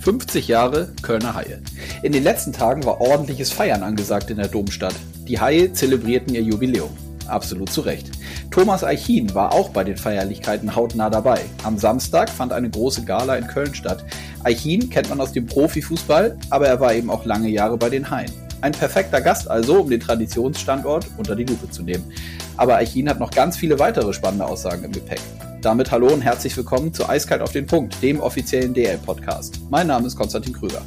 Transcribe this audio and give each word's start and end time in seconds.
50 0.00 0.48
Jahre 0.48 0.88
Kölner 1.02 1.34
Haie. 1.34 1.60
In 2.02 2.12
den 2.12 2.24
letzten 2.24 2.54
Tagen 2.54 2.84
war 2.84 3.02
ordentliches 3.02 3.52
Feiern 3.52 3.82
angesagt 3.82 4.30
in 4.30 4.38
der 4.38 4.48
Domstadt. 4.48 4.94
Die 5.28 5.38
Haie 5.38 5.74
zelebrierten 5.74 6.34
ihr 6.34 6.42
Jubiläum. 6.42 6.90
Absolut 7.26 7.70
zu 7.70 7.82
Recht. 7.82 8.10
Thomas 8.50 8.82
Eichin 8.82 9.34
war 9.34 9.52
auch 9.52 9.68
bei 9.68 9.84
den 9.84 9.98
Feierlichkeiten 9.98 10.74
hautnah 10.74 11.10
dabei. 11.10 11.40
Am 11.64 11.76
Samstag 11.76 12.30
fand 12.30 12.52
eine 12.52 12.70
große 12.70 13.04
Gala 13.04 13.36
in 13.36 13.46
Köln 13.46 13.74
statt. 13.74 14.02
Eichin 14.42 14.88
kennt 14.88 15.10
man 15.10 15.20
aus 15.20 15.32
dem 15.32 15.44
Profifußball, 15.44 16.36
aber 16.48 16.66
er 16.66 16.80
war 16.80 16.94
eben 16.94 17.10
auch 17.10 17.26
lange 17.26 17.48
Jahre 17.48 17.76
bei 17.76 17.90
den 17.90 18.10
Haien. 18.10 18.32
Ein 18.62 18.72
perfekter 18.72 19.20
Gast 19.20 19.50
also, 19.50 19.80
um 19.82 19.90
den 19.90 20.00
Traditionsstandort 20.00 21.06
unter 21.18 21.36
die 21.36 21.44
Lupe 21.44 21.70
zu 21.70 21.82
nehmen. 21.82 22.10
Aber 22.56 22.76
Eichin 22.76 23.08
hat 23.08 23.20
noch 23.20 23.30
ganz 23.30 23.58
viele 23.58 23.78
weitere 23.78 24.14
spannende 24.14 24.46
Aussagen 24.46 24.84
im 24.84 24.92
Gepäck. 24.92 25.20
Damit 25.62 25.90
hallo 25.90 26.06
und 26.06 26.22
herzlich 26.22 26.56
willkommen 26.56 26.94
zu 26.94 27.06
Eiskalt 27.06 27.42
auf 27.42 27.52
den 27.52 27.66
Punkt, 27.66 28.02
dem 28.02 28.20
offiziellen 28.20 28.72
DL-Podcast. 28.72 29.60
Mein 29.68 29.88
Name 29.88 30.06
ist 30.06 30.16
Konstantin 30.16 30.54
Krüger. 30.54 30.80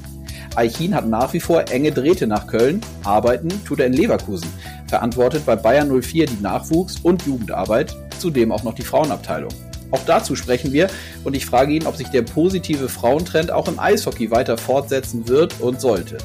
Eichin 0.56 0.96
hat 0.96 1.08
nach 1.08 1.32
wie 1.34 1.40
vor 1.40 1.70
enge 1.70 1.92
Drähte 1.92 2.26
nach 2.26 2.48
Köln, 2.48 2.82
arbeiten 3.04 3.50
tut 3.66 3.80
er 3.80 3.86
in 3.86 3.94
Leverkusen, 3.94 4.52
verantwortet 4.88 5.46
bei 5.46 5.56
Bayern 5.56 6.02
04 6.02 6.26
die 6.26 6.42
Nachwuchs- 6.42 7.00
und 7.04 7.24
Jugendarbeit, 7.24 7.96
zudem 8.18 8.52
auch 8.52 8.64
noch 8.64 8.74
die 8.74 8.82
Frauenabteilung. 8.82 9.54
Auch 9.92 10.02
dazu 10.08 10.36
sprechen 10.36 10.74
wir 10.74 10.88
und 11.24 11.36
ich 11.36 11.46
frage 11.46 11.74
ihn, 11.74 11.86
ob 11.86 11.96
sich 11.96 12.08
der 12.08 12.24
positive 12.24 12.90
Frauentrend 12.90 13.52
auch 13.52 13.68
im 13.68 13.80
Eishockey 13.80 14.32
weiter 14.32 14.58
fortsetzen 14.58 15.28
wird 15.28 15.62
und 15.62 15.82
sollte. 15.82 16.18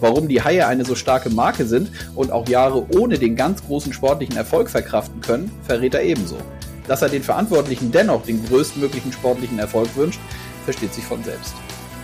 Warum 0.00 0.26
die 0.26 0.42
Haie 0.42 0.66
eine 0.66 0.86
so 0.86 0.94
starke 0.94 1.28
Marke 1.28 1.66
sind 1.66 1.90
und 2.14 2.32
auch 2.32 2.48
Jahre 2.48 2.86
ohne 2.96 3.18
den 3.18 3.36
ganz 3.36 3.62
großen 3.62 3.92
sportlichen 3.92 4.38
Erfolg 4.38 4.70
verkraften 4.70 5.20
können, 5.20 5.52
verrät 5.66 5.92
er 5.92 6.02
ebenso. 6.02 6.38
Dass 6.90 7.02
er 7.02 7.08
den 7.08 7.22
Verantwortlichen 7.22 7.92
dennoch 7.92 8.24
den 8.24 8.44
größtmöglichen 8.46 9.12
sportlichen 9.12 9.60
Erfolg 9.60 9.94
wünscht, 9.94 10.18
versteht 10.64 10.92
sich 10.92 11.04
von 11.04 11.22
selbst. 11.22 11.54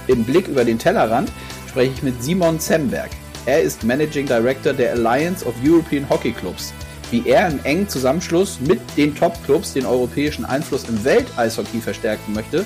Im 0.06 0.22
Blick 0.22 0.46
über 0.46 0.64
den 0.64 0.78
Tellerrand 0.78 1.28
spreche 1.68 1.92
ich 1.92 2.04
mit 2.04 2.22
Simon 2.22 2.60
Zemberg. 2.60 3.10
Er 3.46 3.62
ist 3.62 3.82
Managing 3.82 4.26
Director 4.26 4.72
der 4.72 4.92
Alliance 4.92 5.44
of 5.44 5.56
European 5.60 6.08
Hockey 6.08 6.30
Clubs. 6.30 6.72
Wie 7.10 7.26
er 7.26 7.48
im 7.48 7.58
engen 7.64 7.88
Zusammenschluss 7.88 8.60
mit 8.60 8.80
den 8.96 9.12
Top-Clubs 9.12 9.72
den 9.72 9.86
europäischen 9.86 10.44
Einfluss 10.44 10.84
im 10.88 11.02
Welteishockey 11.02 11.80
verstärken 11.80 12.32
möchte, 12.32 12.64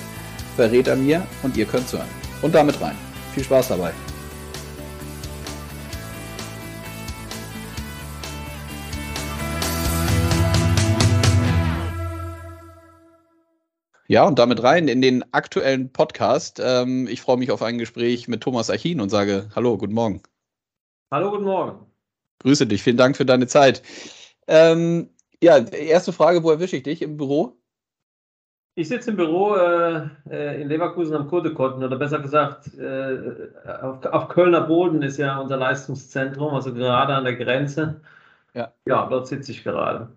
verrät 0.55 0.89
er 0.89 0.97
mir 0.97 1.25
und 1.41 1.57
ihr 1.57 1.65
könnt's 1.65 1.91
hören. 1.91 2.05
Und 2.43 2.53
damit 2.53 2.79
rein. 2.81 2.95
Viel 3.33 3.45
Spaß 3.45 3.69
dabei. 3.69 3.93
Ja, 14.11 14.25
und 14.25 14.37
damit 14.39 14.61
rein 14.61 14.89
in 14.89 15.01
den 15.01 15.23
aktuellen 15.31 15.89
Podcast. 15.89 16.61
Ähm, 16.61 17.07
ich 17.07 17.21
freue 17.21 17.37
mich 17.37 17.49
auf 17.49 17.61
ein 17.61 17.77
Gespräch 17.77 18.27
mit 18.27 18.43
Thomas 18.43 18.69
Achin 18.69 18.99
und 18.99 19.07
sage 19.07 19.47
Hallo, 19.55 19.77
guten 19.77 19.93
Morgen. 19.93 20.21
Hallo, 21.11 21.31
guten 21.31 21.45
Morgen. 21.45 21.85
Grüße 22.39 22.67
dich, 22.67 22.83
vielen 22.83 22.97
Dank 22.97 23.15
für 23.15 23.23
deine 23.25 23.47
Zeit. 23.47 23.81
Ähm, 24.49 25.11
ja, 25.41 25.59
erste 25.59 26.11
Frage, 26.11 26.43
wo 26.43 26.51
erwische 26.51 26.75
ich 26.75 26.83
dich? 26.83 27.01
Im 27.01 27.15
Büro? 27.15 27.57
Ich 28.75 28.89
sitze 28.89 29.11
im 29.11 29.15
Büro 29.15 29.55
äh, 29.55 30.09
äh 30.29 30.61
in 30.61 30.67
Leverkusen 30.67 31.15
am 31.15 31.29
Kurtekotten 31.29 31.81
oder 31.81 31.95
besser 31.95 32.19
gesagt 32.19 32.77
äh, 32.77 33.47
auf, 33.81 34.05
auf, 34.05 34.27
Kölner 34.27 34.67
Boden 34.67 35.03
ist 35.03 35.19
ja 35.19 35.39
unser 35.39 35.55
Leistungszentrum, 35.55 36.53
also 36.53 36.73
gerade 36.73 37.13
an 37.13 37.23
der 37.23 37.37
Grenze. 37.37 38.01
Ja, 38.53 38.73
ja 38.85 39.07
dort 39.07 39.27
sitze 39.27 39.53
ich 39.53 39.63
gerade. 39.63 40.09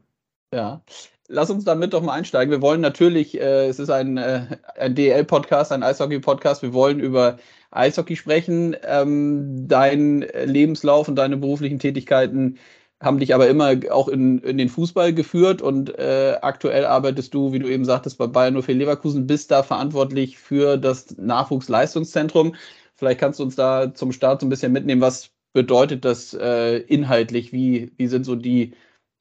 Ja, 0.53 0.83
lass 1.29 1.51
uns 1.51 1.65
damit 1.65 1.93
doch 1.93 2.03
mal 2.03 2.13
einsteigen. 2.13 2.51
Wir 2.51 2.63
wollen 2.63 2.81
natürlich, 2.81 3.41
äh, 3.41 3.67
es 3.67 3.79
ist 3.79 3.91
ein, 3.91 4.17
äh, 4.17 4.47
ein 4.79 4.95
DL-Podcast, 4.95 5.73
ein 5.73 5.83
Eishockey-Podcast. 5.83 6.63
Wir 6.63 6.73
wollen 6.73 7.01
über 7.01 7.39
Eishockey 7.71 8.17
sprechen. 8.17 8.77
Ähm, 8.87 9.67
dein 9.69 10.27
Lebenslauf 10.45 11.09
und 11.09 11.17
deine 11.17 11.37
beruflichen 11.37 11.79
Tätigkeiten 11.79 12.59
haben 13.01 13.19
dich 13.19 13.35
aber 13.35 13.49
immer 13.49 13.75
auch 13.91 14.09
in, 14.09 14.39
in 14.39 14.57
den 14.57 14.69
Fußball 14.69 15.13
geführt 15.13 15.61
und 15.61 15.99
äh, 15.99 16.39
aktuell 16.41 16.87
arbeitest 16.87 17.35
du, 17.35 17.53
wie 17.53 17.59
du 17.59 17.69
eben 17.69 17.85
sagtest, 17.85 18.17
bei 18.19 18.27
Bayern 18.27 18.61
04 18.61 18.75
Leverkusen, 18.75 19.27
bist 19.27 19.51
da 19.51 19.63
verantwortlich 19.63 20.39
für 20.39 20.79
das 20.79 21.17
Nachwuchsleistungszentrum. 21.19 22.55
Vielleicht 22.95 23.21
kannst 23.21 23.41
du 23.41 23.45
uns 23.45 23.57
da 23.57 23.93
zum 23.95 24.13
Start 24.13 24.41
so 24.41 24.47
ein 24.47 24.51
bisschen 24.51 24.73
mitnehmen, 24.73 25.03
was 25.03 25.31
bedeutet 25.53 26.05
das 26.05 26.35
äh, 26.35 26.79
inhaltlich? 26.79 27.53
Wie, 27.53 27.93
wie 27.97 28.07
sind 28.07 28.25
so 28.25 28.37
die 28.37 28.73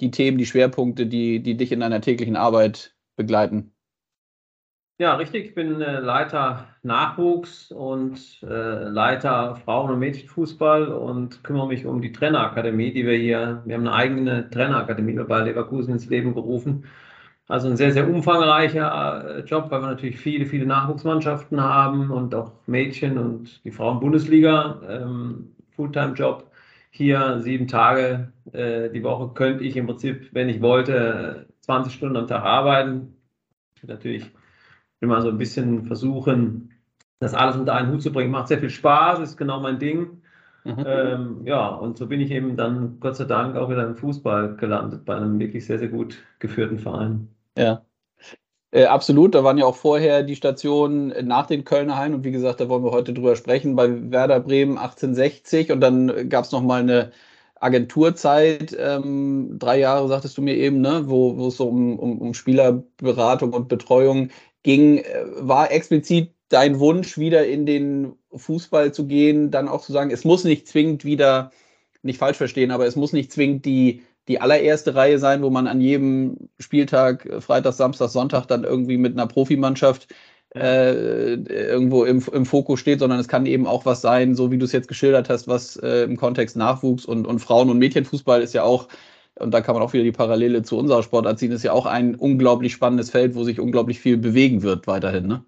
die 0.01 0.11
Themen, 0.11 0.37
die 0.37 0.45
Schwerpunkte, 0.45 1.05
die, 1.07 1.41
die 1.41 1.57
dich 1.57 1.71
in 1.71 1.79
deiner 1.81 2.01
täglichen 2.01 2.35
Arbeit 2.35 2.95
begleiten? 3.15 3.73
Ja, 4.99 5.15
richtig. 5.15 5.45
Ich 5.45 5.55
bin 5.55 5.81
äh, 5.81 5.99
Leiter 5.99 6.67
Nachwuchs 6.83 7.71
und 7.71 8.19
äh, 8.43 8.83
Leiter 8.89 9.55
Frauen- 9.55 9.91
und 9.91 9.99
Mädchenfußball 9.99 10.87
und 10.87 11.43
kümmere 11.43 11.67
mich 11.67 11.85
um 11.85 12.01
die 12.01 12.11
Trainerakademie, 12.11 12.93
die 12.93 13.05
wir 13.05 13.17
hier, 13.17 13.63
wir 13.65 13.75
haben 13.75 13.87
eine 13.87 13.93
eigene 13.93 14.49
Trainerakademie 14.49 15.15
bei 15.27 15.41
Leverkusen 15.41 15.93
ins 15.93 16.05
Leben 16.09 16.33
gerufen. 16.35 16.85
Also 17.47 17.67
ein 17.69 17.77
sehr, 17.77 17.91
sehr 17.91 18.07
umfangreicher 18.09 19.39
äh, 19.39 19.41
Job, 19.41 19.71
weil 19.71 19.81
wir 19.81 19.87
natürlich 19.87 20.19
viele, 20.19 20.45
viele 20.45 20.65
Nachwuchsmannschaften 20.65 21.59
haben 21.61 22.11
und 22.11 22.33
auch 22.35 22.51
Mädchen 22.67 23.17
und 23.17 23.63
die 23.65 23.71
Frauen-Bundesliga, 23.71 24.79
ähm, 24.87 25.55
Fulltime-Job 25.75 26.49
hier 26.93 27.41
sieben 27.41 27.67
Tage 27.67 28.31
äh, 28.51 28.89
die 28.91 29.03
Woche 29.03 29.33
könnte 29.33 29.63
ich 29.63 29.75
im 29.75 29.87
Prinzip, 29.87 30.29
wenn 30.31 30.47
ich 30.47 30.61
wollte, 30.61 31.47
20 31.61 31.91
Stunden 31.91 32.17
am 32.17 32.27
Tag 32.27 32.43
arbeiten. 32.43 33.15
Ich 33.75 33.83
natürlich 33.83 34.31
immer 34.99 35.21
so 35.23 35.29
ein 35.29 35.39
bisschen 35.39 35.85
versuchen, 35.85 36.71
das 37.19 37.33
alles 37.33 37.55
unter 37.55 37.73
einen 37.73 37.91
Hut 37.91 38.03
zu 38.03 38.11
bringen. 38.11 38.31
Macht 38.31 38.47
sehr 38.47 38.59
viel 38.59 38.69
Spaß, 38.69 39.19
ist 39.21 39.37
genau 39.37 39.59
mein 39.59 39.79
Ding. 39.79 40.21
Mhm. 40.65 40.83
Ähm, 40.85 41.41
ja, 41.45 41.67
und 41.67 41.97
so 41.97 42.05
bin 42.07 42.21
ich 42.21 42.29
eben 42.29 42.55
dann 42.55 42.99
Gott 42.99 43.15
sei 43.15 43.25
Dank 43.25 43.55
auch 43.55 43.71
wieder 43.71 43.85
im 43.87 43.95
Fußball 43.95 44.55
gelandet, 44.55 45.03
bei 45.03 45.15
einem 45.15 45.39
wirklich 45.39 45.65
sehr, 45.65 45.79
sehr 45.79 45.89
gut 45.89 46.23
geführten 46.37 46.77
Verein. 46.77 47.27
Ja. 47.57 47.83
Äh, 48.73 48.85
absolut, 48.85 49.35
da 49.35 49.43
waren 49.43 49.59
ja 49.59 49.65
auch 49.65 49.75
vorher 49.75 50.23
die 50.23 50.35
Stationen 50.35 51.13
nach 51.27 51.45
den 51.45 51.63
Kölner 51.63 51.95
Hallen 51.95 52.15
und 52.15 52.23
wie 52.23 52.31
gesagt, 52.31 52.59
da 52.59 52.69
wollen 52.69 52.83
wir 52.83 52.89
heute 52.91 53.13
drüber 53.13 53.35
sprechen, 53.35 53.75
bei 53.75 54.11
Werder 54.11 54.39
Bremen 54.39 54.79
1860 54.79 55.71
und 55.71 55.79
dann 55.79 56.27
gab 56.27 56.45
es 56.45 56.51
nochmal 56.51 56.81
eine 56.81 57.11
Agenturzeit, 57.59 58.75
ähm, 58.79 59.57
drei 59.59 59.77
Jahre 59.79 60.07
sagtest 60.07 60.37
du 60.37 60.41
mir 60.41 60.55
eben, 60.55 60.81
ne, 60.81 61.03
wo, 61.07 61.37
wo 61.37 61.49
es 61.49 61.57
so 61.57 61.67
um, 61.67 61.99
um, 61.99 62.19
um 62.19 62.33
Spielerberatung 62.33 63.53
und 63.53 63.67
Betreuung 63.67 64.29
ging, 64.63 64.97
äh, 64.97 65.25
war 65.37 65.71
explizit 65.71 66.33
dein 66.49 66.79
Wunsch, 66.79 67.17
wieder 67.19 67.45
in 67.45 67.67
den 67.67 68.13
Fußball 68.35 68.91
zu 68.91 69.05
gehen, 69.05 69.51
dann 69.51 69.67
auch 69.67 69.81
zu 69.83 69.91
sagen, 69.93 70.09
es 70.09 70.25
muss 70.25 70.43
nicht 70.45 70.67
zwingend 70.67 71.05
wieder, 71.05 71.51
nicht 72.01 72.17
falsch 72.17 72.37
verstehen, 72.37 72.71
aber 72.71 72.87
es 72.87 72.95
muss 72.95 73.13
nicht 73.13 73.31
zwingend 73.31 73.65
die 73.65 74.01
die 74.27 74.39
allererste 74.41 74.95
Reihe 74.95 75.19
sein, 75.19 75.41
wo 75.41 75.49
man 75.49 75.67
an 75.67 75.81
jedem 75.81 76.49
Spieltag, 76.59 77.25
äh, 77.25 77.41
Freitag, 77.41 77.73
Samstag, 77.73 78.09
Sonntag 78.09 78.45
dann 78.47 78.63
irgendwie 78.63 78.97
mit 78.97 79.13
einer 79.13 79.27
Profimannschaft 79.27 80.07
äh, 80.55 81.33
irgendwo 81.33 82.03
im, 82.05 82.23
im 82.31 82.45
Fokus 82.45 82.79
steht, 82.79 82.99
sondern 82.99 83.19
es 83.19 83.27
kann 83.27 83.45
eben 83.45 83.65
auch 83.67 83.85
was 83.85 84.01
sein, 84.01 84.35
so 84.35 84.51
wie 84.51 84.57
du 84.57 84.65
es 84.65 84.71
jetzt 84.71 84.87
geschildert 84.87 85.29
hast, 85.29 85.47
was 85.47 85.77
äh, 85.77 86.03
im 86.03 86.17
Kontext 86.17 86.55
Nachwuchs 86.55 87.05
und, 87.05 87.25
und 87.27 87.39
Frauen- 87.39 87.69
und 87.69 87.79
Mädchenfußball 87.79 88.41
ist 88.41 88.53
ja 88.53 88.63
auch, 88.63 88.87
und 89.39 89.51
da 89.51 89.61
kann 89.61 89.73
man 89.75 89.83
auch 89.83 89.93
wieder 89.93 90.03
die 90.03 90.11
Parallele 90.11 90.61
zu 90.63 90.77
unserer 90.77 91.03
Sportart 91.03 91.39
ziehen, 91.39 91.51
ist 91.51 91.63
ja 91.63 91.73
auch 91.73 91.87
ein 91.87 92.15
unglaublich 92.15 92.73
spannendes 92.73 93.09
Feld, 93.09 93.35
wo 93.35 93.43
sich 93.43 93.59
unglaublich 93.59 93.99
viel 93.99 94.17
bewegen 94.17 94.61
wird 94.63 94.85
weiterhin, 94.87 95.27
ne? 95.27 95.45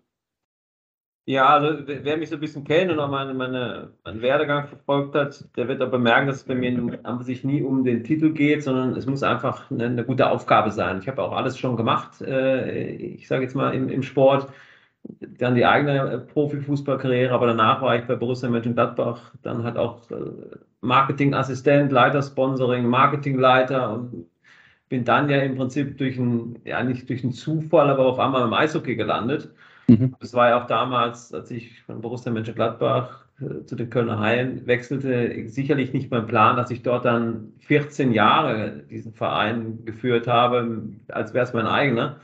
Ja, 1.27 1.47
also 1.55 1.87
wer 1.87 2.17
mich 2.17 2.29
so 2.29 2.35
ein 2.35 2.39
bisschen 2.39 2.63
kennt 2.65 2.91
und 2.91 2.99
auch 2.99 3.09
meine, 3.09 3.33
meine, 3.33 3.91
meinen 4.03 4.21
Werdegang 4.21 4.67
verfolgt 4.67 5.15
hat, 5.15 5.43
der 5.57 5.67
wird 5.67 5.81
aber 5.81 5.97
merken, 5.97 6.27
dass 6.27 6.35
es 6.37 6.43
bei 6.43 6.53
mir 6.53 6.99
an 7.03 7.23
sich 7.23 7.43
nie 7.43 7.63
um 7.63 7.83
den 7.83 8.03
Titel 8.03 8.31
geht, 8.31 8.61
sondern 8.63 8.95
es 8.95 9.07
muss 9.07 9.23
einfach 9.23 9.71
eine, 9.71 9.85
eine 9.85 10.05
gute 10.05 10.29
Aufgabe 10.29 10.69
sein. 10.69 10.99
Ich 10.99 11.07
habe 11.07 11.23
auch 11.23 11.31
alles 11.31 11.57
schon 11.57 11.77
gemacht, 11.77 12.21
äh, 12.21 12.89
ich 12.95 13.27
sage 13.27 13.41
jetzt 13.41 13.55
mal 13.55 13.73
im, 13.73 13.89
im 13.89 14.03
Sport, 14.03 14.51
dann 15.03 15.55
die 15.55 15.65
eigene 15.65 16.19
Profifußballkarriere, 16.19 17.33
aber 17.33 17.47
danach 17.47 17.81
war 17.81 17.95
ich 17.97 18.05
bei 18.05 18.15
Borussia 18.15 18.49
Mönchengladbach, 18.49 19.33
dann 19.41 19.63
halt 19.63 19.77
auch 19.77 20.09
äh, 20.11 20.15
Marketingassistent, 20.81 21.91
Leiter 21.91 22.21
Sponsoring, 22.21 22.85
Marketingleiter 22.87 23.91
und 23.93 24.27
bin 24.89 25.03
dann 25.05 25.29
ja 25.29 25.39
im 25.39 25.55
Prinzip 25.55 25.97
durch 25.97 26.19
einen, 26.19 26.59
ja 26.65 26.83
nicht 26.83 27.09
durch 27.09 27.23
einen 27.23 27.33
Zufall, 27.33 27.89
aber 27.89 28.05
auf 28.05 28.19
einmal 28.19 28.43
im 28.43 28.53
Eishockey 28.53 28.95
gelandet 28.95 29.51
Mhm. 29.87 30.15
Das 30.19 30.33
war 30.33 30.49
ja 30.49 30.61
auch 30.61 30.67
damals, 30.67 31.33
als 31.33 31.51
ich 31.51 31.81
von 31.83 32.01
Borussia 32.01 32.31
Mönchengladbach 32.31 33.25
äh, 33.39 33.65
zu 33.65 33.75
den 33.75 33.89
Kölner 33.89 34.19
Haien 34.19 34.65
wechselte, 34.65 35.47
sicherlich 35.47 35.93
nicht 35.93 36.11
mein 36.11 36.25
Plan, 36.25 36.55
dass 36.55 36.71
ich 36.71 36.81
dort 36.81 37.05
dann 37.05 37.53
14 37.59 38.11
Jahre 38.11 38.83
diesen 38.89 39.13
Verein 39.13 39.85
geführt 39.85 40.27
habe, 40.27 40.83
als 41.09 41.33
wäre 41.33 41.45
es 41.45 41.53
mein 41.53 41.67
eigener. 41.67 42.19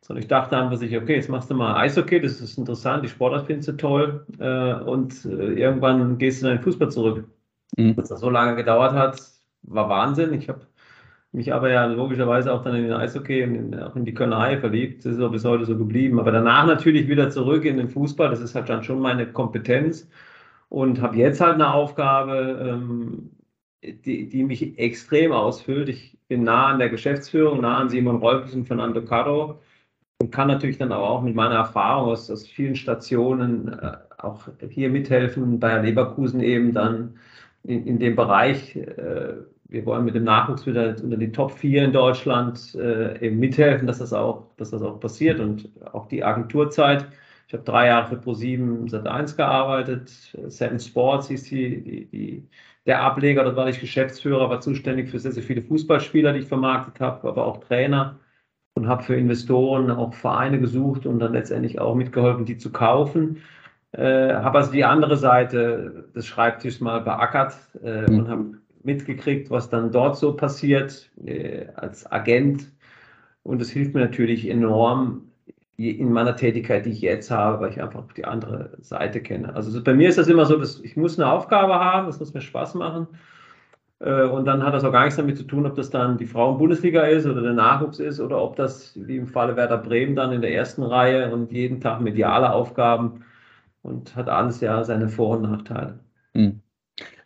Sondern 0.00 0.22
ich 0.22 0.28
dachte 0.28 0.56
einfach 0.56 0.76
sich, 0.76 0.96
okay, 0.96 1.16
jetzt 1.16 1.28
machst 1.28 1.50
du 1.50 1.54
mal 1.54 1.76
Eishockey, 1.76 2.20
das 2.20 2.40
ist 2.40 2.58
interessant, 2.58 3.04
die 3.04 3.08
Sportart 3.08 3.46
findest 3.46 3.68
du 3.68 3.72
toll 3.72 4.24
äh, 4.38 4.74
und 4.74 5.24
äh, 5.24 5.54
irgendwann 5.54 6.18
gehst 6.18 6.42
du 6.42 6.46
in 6.46 6.56
den 6.56 6.62
Fußball 6.62 6.90
zurück. 6.90 7.24
Mhm. 7.76 7.96
Dass 7.96 8.08
das 8.08 8.20
so 8.20 8.30
lange 8.30 8.56
gedauert 8.56 8.92
hat, 8.92 9.20
war 9.62 9.88
Wahnsinn. 9.88 10.32
Ich 10.32 10.48
habe 10.48 10.60
mich 11.32 11.52
aber 11.52 11.70
ja 11.70 11.84
logischerweise 11.86 12.52
auch 12.52 12.62
dann 12.62 12.76
in 12.76 12.84
den 12.84 12.92
Eishockey 12.92 13.44
und 13.44 13.54
in, 13.54 13.80
auch 13.80 13.96
in 13.96 14.04
die 14.04 14.14
Kölnerei 14.14 14.58
verliebt. 14.58 15.04
Das 15.04 15.12
ist 15.14 15.20
auch 15.20 15.30
bis 15.30 15.44
heute 15.44 15.66
so 15.66 15.76
geblieben. 15.76 16.18
Aber 16.20 16.32
danach 16.32 16.66
natürlich 16.66 17.08
wieder 17.08 17.30
zurück 17.30 17.64
in 17.64 17.76
den 17.76 17.88
Fußball. 17.88 18.30
Das 18.30 18.40
ist 18.40 18.54
halt 18.54 18.68
dann 18.68 18.84
schon 18.84 19.00
meine 19.00 19.26
Kompetenz. 19.32 20.08
Und 20.68 21.00
habe 21.00 21.16
jetzt 21.16 21.40
halt 21.40 21.54
eine 21.54 21.72
Aufgabe, 21.72 22.58
ähm, 22.60 23.30
die, 23.82 24.28
die 24.28 24.44
mich 24.44 24.78
extrem 24.78 25.32
ausfüllt. 25.32 25.88
Ich 25.88 26.18
bin 26.28 26.42
nah 26.44 26.66
an 26.66 26.78
der 26.78 26.88
Geschäftsführung, 26.88 27.60
nah 27.60 27.78
an 27.78 27.88
Simon 27.88 28.16
Rolfes 28.16 28.54
und 28.54 28.66
Fernando 28.66 29.04
Caro 29.04 29.60
und 30.18 30.30
kann 30.32 30.48
natürlich 30.48 30.78
dann 30.78 30.92
aber 30.92 31.08
auch 31.08 31.22
mit 31.22 31.34
meiner 31.34 31.56
Erfahrung 31.56 32.10
aus, 32.10 32.30
aus 32.30 32.46
vielen 32.46 32.76
Stationen 32.76 33.68
äh, 33.68 33.96
auch 34.18 34.48
hier 34.70 34.88
mithelfen, 34.88 35.60
bei 35.60 35.78
Leverkusen 35.80 36.40
eben 36.40 36.72
dann 36.72 37.18
in, 37.62 37.86
in 37.86 37.98
dem 37.98 38.16
Bereich. 38.16 38.76
Äh, 38.76 39.34
wir 39.68 39.84
wollen 39.86 40.04
mit 40.04 40.14
dem 40.14 40.24
Nachwuchs 40.24 40.66
wieder 40.66 40.96
unter 41.02 41.16
die 41.16 41.32
Top 41.32 41.50
4 41.52 41.84
in 41.84 41.92
Deutschland 41.92 42.74
äh, 42.74 43.18
eben 43.24 43.38
mithelfen, 43.38 43.86
dass 43.86 43.98
das, 43.98 44.12
auch, 44.12 44.44
dass 44.56 44.70
das 44.70 44.82
auch 44.82 45.00
passiert 45.00 45.40
und 45.40 45.68
auch 45.92 46.06
die 46.06 46.22
Agenturzeit. 46.22 47.06
Ich 47.48 47.54
habe 47.54 47.64
drei 47.64 47.86
Jahre 47.86 48.08
für 48.08 48.16
Pro7 48.16 48.90
Sat1 48.90 49.36
gearbeitet. 49.36 50.08
Seven 50.48 50.80
Sports 50.80 51.28
hieß 51.28 51.44
die, 51.44 51.82
die, 51.82 52.06
die, 52.06 52.48
der 52.86 53.02
Ableger. 53.02 53.44
Dort 53.44 53.56
war 53.56 53.68
ich 53.68 53.80
Geschäftsführer, 53.80 54.50
war 54.50 54.60
zuständig 54.60 55.10
für 55.10 55.18
sehr, 55.18 55.32
sehr 55.32 55.42
viele 55.42 55.62
Fußballspieler, 55.62 56.32
die 56.32 56.40
ich 56.40 56.46
vermarktet 56.46 57.00
habe, 57.00 57.28
aber 57.28 57.46
auch 57.46 57.58
Trainer 57.58 58.18
und 58.74 58.88
habe 58.88 59.02
für 59.02 59.16
Investoren 59.16 59.90
auch 59.90 60.12
Vereine 60.14 60.60
gesucht 60.60 61.06
und 61.06 61.18
dann 61.18 61.32
letztendlich 61.32 61.80
auch 61.80 61.94
mitgeholfen, 61.94 62.44
die 62.44 62.58
zu 62.58 62.70
kaufen. 62.70 63.38
Äh, 63.92 64.34
habe 64.34 64.58
also 64.58 64.72
die 64.72 64.84
andere 64.84 65.16
Seite 65.16 66.08
des 66.14 66.26
Schreibtischs 66.26 66.80
mal 66.80 67.00
beackert 67.00 67.54
äh, 67.82 68.10
mhm. 68.10 68.18
und 68.18 68.28
habe 68.28 68.44
mitgekriegt, 68.86 69.50
was 69.50 69.68
dann 69.68 69.92
dort 69.92 70.16
so 70.16 70.34
passiert 70.34 71.10
äh, 71.24 71.66
als 71.74 72.10
Agent. 72.10 72.72
Und 73.42 73.60
es 73.62 73.70
hilft 73.70 73.94
mir 73.94 74.00
natürlich 74.00 74.48
enorm 74.48 75.30
in 75.76 76.10
meiner 76.10 76.36
Tätigkeit, 76.36 76.86
die 76.86 76.90
ich 76.90 77.02
jetzt 77.02 77.30
habe, 77.30 77.60
weil 77.60 77.70
ich 77.70 77.82
einfach 77.82 78.10
die 78.12 78.24
andere 78.24 78.78
Seite 78.80 79.20
kenne. 79.20 79.54
Also 79.54 79.82
bei 79.84 79.94
mir 79.94 80.08
ist 80.08 80.16
das 80.16 80.28
immer 80.28 80.46
so, 80.46 80.56
dass 80.56 80.80
ich 80.80 80.96
muss 80.96 81.18
eine 81.18 81.30
Aufgabe 81.30 81.74
haben, 81.74 82.06
das 82.06 82.18
muss 82.18 82.32
mir 82.32 82.40
Spaß 82.40 82.74
machen. 82.74 83.08
Äh, 83.98 84.24
und 84.24 84.46
dann 84.46 84.62
hat 84.62 84.74
das 84.74 84.84
auch 84.84 84.92
gar 84.92 85.04
nichts 85.04 85.16
damit 85.16 85.36
zu 85.36 85.44
tun, 85.44 85.66
ob 85.66 85.74
das 85.74 85.90
dann 85.90 86.18
die 86.18 86.26
Frauen-Bundesliga 86.26 87.02
ist 87.02 87.26
oder 87.26 87.42
der 87.42 87.52
Nachwuchs 87.52 87.98
ist 87.98 88.20
oder 88.20 88.42
ob 88.42 88.56
das, 88.56 88.98
wie 89.06 89.16
im 89.16 89.26
Falle 89.26 89.56
Werder 89.56 89.78
Bremen, 89.78 90.16
dann 90.16 90.32
in 90.32 90.40
der 90.40 90.54
ersten 90.54 90.82
Reihe 90.82 91.32
und 91.32 91.52
jeden 91.52 91.80
Tag 91.80 92.00
mediale 92.00 92.52
Aufgaben 92.52 93.24
und 93.82 94.16
hat 94.16 94.28
alles 94.28 94.60
ja 94.60 94.82
seine 94.84 95.08
Vor- 95.08 95.36
und 95.36 95.42
Nachteile. 95.42 96.00
Hm. 96.34 96.60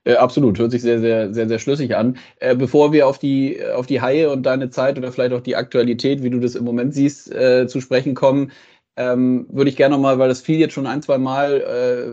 Äh, 0.04 0.14
absolut, 0.14 0.58
hört 0.58 0.70
sich 0.70 0.80
sehr, 0.82 0.98
sehr, 1.00 1.32
sehr, 1.34 1.48
sehr 1.48 1.58
schlüssig 1.58 1.94
an. 1.94 2.16
Äh, 2.38 2.56
bevor 2.56 2.92
wir 2.92 3.06
auf 3.06 3.18
die, 3.18 3.62
auf 3.74 3.86
die 3.86 4.00
Haie 4.00 4.30
und 4.30 4.44
deine 4.44 4.70
Zeit 4.70 4.96
oder 4.98 5.12
vielleicht 5.12 5.32
auch 5.34 5.42
die 5.42 5.56
Aktualität, 5.56 6.22
wie 6.22 6.30
du 6.30 6.40
das 6.40 6.54
im 6.54 6.64
Moment 6.64 6.94
siehst, 6.94 7.30
äh, 7.32 7.66
zu 7.66 7.80
sprechen 7.80 8.14
kommen, 8.14 8.52
ähm, 8.96 9.46
würde 9.50 9.70
ich 9.70 9.76
gerne 9.76 9.94
nochmal, 9.94 10.18
weil 10.18 10.28
das 10.28 10.40
fiel 10.40 10.58
jetzt 10.58 10.72
schon 10.74 10.86
ein, 10.86 11.02
zwei 11.02 11.18
Mal, 11.18 11.60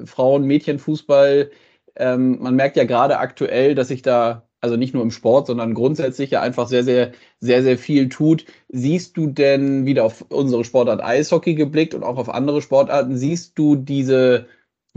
äh, 0.04 0.06
Frauen, 0.06 0.44
Mädchenfußball, 0.46 1.50
ähm, 1.96 2.40
man 2.42 2.56
merkt 2.56 2.78
ja 2.78 2.84
gerade 2.84 3.20
aktuell, 3.20 3.74
dass 3.76 3.88
sich 3.90 4.02
da, 4.02 4.48
also 4.62 4.76
nicht 4.78 4.94
nur 4.94 5.04
im 5.04 5.12
Sport, 5.12 5.48
sondern 5.48 5.74
grundsätzlich 5.74 6.32
ja 6.32 6.42
einfach 6.42 6.68
sehr, 6.68 6.84
sehr, 6.84 7.12
sehr, 7.40 7.64
sehr 7.64 7.78
viel 7.78 8.10
tut. 8.10 8.46
Siehst 8.70 9.18
du 9.18 9.28
denn 9.28 9.86
wieder 9.86 10.04
auf 10.04 10.26
unsere 10.30 10.64
Sportart 10.64 11.04
Eishockey 11.04 11.56
geblickt 11.56 11.94
und 11.96 12.04
auch 12.04 12.18
auf 12.18 12.30
andere 12.30 12.62
Sportarten, 12.62 13.18
siehst 13.18 13.58
du 13.58 13.76
diese 13.76 14.48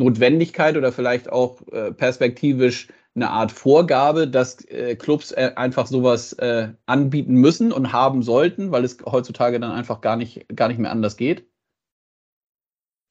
Notwendigkeit 0.01 0.77
oder 0.77 0.93
vielleicht 0.93 1.31
auch 1.31 1.61
äh, 1.73 1.93
perspektivisch 1.93 2.89
eine 3.15 3.31
Art 3.31 3.53
Vorgabe, 3.53 4.29
dass 4.29 4.65
äh, 4.67 4.97
Clubs 4.97 5.33
äh, 5.33 5.53
einfach 5.57 5.87
sowas 5.87 6.33
äh, 6.35 6.69
anbieten 6.87 7.35
müssen 7.35 7.73
und 7.73 7.93
haben 7.93 8.23
sollten, 8.23 8.71
weil 8.71 8.85
es 8.85 8.99
heutzutage 9.05 9.61
dann 9.61 9.73
einfach 9.73 10.01
gar 10.01 10.17
nicht, 10.17 10.47
gar 10.55 10.69
nicht 10.69 10.79
mehr 10.79 10.91
anders 10.91 11.17
geht? 11.17 11.47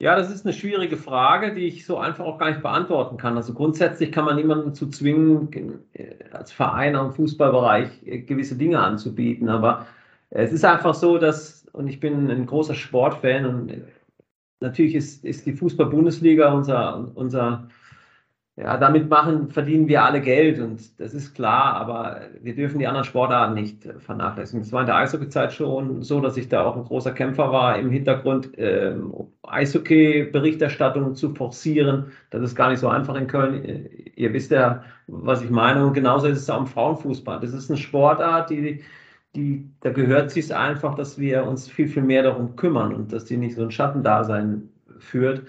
Ja, 0.02 0.16
das 0.16 0.32
ist 0.32 0.46
eine 0.46 0.54
schwierige 0.54 0.96
Frage, 0.96 1.54
die 1.54 1.68
ich 1.68 1.86
so 1.86 1.98
einfach 1.98 2.24
auch 2.24 2.38
gar 2.38 2.50
nicht 2.50 2.62
beantworten 2.62 3.18
kann. 3.18 3.36
Also 3.36 3.54
grundsätzlich 3.54 4.14
kann 4.14 4.24
man 4.24 4.38
niemanden 4.38 4.68
dazu 4.68 4.90
zwingen, 4.90 5.50
äh, 5.94 6.16
als 6.32 6.54
Verein 6.54 6.96
am 6.96 7.12
Fußballbereich 7.12 7.90
äh, 8.06 8.20
gewisse 8.20 8.56
Dinge 8.56 8.80
anzubieten. 8.80 9.50
Aber 9.50 9.88
es 10.30 10.54
ist 10.54 10.64
einfach 10.64 10.94
so, 10.94 11.18
dass, 11.18 11.68
und 11.74 11.90
ich 11.90 12.00
bin 12.00 12.32
ein 12.32 12.46
großer 12.46 12.76
Sportfan 12.76 13.46
und 13.46 13.74
natürlich 14.60 14.96
ist, 14.96 15.26
ist 15.26 15.46
die 15.46 15.54
Fußball-Bundesliga 15.54 16.52
unser, 16.52 17.12
unser, 17.16 17.68
ja, 18.56 18.78
damit 18.78 19.10
machen, 19.10 19.50
verdienen 19.50 19.88
wir 19.88 20.04
alle 20.04 20.22
Geld 20.22 20.60
und 20.60 21.00
das 21.00 21.14
ist 21.14 21.34
klar, 21.34 21.76
aber 21.76 22.22
wir 22.42 22.56
dürfen 22.56 22.80
die 22.80 22.88
anderen 22.88 23.06
Sportarten 23.06 23.54
nicht 23.54 23.88
vernachlässigen. 24.00 24.62
Es 24.62 24.74
war 24.74 24.82
in 24.82 24.88
der 24.88 24.98
Eishockey-Zeit 24.98 25.54
schon 25.54 26.04
so, 26.04 26.20
dass 26.20 26.36
ich 26.36 26.50
da 26.50 26.66
auch 26.66 26.76
ein 26.76 26.84
großer 26.84 27.12
Kämpfer 27.12 27.54
war, 27.54 27.80
im 27.80 27.90
Hintergrund 27.90 28.50
ähm, 28.58 29.14
Eishockey-Berichterstattung 29.44 31.16
zu 31.16 31.34
forcieren. 31.34 32.12
Das 32.32 32.42
ist 32.42 32.56
gar 32.56 32.70
nicht 32.70 32.80
so 32.80 32.90
einfach 32.90 33.16
in 33.16 33.28
Köln. 33.28 33.90
Ihr 34.16 34.34
wisst 34.34 34.52
ja, 34.52 34.84
was 35.08 35.42
ich 35.42 35.50
meine. 35.50 35.86
Und 35.86 35.94
genauso 35.94 36.28
ist 36.28 36.40
es 36.40 36.50
auch 36.50 36.60
im 36.60 36.68
Frauenfußball. 36.68 37.40
Das 37.40 37.54
ist 37.54 37.70
eine 37.70 37.78
Sportart, 37.78 38.50
die 38.50 38.84
die, 39.36 39.70
da 39.82 39.92
gehört 39.92 40.32
sich 40.32 40.54
einfach, 40.56 40.96
dass 40.96 41.20
wir 41.20 41.46
uns 41.46 41.70
viel, 41.70 41.88
viel 41.88 42.04
mehr 42.04 42.24
darum 42.24 42.56
kümmern 42.56 42.94
und 42.94 43.14
dass 43.14 43.26
die 43.26 43.38
nicht 43.38 43.56
so 43.56 43.64
ein 43.64 43.72
Schattendasein 43.72 44.70
führt. 45.00 45.44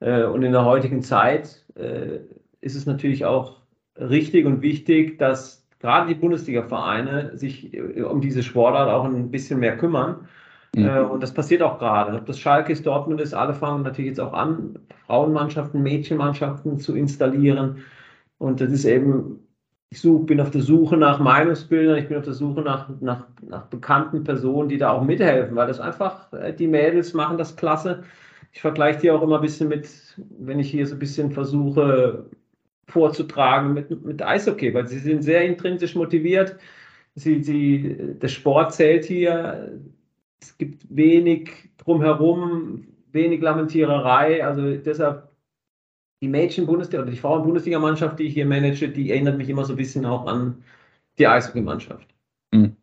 Äh, 0.00 0.24
und 0.24 0.42
in 0.42 0.52
der 0.52 0.64
heutigen 0.64 1.02
Zeit 1.02 1.64
äh, 1.76 2.18
ist 2.60 2.74
es 2.74 2.86
natürlich 2.86 3.24
auch 3.24 3.60
richtig 3.96 4.46
und 4.46 4.62
wichtig, 4.62 5.18
dass 5.18 5.66
gerade 5.78 6.08
die 6.08 6.18
Bundesliga-Vereine 6.18 7.36
sich 7.36 7.72
äh, 7.74 8.02
um 8.02 8.20
diese 8.20 8.42
Sportart 8.42 8.90
auch 8.90 9.04
ein 9.04 9.30
bisschen 9.30 9.60
mehr 9.60 9.76
kümmern. 9.76 10.28
Mhm. 10.74 11.10
Und 11.10 11.22
das 11.22 11.34
passiert 11.34 11.60
auch 11.60 11.78
gerade. 11.78 12.16
Ob 12.16 12.24
das 12.24 12.38
Schalke 12.38 12.72
ist, 12.72 12.86
Dortmund 12.86 13.20
ist, 13.20 13.34
alle 13.34 13.52
fangen 13.52 13.82
natürlich 13.82 14.08
jetzt 14.08 14.20
auch 14.20 14.32
an, 14.32 14.78
Frauenmannschaften, 15.06 15.82
Mädchenmannschaften 15.82 16.78
zu 16.78 16.96
installieren. 16.96 17.82
Und 18.38 18.62
das 18.62 18.72
ist 18.72 18.86
eben 18.86 19.46
ich 19.92 20.00
such, 20.00 20.24
bin 20.24 20.40
auf 20.40 20.50
der 20.50 20.62
Suche 20.62 20.96
nach 20.96 21.20
Meinungsbildern, 21.20 21.98
ich 21.98 22.08
bin 22.08 22.16
auf 22.16 22.24
der 22.24 22.32
Suche 22.32 22.62
nach, 22.62 22.88
nach, 23.00 23.26
nach 23.46 23.66
bekannten 23.66 24.24
Personen, 24.24 24.70
die 24.70 24.78
da 24.78 24.92
auch 24.92 25.04
mithelfen, 25.04 25.54
weil 25.54 25.66
das 25.66 25.80
einfach, 25.80 26.32
äh, 26.32 26.54
die 26.54 26.66
Mädels 26.66 27.12
machen 27.12 27.36
das 27.36 27.56
klasse. 27.56 28.02
Ich 28.52 28.62
vergleiche 28.62 29.00
die 29.00 29.10
auch 29.10 29.20
immer 29.20 29.36
ein 29.36 29.42
bisschen 29.42 29.68
mit, 29.68 29.90
wenn 30.38 30.58
ich 30.60 30.70
hier 30.70 30.86
so 30.86 30.94
ein 30.94 30.98
bisschen 30.98 31.30
versuche 31.30 32.24
vorzutragen 32.88 33.74
mit, 33.74 34.02
mit 34.02 34.22
Eishockey, 34.22 34.72
weil 34.72 34.86
sie 34.86 34.98
sind 34.98 35.24
sehr 35.24 35.44
intrinsisch 35.44 35.94
motiviert. 35.94 36.56
Sie, 37.14 37.42
sie, 37.42 38.14
der 38.14 38.28
Sport 38.28 38.72
zählt 38.72 39.04
hier. 39.04 39.78
Es 40.40 40.56
gibt 40.56 40.86
wenig 40.88 41.68
drumherum, 41.76 42.86
wenig 43.12 43.42
Lamentiererei. 43.42 44.42
Also 44.42 44.74
deshalb 44.74 45.28
die 46.22 46.28
Mädchen-Bundesliga 46.28 47.02
oder 47.02 47.10
die 47.10 47.18
Frauen-Bundesliga-Mannschaft, 47.18 48.18
die 48.18 48.24
ich 48.24 48.34
hier 48.34 48.46
manage, 48.46 48.88
die 48.88 49.10
erinnert 49.10 49.36
mich 49.36 49.48
immer 49.48 49.64
so 49.64 49.72
ein 49.72 49.76
bisschen 49.76 50.06
auch 50.06 50.26
an 50.26 50.62
die 51.18 51.26
Eishockey-Mannschaft. 51.26 52.06
Mhm. 52.52 52.76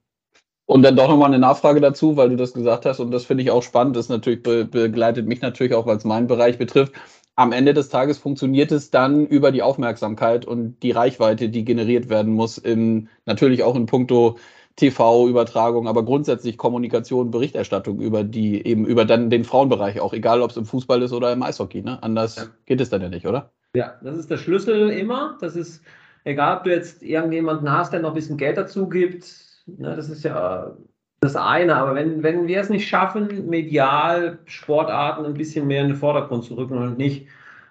Und 0.65 0.84
dann 0.84 0.98
doch 0.98 1.08
nochmal 1.08 1.29
eine 1.29 1.39
Nachfrage 1.39 1.79
dazu, 1.79 2.15
weil 2.17 2.29
du 2.29 2.36
das 2.36 2.53
gesagt 2.53 2.86
hast, 2.86 3.00
und 3.00 3.10
das 3.10 3.25
finde 3.25 3.41
ich 3.41 3.50
auch 3.50 3.63
spannend, 3.63 3.96
das 3.96 4.10
natürlich 4.10 4.43
be 4.43 4.65
begleitet 4.65 5.25
mich 5.25 5.41
natürlich 5.41 5.74
auch, 5.74 5.88
weil 5.88 5.98
es 5.98 6.03
meinen 6.03 6.27
Bereich 6.27 6.60
betrifft. 6.60 6.93
Am 7.36 7.53
Ende 7.53 7.74
des 7.74 7.88
Tages 7.88 8.17
funktioniert 8.17 8.72
es 8.74 8.91
dann 8.91 9.25
über 9.25 9.51
die 9.51 9.63
Aufmerksamkeit 9.63 10.46
und 10.46 10.84
die 10.84 10.91
Reichweite, 10.91 11.48
die 11.50 11.63
generiert 11.63 12.10
werden 12.10 12.34
muss, 12.34 12.58
in, 12.58 13.08
natürlich 13.25 13.63
auch 13.63 13.75
in 13.75 13.86
puncto 13.86 14.38
TV-Übertragung, 14.75 15.88
aber 15.88 16.03
grundsätzlich 16.03 16.57
Kommunikation, 16.57 17.31
Berichterstattung 17.31 17.99
über 17.99 18.23
die, 18.23 18.65
eben 18.65 18.85
über 18.85 19.05
dann 19.05 19.29
den 19.29 19.43
Frauenbereich 19.43 19.99
auch, 19.99 20.13
egal 20.13 20.41
ob 20.41 20.51
es 20.51 20.57
im 20.57 20.65
Fußball 20.65 21.01
ist 21.01 21.11
oder 21.11 21.33
im 21.33 21.43
Eishockey. 21.43 21.81
Ne? 21.81 22.01
Anders 22.01 22.35
ja. 22.38 22.43
geht 22.65 22.79
es 22.79 22.89
dann 22.89 23.01
ja 23.01 23.09
nicht, 23.09 23.27
oder? 23.27 23.51
Ja, 23.75 23.95
das 24.01 24.17
ist 24.17 24.31
der 24.31 24.38
Schlüssel 24.38 24.89
immer. 24.89 25.38
Das 25.41 25.55
ist, 25.55 25.83
egal 26.23 26.57
ob 26.57 26.63
du 26.63 26.71
jetzt 26.71 27.03
irgendjemanden 27.03 27.71
hast, 27.71 27.93
der 27.93 27.99
noch 27.99 28.09
ein 28.09 28.15
bisschen 28.15 28.38
Geld 28.38 28.57
dazu 28.57 28.88
gibt, 28.88 29.25
ne, 29.67 29.95
das 29.95 30.09
ist 30.09 30.23
ja 30.23 30.75
das 31.21 31.35
eine. 31.35 31.75
Aber 31.75 31.95
wenn, 31.95 32.23
wenn 32.23 32.47
wir 32.47 32.59
es 32.59 32.69
nicht 32.69 32.88
schaffen, 32.88 33.49
medial 33.49 34.39
Sportarten 34.45 35.25
ein 35.25 35.33
bisschen 35.33 35.67
mehr 35.67 35.81
in 35.81 35.89
den 35.89 35.97
Vordergrund 35.97 36.45
zu 36.45 36.55
rücken 36.55 36.77
und 36.77 36.97
nicht 36.97 37.27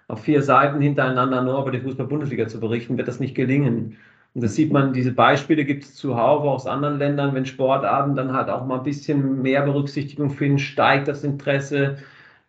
auf 0.07 0.21
vier 0.21 0.41
Seiten 0.41 0.81
hintereinander 0.81 1.41
nur 1.43 1.61
über 1.61 1.71
die 1.71 1.81
Fußball-Bundesliga 1.81 2.47
zu 2.47 2.59
berichten, 2.59 2.97
wird 2.97 3.07
das 3.07 3.19
nicht 3.19 3.35
gelingen. 3.35 3.97
Und 4.35 4.43
das 4.43 4.55
sieht 4.55 4.71
man, 4.71 4.93
diese 4.93 5.11
Beispiele 5.11 5.65
gibt 5.65 5.83
es 5.83 5.95
zuhauf 5.95 6.43
aus 6.43 6.67
anderen 6.67 6.99
Ländern, 6.99 7.33
wenn 7.33 7.45
Sportarten 7.45 8.15
dann 8.15 8.33
halt 8.33 8.49
auch 8.49 8.65
mal 8.65 8.77
ein 8.77 8.83
bisschen 8.83 9.41
mehr 9.41 9.63
Berücksichtigung 9.63 10.29
finden, 10.29 10.59
steigt 10.59 11.07
das 11.07 11.23
Interesse, 11.23 11.97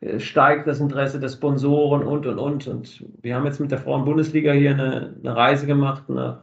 äh, 0.00 0.20
steigt 0.20 0.66
das 0.66 0.80
Interesse 0.80 1.18
der 1.20 1.30
Sponsoren 1.30 2.02
und, 2.02 2.26
und, 2.26 2.38
und. 2.38 2.66
Und 2.66 3.04
wir 3.22 3.34
haben 3.34 3.46
jetzt 3.46 3.60
mit 3.60 3.70
der 3.70 3.78
Frauen-Bundesliga 3.78 4.52
hier 4.52 4.72
eine, 4.72 5.14
eine, 5.22 5.36
Reise 5.36 5.66
gemacht 5.66 6.08
nach, 6.08 6.40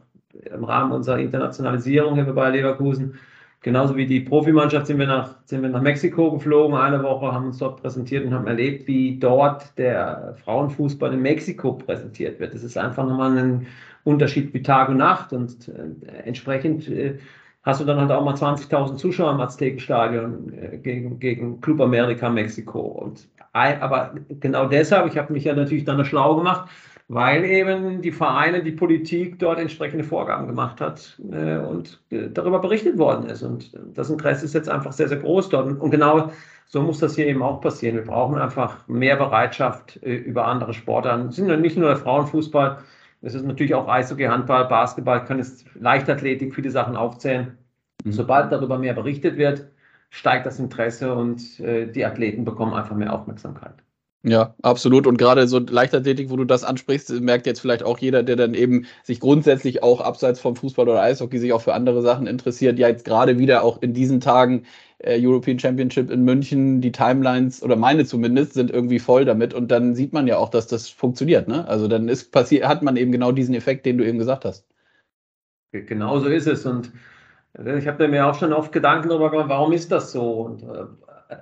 im 0.52 0.64
Rahmen 0.64 0.92
unserer 0.92 1.18
Internationalisierung 1.18 2.14
hier 2.14 2.24
bei 2.32 2.50
Leverkusen. 2.50 3.14
Genauso 3.60 3.96
wie 3.96 4.06
die 4.06 4.20
Profimannschaft 4.20 4.86
sind 4.86 4.98
wir, 4.98 5.06
nach, 5.08 5.34
sind 5.44 5.62
wir 5.62 5.68
nach 5.68 5.82
Mexiko 5.82 6.32
geflogen, 6.32 6.76
eine 6.76 7.02
Woche, 7.02 7.32
haben 7.32 7.46
uns 7.46 7.58
dort 7.58 7.82
präsentiert 7.82 8.24
und 8.24 8.32
haben 8.32 8.46
erlebt, 8.46 8.86
wie 8.86 9.18
dort 9.18 9.76
der 9.78 10.36
Frauenfußball 10.44 11.12
in 11.12 11.22
Mexiko 11.22 11.72
präsentiert 11.72 12.38
wird. 12.38 12.54
Das 12.54 12.62
ist 12.62 12.78
einfach 12.78 13.04
nochmal 13.04 13.36
ein 13.36 13.66
Unterschied 14.08 14.52
wie 14.54 14.62
Tag 14.62 14.88
und 14.88 14.96
Nacht 14.96 15.32
und 15.32 15.68
äh, 15.68 16.24
entsprechend 16.24 16.88
äh, 16.88 17.18
hast 17.62 17.80
du 17.80 17.84
dann 17.84 18.00
halt 18.00 18.10
auch 18.10 18.24
mal 18.24 18.34
20.000 18.34 18.96
Zuschauer 18.96 19.32
im 19.32 19.40
Aztekenstadion 19.40 20.52
äh, 20.54 20.78
gegen, 20.78 21.18
gegen 21.18 21.60
Club 21.60 21.80
America 21.80 22.30
Mexiko. 22.30 22.80
Und, 22.80 23.28
aber 23.52 24.14
genau 24.40 24.66
deshalb, 24.66 25.06
ich 25.10 25.18
habe 25.18 25.32
mich 25.32 25.44
ja 25.44 25.54
natürlich 25.54 25.84
dann 25.84 26.02
schlau 26.04 26.36
gemacht, 26.36 26.70
weil 27.08 27.44
eben 27.44 28.02
die 28.02 28.12
Vereine, 28.12 28.62
die 28.62 28.72
Politik 28.72 29.38
dort 29.38 29.58
entsprechende 29.58 30.04
Vorgaben 30.04 30.46
gemacht 30.46 30.80
hat 30.80 31.18
äh, 31.30 31.56
und 31.56 32.00
äh, 32.10 32.28
darüber 32.32 32.60
berichtet 32.60 32.98
worden 32.98 33.28
ist. 33.28 33.42
Und 33.42 33.72
das 33.94 34.10
Interesse 34.10 34.44
ist 34.44 34.54
jetzt 34.54 34.68
einfach 34.68 34.92
sehr, 34.92 35.08
sehr 35.08 35.18
groß 35.18 35.48
dort. 35.48 35.80
Und 35.80 35.90
genau 35.90 36.30
so 36.66 36.82
muss 36.82 36.98
das 36.98 37.16
hier 37.16 37.26
eben 37.26 37.42
auch 37.42 37.62
passieren. 37.62 37.96
Wir 37.96 38.04
brauchen 38.04 38.38
einfach 38.38 38.86
mehr 38.88 39.16
Bereitschaft 39.16 39.98
äh, 40.02 40.16
über 40.16 40.46
andere 40.46 40.74
Sportarten. 40.74 41.28
Es 41.28 41.36
sind 41.36 41.60
nicht 41.60 41.78
nur 41.78 41.88
der 41.88 41.96
Frauenfußball, 41.96 42.78
es 43.20 43.34
ist 43.34 43.44
natürlich 43.44 43.74
auch 43.74 43.88
Eishockey, 43.88 44.24
Handball, 44.24 44.66
Basketball, 44.66 45.24
kann 45.24 45.38
es 45.38 45.64
Leichtathletik, 45.74 46.54
viele 46.54 46.70
Sachen 46.70 46.96
aufzählen. 46.96 47.58
Mhm. 48.04 48.12
Sobald 48.12 48.52
darüber 48.52 48.78
mehr 48.78 48.94
berichtet 48.94 49.36
wird, 49.36 49.68
steigt 50.10 50.46
das 50.46 50.58
Interesse 50.58 51.14
und 51.14 51.60
äh, 51.60 51.90
die 51.90 52.04
Athleten 52.04 52.44
bekommen 52.44 52.74
einfach 52.74 52.96
mehr 52.96 53.12
Aufmerksamkeit. 53.12 53.74
Ja, 54.24 54.56
absolut. 54.62 55.06
Und 55.06 55.16
gerade 55.16 55.46
so 55.46 55.60
Leichtathletik, 55.60 56.28
wo 56.28 56.36
du 56.36 56.44
das 56.44 56.64
ansprichst, 56.64 57.20
merkt 57.20 57.46
jetzt 57.46 57.60
vielleicht 57.60 57.84
auch 57.84 57.98
jeder, 57.98 58.24
der 58.24 58.34
dann 58.34 58.54
eben 58.54 58.86
sich 59.04 59.20
grundsätzlich 59.20 59.82
auch 59.84 60.00
abseits 60.00 60.40
vom 60.40 60.56
Fußball 60.56 60.88
oder 60.88 61.00
Eishockey 61.00 61.38
sich 61.38 61.52
auch 61.52 61.60
für 61.60 61.72
andere 61.74 62.02
Sachen 62.02 62.26
interessiert, 62.26 62.78
ja 62.80 62.88
jetzt 62.88 63.04
gerade 63.04 63.38
wieder 63.38 63.62
auch 63.62 63.80
in 63.80 63.94
diesen 63.94 64.20
Tagen 64.20 64.64
äh, 64.98 65.18
European 65.24 65.60
Championship 65.60 66.10
in 66.10 66.24
München, 66.24 66.80
die 66.80 66.90
Timelines 66.90 67.62
oder 67.62 67.76
meine 67.76 68.04
zumindest 68.04 68.54
sind 68.54 68.72
irgendwie 68.72 68.98
voll 68.98 69.24
damit 69.24 69.54
und 69.54 69.70
dann 69.70 69.94
sieht 69.94 70.12
man 70.12 70.26
ja 70.26 70.36
auch, 70.38 70.50
dass 70.50 70.66
das 70.66 70.88
funktioniert. 70.88 71.46
Ne? 71.46 71.66
Also 71.68 71.86
dann 71.86 72.08
ist 72.08 72.32
passiert, 72.32 72.66
hat 72.66 72.82
man 72.82 72.96
eben 72.96 73.12
genau 73.12 73.30
diesen 73.30 73.54
Effekt, 73.54 73.86
den 73.86 73.98
du 73.98 74.04
eben 74.04 74.18
gesagt 74.18 74.44
hast. 74.44 74.66
Genau 75.70 76.18
so 76.18 76.26
ist 76.28 76.48
es 76.48 76.66
und 76.66 76.92
äh, 77.52 77.78
ich 77.78 77.86
habe 77.86 78.08
mir 78.08 78.26
auch 78.26 78.34
schon 78.34 78.52
oft 78.52 78.72
Gedanken 78.72 79.10
darüber 79.10 79.30
gemacht, 79.30 79.48
warum 79.48 79.72
ist 79.72 79.92
das 79.92 80.10
so? 80.10 80.40
Und, 80.40 80.62
äh, 80.64 80.86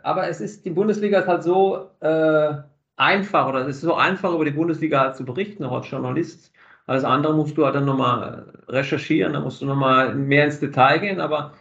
aber 0.03 0.29
es 0.29 0.41
ist, 0.41 0.65
die 0.65 0.71
Bundesliga 0.71 1.21
ist 1.21 1.29
halt 1.29 1.43
so 1.43 1.91
äh, 2.01 2.55
einfach 2.97 3.49
oder 3.49 3.61
es 3.67 3.77
ist 3.77 3.83
so 3.83 3.95
einfach, 3.95 4.33
über 4.33 4.45
die 4.45 4.51
Bundesliga 4.51 5.13
zu 5.13 5.25
berichten, 5.25 5.65
auch 5.65 5.73
als 5.77 5.91
Journalist. 5.91 6.53
Alles 6.87 7.05
andere 7.05 7.35
musst 7.35 7.57
du 7.59 7.65
halt 7.65 7.75
dann 7.75 7.85
nochmal 7.85 8.53
recherchieren, 8.69 9.33
da 9.33 9.41
musst 9.41 9.61
du 9.61 9.67
nochmal 9.67 10.15
mehr 10.15 10.45
ins 10.45 10.61
Detail 10.61 10.99
gehen, 10.99 11.21
aber 11.21 11.53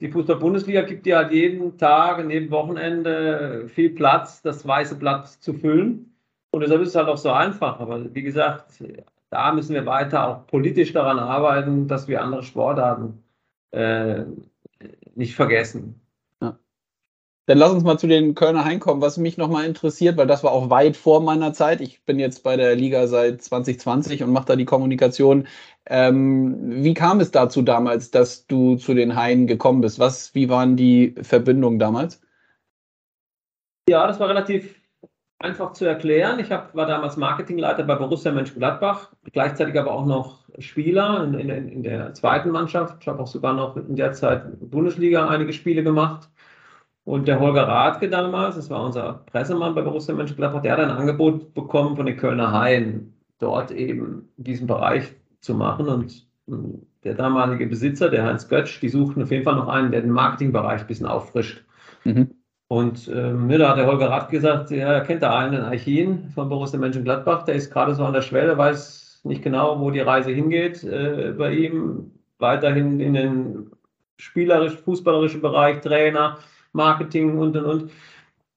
die 0.00 0.10
Fußball-Bundesliga 0.10 0.82
gibt 0.82 1.06
dir 1.06 1.16
halt 1.16 1.32
jeden 1.32 1.78
Tag 1.78 2.18
und 2.18 2.30
jedem 2.30 2.50
Wochenende 2.50 3.68
viel 3.68 3.90
Platz, 3.90 4.42
das 4.42 4.66
weiße 4.66 4.96
Blatt 4.96 5.28
zu 5.28 5.54
füllen. 5.54 6.14
Und 6.50 6.60
deshalb 6.60 6.82
ist 6.82 6.90
es 6.90 6.94
halt 6.96 7.08
auch 7.08 7.16
so 7.16 7.30
einfach. 7.30 7.80
Aber 7.80 8.14
wie 8.14 8.22
gesagt, 8.22 8.82
da 9.30 9.52
müssen 9.52 9.74
wir 9.74 9.86
weiter 9.86 10.28
auch 10.28 10.46
politisch 10.46 10.92
daran 10.92 11.18
arbeiten, 11.18 11.88
dass 11.88 12.08
wir 12.08 12.22
andere 12.22 12.42
Sportarten 12.42 13.24
äh, 13.70 14.24
nicht 15.14 15.34
vergessen. 15.34 16.03
Dann 17.46 17.58
lass 17.58 17.72
uns 17.72 17.84
mal 17.84 17.98
zu 17.98 18.06
den 18.06 18.34
Kölner 18.34 18.64
Hain 18.64 18.80
kommen, 18.80 19.02
was 19.02 19.18
mich 19.18 19.36
nochmal 19.36 19.66
interessiert, 19.66 20.16
weil 20.16 20.26
das 20.26 20.42
war 20.42 20.52
auch 20.52 20.70
weit 20.70 20.96
vor 20.96 21.20
meiner 21.20 21.52
Zeit. 21.52 21.82
Ich 21.82 22.02
bin 22.04 22.18
jetzt 22.18 22.42
bei 22.42 22.56
der 22.56 22.74
Liga 22.74 23.06
seit 23.06 23.42
2020 23.42 24.22
und 24.22 24.32
mache 24.32 24.46
da 24.46 24.56
die 24.56 24.64
Kommunikation. 24.64 25.46
Ähm, 25.86 26.82
wie 26.82 26.94
kam 26.94 27.20
es 27.20 27.30
dazu 27.32 27.60
damals, 27.60 28.10
dass 28.10 28.46
du 28.46 28.76
zu 28.76 28.94
den 28.94 29.14
Haien 29.14 29.46
gekommen 29.46 29.82
bist? 29.82 29.98
Was, 29.98 30.34
wie 30.34 30.48
waren 30.48 30.76
die 30.76 31.14
Verbindungen 31.20 31.78
damals? 31.78 32.22
Ja, 33.90 34.06
das 34.06 34.18
war 34.18 34.30
relativ 34.30 34.80
einfach 35.38 35.72
zu 35.72 35.84
erklären. 35.84 36.38
Ich 36.38 36.50
hab, 36.50 36.74
war 36.74 36.86
damals 36.86 37.18
Marketingleiter 37.18 37.82
bei 37.82 37.96
Borussia 37.96 38.32
Mönchengladbach, 38.32 39.12
gleichzeitig 39.32 39.78
aber 39.78 39.92
auch 39.92 40.06
noch 40.06 40.44
Spieler 40.58 41.24
in, 41.24 41.34
in, 41.34 41.68
in 41.68 41.82
der 41.82 42.14
zweiten 42.14 42.50
Mannschaft. 42.50 42.96
Ich 43.00 43.08
habe 43.08 43.22
auch 43.22 43.26
sogar 43.26 43.52
noch 43.52 43.76
in 43.76 43.96
der 43.96 44.14
Zeit 44.14 44.44
Bundesliga 44.58 45.28
einige 45.28 45.52
Spiele 45.52 45.82
gemacht. 45.82 46.30
Und 47.04 47.28
der 47.28 47.38
Holger 47.38 47.68
Rathke 47.68 48.08
damals, 48.08 48.56
das 48.56 48.70
war 48.70 48.82
unser 48.82 49.24
Pressemann 49.26 49.74
bei 49.74 49.82
Borussia 49.82 50.14
Mönchengladbach, 50.14 50.62
der 50.62 50.72
hat 50.72 50.80
ein 50.80 50.90
Angebot 50.90 51.52
bekommen 51.52 51.96
von 51.96 52.06
den 52.06 52.16
Kölner 52.16 52.50
Haien, 52.50 53.14
dort 53.38 53.70
eben 53.70 54.28
diesen 54.38 54.66
Bereich 54.66 55.12
zu 55.40 55.54
machen. 55.54 55.88
Und 55.88 56.26
hm, 56.48 56.86
der 57.04 57.14
damalige 57.14 57.66
Besitzer, 57.66 58.08
der 58.08 58.24
Heinz 58.24 58.48
Götsch, 58.48 58.80
die 58.80 58.88
suchten 58.88 59.22
auf 59.22 59.30
jeden 59.30 59.44
Fall 59.44 59.56
noch 59.56 59.68
einen, 59.68 59.92
der 59.92 60.00
den 60.00 60.10
Marketingbereich 60.10 60.80
ein 60.80 60.86
bisschen 60.86 61.06
auffrischt. 61.06 61.62
Mhm. 62.04 62.30
Und 62.68 63.08
ähm, 63.08 63.50
da 63.50 63.68
hat 63.68 63.76
der 63.78 63.86
Holger 63.86 64.08
Rath 64.08 64.30
gesagt, 64.30 64.70
er 64.70 65.02
kennt 65.02 65.22
da 65.22 65.38
einen, 65.38 65.52
den 65.52 65.60
Archin 65.60 66.30
von 66.30 66.48
Borussia 66.48 66.78
Mönchengladbach, 66.78 67.42
der 67.42 67.56
ist 67.56 67.70
gerade 67.70 67.94
so 67.94 68.04
an 68.04 68.14
der 68.14 68.22
Schwelle, 68.22 68.56
weiß 68.56 69.20
nicht 69.24 69.42
genau, 69.42 69.78
wo 69.80 69.90
die 69.90 70.00
Reise 70.00 70.30
hingeht 70.30 70.82
äh, 70.84 71.34
bei 71.36 71.52
ihm. 71.52 72.12
Weiterhin 72.38 72.98
in 73.00 73.14
den 73.14 73.70
spielerisch, 74.16 74.76
fußballerischen 74.76 75.40
Bereich, 75.40 75.80
Trainer, 75.80 76.38
Marketing 76.74 77.38
und 77.38 77.56
und 77.56 77.64
und. 77.64 77.90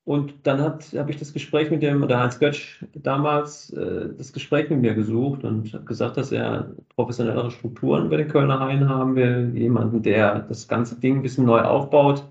Und 0.07 0.35
dann 0.47 0.61
habe 0.61 1.11
ich 1.11 1.17
das 1.17 1.33
Gespräch 1.33 1.69
mit 1.69 1.83
dem, 1.83 2.07
der 2.07 2.21
Heinz 2.21 2.39
Götsch 2.39 2.81
damals, 2.93 3.71
äh, 3.73 4.07
das 4.17 4.31
Gespräch 4.31 4.69
mit 4.69 4.79
mir 4.79 4.93
gesucht 4.93 5.43
und 5.43 5.73
hat 5.73 5.85
gesagt, 5.85 6.15
dass 6.15 6.31
er 6.31 6.71
professionellere 6.95 7.51
Strukturen 7.51 8.09
bei 8.09 8.15
den 8.15 8.29
Kölner 8.29 8.57
Haien 8.61 8.87
haben 8.87 9.15
will, 9.17 9.51
jemanden, 9.53 10.01
der 10.03 10.39
das 10.39 10.67
ganze 10.69 10.97
Ding 10.97 11.17
ein 11.17 11.21
bisschen 11.23 11.45
neu 11.45 11.59
aufbaut. 11.59 12.23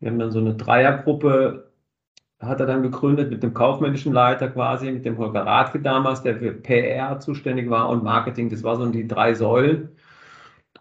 Wir 0.00 0.10
haben 0.10 0.18
dann 0.18 0.30
so 0.30 0.40
eine 0.40 0.54
Dreiergruppe, 0.56 1.70
hat 2.40 2.60
er 2.60 2.66
dann 2.66 2.82
gegründet 2.82 3.30
mit 3.30 3.42
dem 3.42 3.54
kaufmännischen 3.54 4.12
Leiter 4.12 4.48
quasi, 4.50 4.90
mit 4.92 5.04
dem 5.06 5.16
Holger 5.18 5.46
Rathke 5.46 5.80
damals, 5.80 6.22
der 6.22 6.36
für 6.38 6.52
PR 6.52 7.18
zuständig 7.20 7.70
war 7.70 7.88
und 7.88 8.04
Marketing. 8.04 8.50
Das 8.50 8.62
waren 8.62 8.78
so 8.78 8.86
die 8.90 9.08
drei 9.08 9.34
Säulen. 9.34 9.88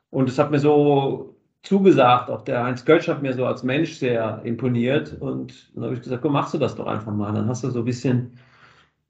Und 0.10 0.30
es 0.30 0.40
hat 0.40 0.52
mir 0.52 0.60
so 0.60 1.35
zugesagt. 1.66 2.30
Auch 2.30 2.44
der 2.44 2.64
Heinz 2.64 2.86
Götsch 2.86 3.08
hat 3.08 3.22
mir 3.22 3.34
so 3.34 3.46
als 3.46 3.64
Mensch 3.64 3.94
sehr 3.96 4.42
imponiert. 4.44 5.20
Und 5.20 5.76
dann 5.76 5.86
habe 5.86 5.96
ich 5.96 6.02
gesagt, 6.02 6.22
komm, 6.22 6.34
machst 6.34 6.54
du 6.54 6.58
das 6.58 6.76
doch 6.76 6.88
einfach 6.88 7.14
mal. 7.14 7.34
Dann 7.34 7.48
hast 7.48 7.64
du 7.64 7.72
so 7.72 7.80
ein 7.80 7.86
bisschen, 7.86 8.38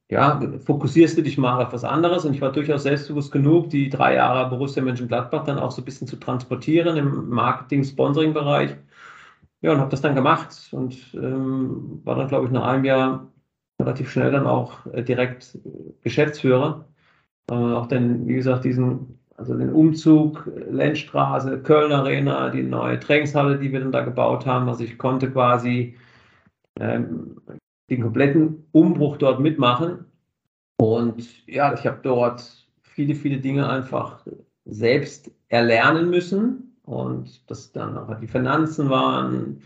ja, 0.10 0.42
fokussierst 0.66 1.18
du 1.18 1.24
dich 1.24 1.38
mal 1.38 1.64
auf 1.64 1.74
was 1.74 1.84
anderes. 1.84 2.26
Und 2.26 2.34
ich 2.34 2.42
war 2.42 2.52
durchaus 2.52 2.84
selbstbewusst 2.84 3.32
genug, 3.32 3.70
die 3.70 3.90
drei 3.90 4.16
Jahre 4.16 4.50
Borussia 4.50 4.84
Mönchengladbach 4.84 5.44
dann 5.46 5.60
auch 5.60 5.72
so 5.72 5.82
ein 5.82 5.86
bisschen 5.86 6.08
zu 6.08 6.18
transportieren 6.18 6.98
im 6.98 7.30
Marketing-Sponsoring-Bereich. 7.30 8.76
Ja, 9.62 9.72
und 9.74 9.80
habe 9.80 9.90
das 9.92 10.02
dann 10.02 10.16
gemacht 10.16 10.70
und 10.72 10.96
ähm, 11.16 12.02
war 12.04 12.16
dann, 12.16 12.28
glaube 12.28 12.46
ich, 12.46 12.52
nach 12.52 12.66
einem 12.66 12.86
Jahr 12.86 13.32
relativ 13.80 14.12
schnell 14.12 14.32
dann 14.32 14.48
auch 14.48 14.86
äh, 14.94 15.04
direkt 15.04 15.58
Geschäftsführer. 16.02 16.86
Äh, 17.50 17.54
auch 17.54 17.88
dann, 17.88 18.28
wie 18.28 18.36
gesagt, 18.36 18.66
diesen 18.66 19.20
also 19.36 19.58
den 19.58 19.74
Umzug, 19.74 20.50
Lenzstraße, 20.70 21.62
Köln 21.62 21.92
Arena, 21.92 22.50
die 22.50 22.64
neue 22.64 23.00
Trainingshalle, 23.00 23.60
die 23.60 23.72
wir 23.72 23.82
dann 23.82 23.92
da 23.92 24.04
gebaut 24.04 24.46
haben. 24.46 24.70
Also 24.70 24.84
ich 24.84 24.98
konnte 24.98 25.30
quasi 25.30 25.98
ähm, 26.80 27.42
den 27.90 28.02
kompletten 28.02 28.66
Umbruch 28.72 29.18
dort 29.18 29.40
mitmachen. 29.40 30.06
Und 30.78 31.48
ja, 31.48 31.74
ich 31.74 31.86
habe 31.86 32.00
dort 32.02 32.68
viele, 32.82 33.16
viele 33.16 33.38
Dinge 33.38 33.70
einfach 33.70 34.26
selbst 34.66 35.32
erlernen 35.50 36.10
müssen. 36.10 36.78
Und 36.84 37.50
das 37.50 37.72
dann 37.72 37.98
auch 37.98 38.20
die 38.20 38.28
Finanzen 38.28 38.90
waren, 38.90 39.62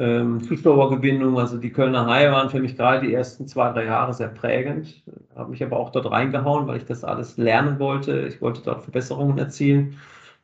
ähm, 0.00 0.42
Zuschauergewinnung, 0.42 1.38
also 1.38 1.58
die 1.58 1.70
Kölner 1.70 2.06
Haie 2.06 2.32
waren 2.32 2.48
für 2.48 2.58
mich 2.58 2.74
gerade 2.74 3.06
die 3.06 3.12
ersten 3.12 3.46
zwei, 3.46 3.70
drei 3.72 3.84
Jahre 3.84 4.14
sehr 4.14 4.28
prägend. 4.28 5.02
Habe 5.36 5.50
mich 5.50 5.62
aber 5.62 5.76
auch 5.76 5.90
dort 5.90 6.10
reingehauen, 6.10 6.66
weil 6.66 6.78
ich 6.78 6.86
das 6.86 7.04
alles 7.04 7.36
lernen 7.36 7.78
wollte. 7.78 8.26
Ich 8.26 8.40
wollte 8.40 8.62
dort 8.64 8.82
Verbesserungen 8.82 9.36
erzielen. 9.36 9.98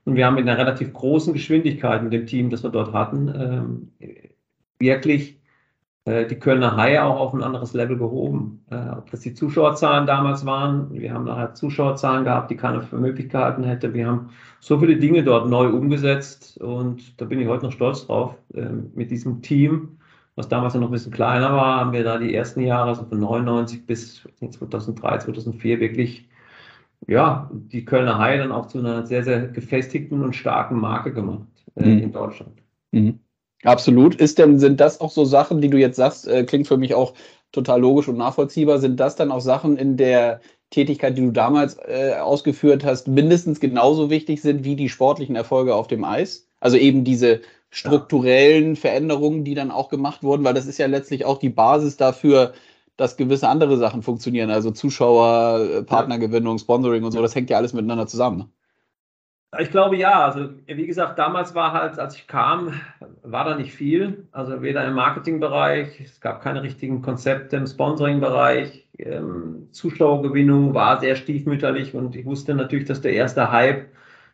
Und 0.05 0.15
wir 0.15 0.27
haben 0.27 0.35
mit 0.35 0.47
einer 0.47 0.59
relativ 0.59 0.93
großen 0.93 1.33
Geschwindigkeit 1.33 2.03
mit 2.03 2.13
dem 2.13 2.27
Team, 2.27 2.51
das 2.51 2.63
wir 2.63 2.71
dort 2.71 2.93
hatten, 2.93 3.91
ähm, 4.01 4.19
wirklich 4.79 5.41
die 6.07 6.39
Kölner 6.39 6.77
Haie 6.77 7.03
auch 7.03 7.19
auf 7.19 7.35
ein 7.35 7.43
anderes 7.43 7.73
Level 7.73 7.99
gehoben. 7.99 8.65
Äh, 8.71 8.91
ob 8.91 9.11
das 9.11 9.21
die 9.21 9.35
Zuschauerzahlen 9.35 10.07
damals 10.07 10.47
waren, 10.47 10.93
wir 10.93 11.13
haben 11.13 11.25
nachher 11.25 11.55
Zuschauerzahlen 11.55 12.25
gehabt, 12.25 12.51
die 12.51 12.57
keiner 12.57 12.81
für 12.83 12.97
möglich 12.97 13.29
gehalten 13.29 13.65
hätte. 13.65 13.93
Wir 13.93 14.07
haben 14.07 14.31
so 14.61 14.79
viele 14.79 14.97
Dinge 14.97 15.25
dort 15.25 15.49
neu 15.49 15.69
umgesetzt 15.69 16.59
und 16.59 17.21
da 17.21 17.25
bin 17.25 17.41
ich 17.41 17.49
heute 17.49 17.67
noch 17.67 17.73
stolz 17.73 18.07
drauf. 18.07 18.37
Äh, 18.55 18.69
mit 18.95 19.11
diesem 19.11 19.43
Team, 19.43 19.99
was 20.37 20.49
damals 20.49 20.75
noch 20.75 20.87
ein 20.87 20.93
bisschen 20.93 21.13
kleiner 21.13 21.53
war, 21.53 21.81
haben 21.81 21.93
wir 21.93 22.05
da 22.05 22.19
die 22.19 22.35
ersten 22.35 22.61
Jahre, 22.61 22.91
also 22.91 23.05
von 23.05 23.19
99 23.19 23.85
bis 23.87 24.23
2003, 24.39 25.19
2004 25.19 25.81
wirklich 25.81 26.29
ja, 27.09 27.51
die 27.53 27.85
Kölner 27.85 28.19
Haie 28.19 28.39
dann 28.39 28.53
auch 28.53 28.67
zu 28.67 28.79
einer 28.79 29.07
sehr, 29.07 29.23
sehr 29.23 29.49
gefestigten 29.49 30.23
und 30.23 30.35
starken 30.35 30.79
Marke 30.79 31.13
gemacht 31.13 31.47
äh, 31.75 31.89
mhm. 31.89 31.99
in 31.99 32.13
Deutschland. 32.13 32.63
Mhm. 32.93 33.21
Absolut. 33.67 34.15
Ist 34.17 34.39
denn, 34.39 34.59
sind 34.59 34.81
das 34.81 35.01
auch 35.01 35.11
so 35.11 35.25
Sachen, 35.25 35.61
die 35.61 35.69
du 35.69 35.79
jetzt 35.79 35.97
sagst, 35.97 36.27
äh, 36.29 36.45
klingt 36.45 36.69
für 36.69 36.77
mich 36.77 36.95
auch 36.95 37.15
total 37.53 37.81
logisch 37.81 38.09
und 38.09 38.17
nachvollziehbar, 38.17 38.79
sind 38.79 38.99
das 39.01 39.17
dann 39.17 39.31
auch 39.31 39.41
Sachen 39.41 39.77
in 39.77 39.97
der 39.97 40.41
Tätigkeit, 40.71 41.17
die 41.17 41.23
du 41.23 41.31
damals 41.31 41.77
äh, 41.87 42.15
ausgeführt 42.21 42.85
hast, 42.85 43.09
mindestens 43.09 43.61
genauso 43.61 44.11
wichtig 44.11 44.43
sind 44.43 44.65
wie 44.65 44.77
die 44.77 44.89
sportlichen 44.89 45.37
Erfolge 45.37 45.75
auf 45.75 45.87
dem 45.87 46.05
Eis? 46.05 46.49
Also 46.61 46.77
eben 46.77 47.05
diese 47.05 47.41
strukturellen. 47.71 48.77
Veränderungen, 48.77 49.45
die 49.45 49.55
dann 49.55 49.71
auch 49.71 49.89
gemacht 49.89 50.23
wurden, 50.23 50.45
weil 50.45 50.55
das 50.55 50.67
ist 50.67 50.79
ja 50.79 50.87
letztlich 50.87 51.25
auch 51.25 51.39
die 51.39 51.51
Basis 51.51 51.97
dafür, 51.97 52.53
dass 52.97 53.17
gewisse 53.17 53.49
andere 53.49 53.77
Sachen 53.77 54.03
funktionieren, 54.03 54.51
also 54.51 54.71
Zuschauer, 54.71 55.61
äh, 55.61 55.83
Partnergewinnung, 55.83 56.59
Sponsoring 56.59 57.05
und 57.05 57.13
so, 57.13 57.21
das 57.23 57.35
hängt 57.35 57.51
ja 57.51 57.59
alles 57.59 57.73
miteinander 57.75 58.07
zusammen. 58.07 58.51
Ich 59.59 59.71
glaube 59.71 59.97
ja. 59.97 60.25
Also 60.25 60.51
wie 60.67 60.87
gesagt, 60.87 61.19
damals 61.19 61.55
war 61.55 61.73
halt, 61.73 61.99
als 61.99 62.17
ich 62.17 62.27
kam, 62.27 62.81
war 63.23 63.45
da 63.45 63.57
nicht 63.57 63.73
viel. 63.73 64.27
Also 64.33 64.63
weder 64.63 64.85
im 64.85 64.95
Marketingbereich, 64.95 66.01
es 66.01 66.21
gab 66.21 66.43
keine 66.43 66.63
richtigen 66.63 67.03
Konzepte 67.03 67.57
im 67.57 67.67
Sponsoringbereich. 67.67 68.89
Ähm, 68.99 69.69
Zuschauergewinnung 69.73 70.75
war 70.75 71.01
sehr 71.01 71.17
stiefmütterlich 71.17 71.95
und 71.95 72.17
ich 72.17 72.25
wusste 72.25 72.55
natürlich, 72.55 72.87
dass 72.87 73.01
der 73.01 73.13
erste 73.13 73.51
Hype 73.53 73.87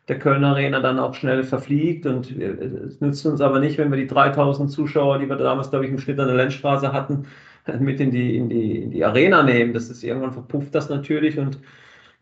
der 0.07 0.19
Kölner 0.19 0.49
Arena 0.49 0.79
dann 0.81 0.99
auch 0.99 1.13
schnell 1.15 1.43
verfliegt 1.43 2.05
und 2.05 2.31
äh, 2.37 2.45
es 2.87 2.99
nützt 3.01 3.25
uns 3.25 3.41
aber 3.41 3.59
nicht, 3.59 3.77
wenn 3.77 3.91
wir 3.91 3.97
die 3.97 4.07
3000 4.07 4.69
Zuschauer, 4.71 5.19
die 5.19 5.29
wir 5.29 5.37
damals, 5.37 5.69
glaube 5.69 5.85
ich, 5.85 5.91
im 5.91 5.99
Schnitt 5.99 6.19
an 6.19 6.27
der 6.27 6.35
Lenzstraße 6.35 6.91
hatten, 6.91 7.27
mit 7.79 7.99
in 7.99 8.11
die, 8.11 8.37
in 8.37 8.49
die, 8.49 8.83
in 8.83 8.91
die 8.91 9.05
Arena 9.05 9.43
nehmen. 9.43 9.73
Das 9.73 9.89
ist 9.89 10.03
irgendwann 10.03 10.33
verpufft 10.33 10.75
das 10.75 10.89
natürlich 10.89 11.39
und 11.39 11.59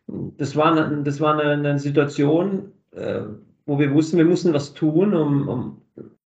das 0.07 0.55
war, 0.55 0.75
das 1.03 1.21
war 1.21 1.39
eine, 1.39 1.51
eine 1.53 1.79
Situation, 1.79 2.71
äh, 2.95 3.21
wo 3.65 3.79
wir 3.79 3.93
wussten, 3.93 4.17
wir 4.17 4.25
müssen 4.25 4.53
was 4.53 4.73
tun, 4.73 5.13
um, 5.13 5.47
um 5.47 5.81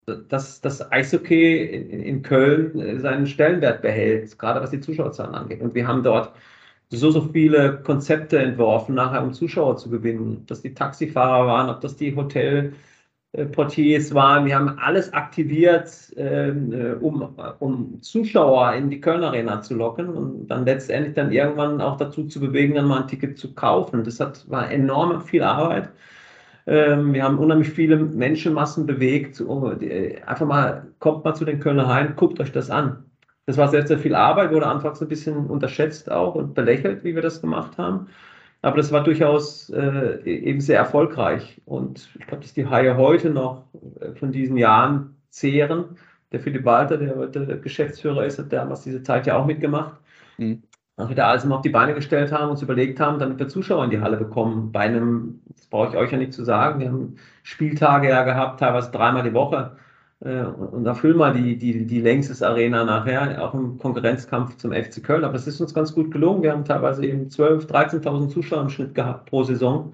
dass 0.05 0.61
das 0.61 0.91
Eishockey 0.91 1.63
in, 1.63 2.01
in 2.01 2.21
Köln 2.21 2.79
äh, 2.79 2.99
seinen 2.99 3.27
Stellenwert 3.27 3.81
behält, 3.81 4.37
gerade 4.37 4.61
was 4.61 4.69
die 4.71 4.81
Zuschauerzahlen 4.81 5.33
angeht. 5.35 5.61
Und 5.61 5.73
wir 5.73 5.87
haben 5.87 6.03
dort 6.03 6.33
so, 6.89 7.09
so 7.11 7.21
viele 7.21 7.81
Konzepte 7.81 8.37
entworfen, 8.37 8.95
nachher 8.95 9.23
um 9.23 9.33
Zuschauer 9.33 9.77
zu 9.77 9.89
gewinnen. 9.89 10.37
Ob 10.41 10.47
das 10.47 10.61
die 10.61 10.73
Taxifahrer 10.73 11.47
waren, 11.47 11.69
ob 11.69 11.81
das 11.81 11.95
die 11.95 12.15
Hotelportiers 12.15 14.13
waren. 14.13 14.45
Wir 14.45 14.55
haben 14.55 14.77
alles 14.77 15.11
aktiviert, 15.11 16.13
ähm, 16.15 16.71
äh, 16.71 16.93
um, 16.93 17.35
um 17.59 18.01
Zuschauer 18.01 18.73
in 18.73 18.91
die 18.91 19.01
Köln 19.01 19.23
Arena 19.23 19.61
zu 19.61 19.73
locken 19.75 20.09
und 20.09 20.47
dann 20.47 20.65
letztendlich 20.65 21.15
dann 21.15 21.31
irgendwann 21.31 21.81
auch 21.81 21.97
dazu 21.97 22.25
zu 22.25 22.39
bewegen, 22.39 22.75
dann 22.75 22.85
mal 22.87 23.01
ein 23.01 23.07
Ticket 23.07 23.39
zu 23.39 23.55
kaufen. 23.55 24.03
Das 24.03 24.19
hat, 24.19 24.47
war 24.49 24.69
enorm 24.69 25.21
viel 25.21 25.41
Arbeit. 25.41 25.89
Ähm, 26.67 27.13
wir 27.13 27.23
haben 27.23 27.37
unheimlich 27.37 27.69
viele 27.69 27.97
Menschenmassen 27.97 28.85
bewegt. 28.85 29.41
Einfach 30.25 30.45
mal, 30.45 30.87
kommt 30.99 31.23
mal 31.23 31.35
zu 31.35 31.45
den 31.45 31.59
Kölner 31.59 31.87
Hain, 31.87 32.15
guckt 32.15 32.39
euch 32.39 32.51
das 32.51 32.69
an. 32.69 33.05
Das 33.45 33.57
war 33.57 33.67
sehr, 33.67 33.85
sehr 33.85 33.99
viel 33.99 34.15
Arbeit, 34.15 34.51
wurde 34.51 34.65
anfangs 34.65 35.01
ein 35.01 35.07
bisschen 35.07 35.45
unterschätzt 35.47 36.11
auch 36.11 36.33
und 36.33 36.55
belächelt, 36.55 37.03
wie 37.03 37.13
wir 37.13 37.21
das 37.21 37.41
gemacht 37.41 37.77
haben. 37.77 38.07
Aber 38.63 38.77
das 38.77 38.91
war 38.91 39.03
durchaus 39.03 39.69
äh, 39.69 40.23
eben 40.23 40.59
sehr 40.59 40.79
erfolgreich. 40.79 41.61
Und 41.65 42.09
ich 42.19 42.25
glaube, 42.25 42.41
dass 42.41 42.53
die 42.53 42.65
Haie 42.65 42.97
heute 42.97 43.29
noch 43.29 43.63
äh, 43.99 44.13
von 44.13 44.31
diesen 44.31 44.57
Jahren 44.57 45.15
zehren. 45.29 45.97
Der 46.31 46.39
Philipp 46.39 46.65
Walter, 46.65 46.97
der 46.97 47.15
heute 47.15 47.59
Geschäftsführer 47.59 48.25
ist, 48.25 48.39
hat 48.39 48.51
damals 48.51 48.81
diese 48.81 49.03
Zeit 49.03 49.27
ja 49.27 49.37
auch 49.37 49.45
mitgemacht. 49.45 49.93
Mhm 50.39 50.63
als 50.97 51.09
wir 51.09 51.25
alles 51.25 51.45
mal 51.45 51.55
auf 51.55 51.61
die 51.61 51.69
Beine 51.69 51.93
gestellt 51.93 52.31
haben, 52.31 52.51
uns 52.51 52.61
überlegt 52.61 52.99
haben, 52.99 53.19
damit 53.19 53.39
wir 53.39 53.47
Zuschauer 53.49 53.83
in 53.83 53.89
die 53.89 53.99
Halle 53.99 54.17
bekommen. 54.17 54.71
Bei 54.71 54.81
einem, 54.81 55.41
das 55.49 55.67
brauche 55.67 55.89
ich 55.89 55.97
euch 55.97 56.11
ja 56.11 56.17
nicht 56.17 56.33
zu 56.33 56.43
sagen, 56.45 56.79
wir 56.79 56.87
haben 56.89 57.17
Spieltage 57.43 58.09
ja 58.09 58.23
gehabt, 58.23 58.61
teilweise 58.61 58.91
dreimal 58.91 59.23
die 59.23 59.33
Woche. 59.33 59.75
Äh, 60.21 60.43
und 60.43 60.85
da 60.85 60.93
füllen 60.93 61.17
wir 61.17 61.33
die, 61.33 61.57
die, 61.57 61.85
die 61.85 62.01
längstes 62.01 62.41
Arena 62.41 62.85
nachher, 62.85 63.43
auch 63.43 63.53
im 63.53 63.77
Konkurrenzkampf 63.77 64.57
zum 64.57 64.71
FC 64.71 65.03
Köln. 65.03 65.25
Aber 65.25 65.33
das 65.33 65.47
ist 65.47 65.59
uns 65.59 65.73
ganz 65.73 65.93
gut 65.93 66.11
gelungen. 66.11 66.43
Wir 66.43 66.53
haben 66.53 66.65
teilweise 66.65 67.05
eben 67.05 67.27
12.000, 67.27 68.01
13.000 68.01 68.29
Zuschauer 68.29 68.61
im 68.61 68.69
Schnitt 68.69 68.95
gehabt 68.95 69.29
pro 69.29 69.43
Saison. 69.43 69.93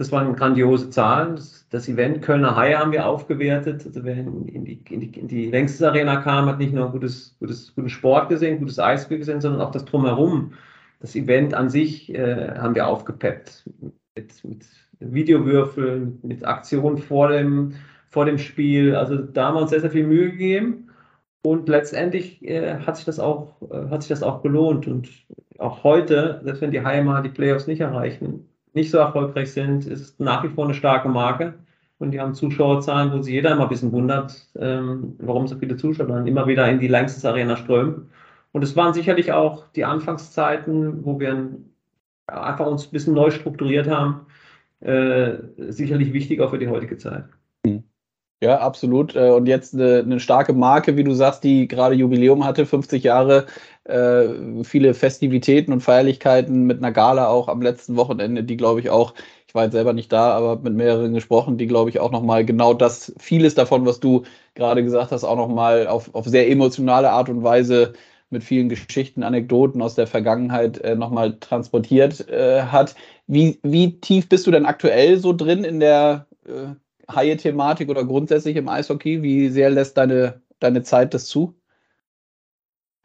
Das 0.00 0.10
waren 0.12 0.34
grandiose 0.34 0.88
Zahlen. 0.88 1.38
Das, 1.68 1.86
Event 1.86 2.22
Kölner 2.22 2.56
Haie 2.56 2.78
haben 2.78 2.90
wir 2.90 3.04
aufgewertet. 3.04 3.84
Also 3.84 4.02
wer 4.02 4.16
in, 4.16 4.64
die, 4.64 4.80
in, 4.88 5.00
die, 5.00 5.20
in 5.20 5.28
die 5.28 5.50
längstes 5.50 5.82
Arena 5.82 6.16
kam, 6.22 6.46
hat 6.46 6.58
nicht 6.58 6.72
nur 6.72 6.90
gutes, 6.90 7.36
gutes, 7.38 7.74
guten 7.74 7.90
Sport 7.90 8.30
gesehen, 8.30 8.60
gutes 8.60 8.78
Eishockey 8.78 9.18
gesehen, 9.18 9.42
sondern 9.42 9.60
auch 9.60 9.72
das 9.72 9.84
Drumherum. 9.84 10.54
Das 11.00 11.14
Event 11.14 11.52
an 11.52 11.68
sich 11.68 12.14
äh, 12.14 12.48
haben 12.56 12.74
wir 12.74 12.86
aufgepeppt. 12.86 13.68
Mit, 14.16 14.42
mit 14.42 14.64
Videowürfeln, 15.00 16.18
mit 16.22 16.46
Aktionen 16.46 16.96
vor 16.96 17.28
dem, 17.28 17.74
vor 18.08 18.24
dem 18.24 18.38
Spiel. 18.38 18.96
Also 18.96 19.18
da 19.18 19.48
haben 19.48 19.56
wir 19.56 19.60
uns 19.60 19.70
sehr, 19.70 19.82
sehr 19.82 19.90
viel 19.90 20.06
Mühe 20.06 20.30
gegeben. 20.30 20.88
Und 21.42 21.68
letztendlich 21.68 22.42
äh, 22.42 22.78
hat, 22.78 22.96
sich 22.96 23.04
das 23.04 23.20
auch, 23.20 23.60
äh, 23.70 23.90
hat 23.90 24.02
sich 24.02 24.08
das 24.08 24.22
auch 24.22 24.42
gelohnt. 24.42 24.86
Und 24.86 25.10
auch 25.58 25.84
heute, 25.84 26.40
selbst 26.42 26.62
wenn 26.62 26.70
die 26.70 26.82
Haie 26.82 27.04
mal 27.04 27.20
die 27.20 27.28
Playoffs 27.28 27.66
nicht 27.66 27.82
erreichen, 27.82 28.46
nicht 28.74 28.90
so 28.90 28.98
erfolgreich 28.98 29.52
sind, 29.52 29.86
ist 29.86 30.20
nach 30.20 30.42
wie 30.44 30.48
vor 30.48 30.64
eine 30.64 30.74
starke 30.74 31.08
Marke. 31.08 31.54
Und 31.98 32.12
die 32.12 32.20
haben 32.20 32.34
Zuschauerzahlen, 32.34 33.12
wo 33.12 33.20
sich 33.20 33.34
jeder 33.34 33.52
immer 33.52 33.64
ein 33.64 33.68
bisschen 33.68 33.92
wundert, 33.92 34.48
ähm, 34.58 35.16
warum 35.18 35.46
so 35.46 35.56
viele 35.56 35.76
Zuschauer 35.76 36.06
dann 36.06 36.26
immer 36.26 36.46
wieder 36.46 36.68
in 36.68 36.80
die 36.80 36.88
Langstes 36.88 37.24
Arena 37.26 37.56
strömen. 37.56 38.10
Und 38.52 38.62
es 38.62 38.74
waren 38.74 38.94
sicherlich 38.94 39.32
auch 39.32 39.66
die 39.76 39.84
Anfangszeiten, 39.84 41.04
wo 41.04 41.20
wir 41.20 41.50
einfach 42.26 42.66
uns 42.66 42.86
ein 42.86 42.90
bisschen 42.90 43.14
neu 43.14 43.30
strukturiert 43.30 43.88
haben, 43.88 44.26
äh, 44.80 45.34
sicherlich 45.68 46.12
wichtig 46.12 46.40
auch 46.40 46.50
für 46.50 46.58
die 46.58 46.68
heutige 46.68 46.96
Zeit. 46.96 47.24
Ja, 48.42 48.58
absolut. 48.60 49.14
Äh, 49.16 49.30
und 49.30 49.46
jetzt 49.46 49.74
eine, 49.74 49.98
eine, 49.98 50.18
starke 50.18 50.54
Marke, 50.54 50.96
wie 50.96 51.04
du 51.04 51.12
sagst, 51.12 51.44
die 51.44 51.68
gerade 51.68 51.94
Jubiläum 51.94 52.44
hatte, 52.46 52.64
50 52.64 53.02
Jahre, 53.04 53.44
äh, 53.84 54.64
viele 54.64 54.94
Festivitäten 54.94 55.72
und 55.74 55.82
Feierlichkeiten 55.82 56.64
mit 56.64 56.78
einer 56.78 56.90
Gala 56.90 57.28
auch 57.28 57.48
am 57.48 57.60
letzten 57.60 57.96
Wochenende, 57.96 58.42
die 58.42 58.56
glaube 58.56 58.80
ich 58.80 58.88
auch, 58.88 59.12
ich 59.46 59.54
war 59.54 59.64
jetzt 59.64 59.72
selber 59.72 59.92
nicht 59.92 60.10
da, 60.10 60.32
aber 60.32 60.56
mit 60.58 60.74
mehreren 60.74 61.12
gesprochen, 61.12 61.58
die 61.58 61.66
glaube 61.66 61.90
ich 61.90 62.00
auch 62.00 62.10
nochmal 62.12 62.46
genau 62.46 62.72
das, 62.72 63.12
vieles 63.18 63.54
davon, 63.54 63.84
was 63.84 64.00
du 64.00 64.22
gerade 64.54 64.82
gesagt 64.84 65.10
hast, 65.12 65.24
auch 65.24 65.36
nochmal 65.36 65.86
auf, 65.86 66.14
auf 66.14 66.24
sehr 66.26 66.48
emotionale 66.48 67.10
Art 67.10 67.28
und 67.28 67.42
Weise 67.42 67.92
mit 68.30 68.42
vielen 68.42 68.70
Geschichten, 68.70 69.22
Anekdoten 69.22 69.82
aus 69.82 69.96
der 69.96 70.06
Vergangenheit 70.06 70.78
äh, 70.78 70.94
nochmal 70.94 71.38
transportiert 71.40 72.26
äh, 72.30 72.62
hat. 72.62 72.94
Wie, 73.26 73.58
wie 73.62 74.00
tief 74.00 74.28
bist 74.30 74.46
du 74.46 74.50
denn 74.50 74.64
aktuell 74.66 75.18
so 75.18 75.32
drin 75.34 75.64
in 75.64 75.80
der 75.80 76.26
äh, 76.46 76.74
Haie-Thematik 77.14 77.88
oder 77.88 78.04
grundsätzlich 78.04 78.56
im 78.56 78.68
Eishockey? 78.68 79.22
Wie 79.22 79.48
sehr 79.48 79.70
lässt 79.70 79.96
deine, 79.96 80.42
deine 80.58 80.82
Zeit 80.82 81.14
das 81.14 81.26
zu? 81.26 81.60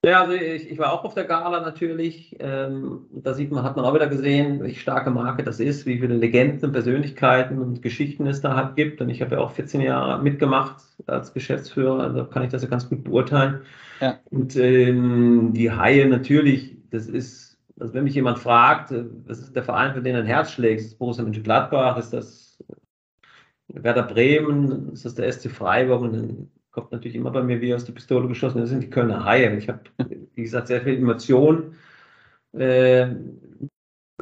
Ja, 0.05 0.21
also 0.21 0.33
ich, 0.33 0.69
ich 0.69 0.77
war 0.77 0.93
auch 0.93 1.03
auf 1.03 1.15
der 1.15 1.23
Gala 1.23 1.61
natürlich. 1.61 2.35
Ähm, 2.39 3.07
da 3.11 3.33
sieht 3.33 3.51
man, 3.51 3.63
hat 3.63 3.75
man 3.75 3.85
auch 3.85 3.95
wieder 3.95 4.05
gesehen, 4.05 4.61
welche 4.61 4.79
starke 4.79 5.09
Marke 5.09 5.43
das 5.43 5.59
ist, 5.59 5.87
wie 5.87 5.97
viele 5.97 6.15
Legenden, 6.15 6.71
Persönlichkeiten 6.71 7.57
und 7.57 7.81
Geschichten 7.81 8.27
es 8.27 8.39
da 8.39 8.55
halt 8.55 8.75
gibt. 8.75 9.01
Und 9.01 9.09
ich 9.09 9.23
habe 9.23 9.35
ja 9.35 9.41
auch 9.41 9.49
14 9.53 9.81
Jahre 9.81 10.21
mitgemacht 10.21 10.75
als 11.07 11.33
Geschäftsführer, 11.33 12.01
also 12.01 12.23
kann 12.25 12.43
ich 12.43 12.51
das 12.51 12.61
ja 12.61 12.69
ganz 12.69 12.87
gut 12.87 13.03
beurteilen. 13.03 13.61
Ja. 13.99 14.19
Und 14.29 14.55
ähm, 14.57 15.53
die 15.55 15.71
Haie 15.71 16.07
natürlich, 16.07 16.77
das 16.91 17.07
ist, 17.07 17.57
also 17.79 17.95
wenn 17.95 18.03
mich 18.03 18.13
jemand 18.13 18.37
fragt, 18.37 18.91
äh, 18.91 19.05
was 19.25 19.39
ist 19.39 19.55
der 19.55 19.63
Verein, 19.63 19.95
für 19.95 20.03
den 20.03 20.15
ein 20.15 20.27
Herz 20.27 20.51
schlägt, 20.51 20.81
ist 20.81 20.91
das 20.91 20.99
Borussia 20.99 21.23
Mönchengladbach, 21.23 21.97
ist 21.97 22.13
das 22.13 22.44
Werder 23.67 24.03
Bremen, 24.03 24.91
ist 24.93 25.05
das 25.05 25.15
der 25.15 25.31
SC 25.31 25.49
Freiburg 25.49 26.01
und 26.01 26.13
dann 26.13 26.51
kommt 26.71 26.91
natürlich 26.91 27.15
immer 27.15 27.31
bei 27.31 27.41
mir 27.41 27.61
wie 27.61 27.73
aus 27.73 27.85
der 27.85 27.93
Pistole 27.93 28.27
geschossen, 28.27 28.59
das 28.59 28.69
sind 28.69 28.83
die 28.83 28.89
Kölner 28.89 29.23
Haie. 29.23 29.55
Ich 29.57 29.69
habe, 29.69 29.81
wie 30.35 30.43
gesagt, 30.43 30.67
sehr 30.67 30.81
viel 30.81 30.97
Emotion. 30.97 31.75
Äh, 32.53 33.07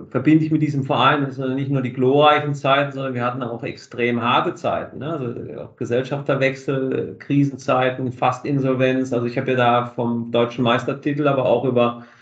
verbinde 0.10 0.46
ich 0.46 0.52
mit 0.52 0.62
diesem 0.62 0.84
Verein. 0.84 1.22
Das 1.22 1.36
sind 1.36 1.56
nicht 1.56 1.72
nur 1.72 1.82
die 1.82 1.94
glorreichen 1.94 2.56
Zeiten, 2.56 2.92
sondern 2.94 3.14
wir 3.14 3.24
hatten 3.24 3.44
auch 3.44 3.64
extrem 3.64 4.22
harte 4.22 4.56
Zeiten. 4.56 5.00
Ne? 5.00 5.12
Also 5.12 5.62
auch 5.62 5.76
Gesellschafterwechsel, 5.76 7.18
Krisenzeiten, 7.20 8.12
fast 8.12 8.46
Insolvenz. 8.46 9.14
Also 9.14 9.28
ich 9.28 9.38
habe 9.38 9.52
ja 9.52 9.58
da 9.58 9.86
vom 9.88 10.32
deutschen 10.32 10.64
Meistertitel, 10.64 11.28
aber 11.28 11.46
auch 11.46 11.66
über, 11.66 12.06
äh, 12.06 12.13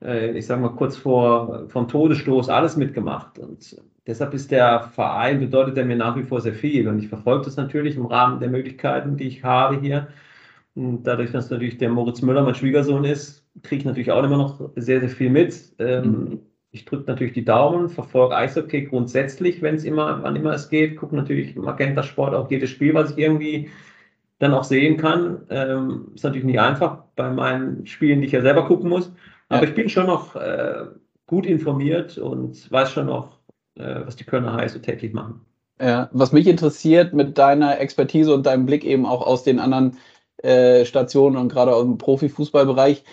ich 0.00 0.46
sage 0.46 0.60
mal, 0.60 0.70
kurz 0.70 0.96
vor 0.96 1.68
vom 1.68 1.88
Todesstoß 1.88 2.48
alles 2.48 2.76
mitgemacht. 2.76 3.38
Und 3.38 3.76
Deshalb 4.06 4.34
ist 4.34 4.52
der 4.52 4.82
Verein, 4.94 5.40
bedeutet 5.40 5.76
er 5.78 5.84
mir 5.84 5.96
nach 5.96 6.16
wie 6.16 6.22
vor 6.22 6.40
sehr 6.40 6.54
viel. 6.54 6.86
Und 6.86 7.00
ich 7.00 7.08
verfolge 7.08 7.46
das 7.46 7.56
natürlich 7.56 7.96
im 7.96 8.06
Rahmen 8.06 8.38
der 8.38 8.48
Möglichkeiten, 8.48 9.16
die 9.16 9.26
ich 9.26 9.42
habe 9.42 9.80
hier. 9.80 10.08
Und 10.76 11.04
dadurch, 11.04 11.32
dass 11.32 11.50
natürlich 11.50 11.78
der 11.78 11.90
Moritz 11.90 12.22
Müller 12.22 12.44
mein 12.44 12.54
Schwiegersohn 12.54 13.04
ist, 13.04 13.44
kriege 13.62 13.80
ich 13.80 13.84
natürlich 13.84 14.12
auch 14.12 14.22
immer 14.22 14.36
noch 14.36 14.70
sehr, 14.76 15.00
sehr 15.00 15.08
viel 15.08 15.30
mit. 15.30 15.74
Ähm, 15.78 16.10
mhm. 16.10 16.40
Ich 16.70 16.84
drücke 16.84 17.10
natürlich 17.10 17.32
die 17.32 17.44
Daumen, 17.44 17.88
verfolge 17.88 18.36
Eishockey 18.36 18.84
grundsätzlich, 18.84 19.62
wenn 19.62 19.76
es 19.76 19.84
immer, 19.84 20.22
wann 20.22 20.36
immer 20.36 20.52
es 20.52 20.68
geht. 20.68 20.96
Gucke 20.96 21.16
natürlich 21.16 21.56
Magenta 21.56 22.02
Sport 22.02 22.34
auch 22.34 22.50
jedes 22.50 22.70
Spiel, 22.70 22.94
was 22.94 23.12
ich 23.12 23.18
irgendwie 23.18 23.70
dann 24.38 24.52
auch 24.52 24.64
sehen 24.64 24.98
kann. 24.98 25.40
Ähm, 25.48 26.08
ist 26.14 26.22
natürlich 26.22 26.44
nicht 26.44 26.60
einfach 26.60 27.04
bei 27.16 27.30
meinen 27.30 27.86
Spielen, 27.86 28.20
die 28.20 28.26
ich 28.26 28.32
ja 28.32 28.42
selber 28.42 28.66
gucken 28.66 28.90
muss. 28.90 29.10
Aber 29.48 29.68
ich 29.68 29.74
bin 29.74 29.88
schon 29.88 30.06
noch 30.06 30.34
äh, 30.36 30.86
gut 31.26 31.46
informiert 31.46 32.18
und 32.18 32.70
weiß 32.70 32.90
schon 32.90 33.06
noch, 33.06 33.38
äh, 33.76 34.00
was 34.04 34.16
die 34.16 34.24
Kölner 34.24 34.54
Haie 34.54 34.68
so 34.68 34.78
täglich 34.78 35.12
machen. 35.12 35.40
Ja, 35.80 36.08
was 36.12 36.32
mich 36.32 36.46
interessiert 36.46 37.12
mit 37.12 37.36
deiner 37.36 37.78
Expertise 37.80 38.34
und 38.34 38.46
deinem 38.46 38.66
Blick 38.66 38.84
eben 38.84 39.04
auch 39.04 39.26
aus 39.26 39.44
den 39.44 39.58
anderen 39.58 39.98
äh, 40.42 40.84
Stationen 40.84 41.36
und 41.36 41.48
gerade 41.48 41.74
aus 41.74 41.84
dem 41.84 41.98
Profifußballbereich, 41.98 43.04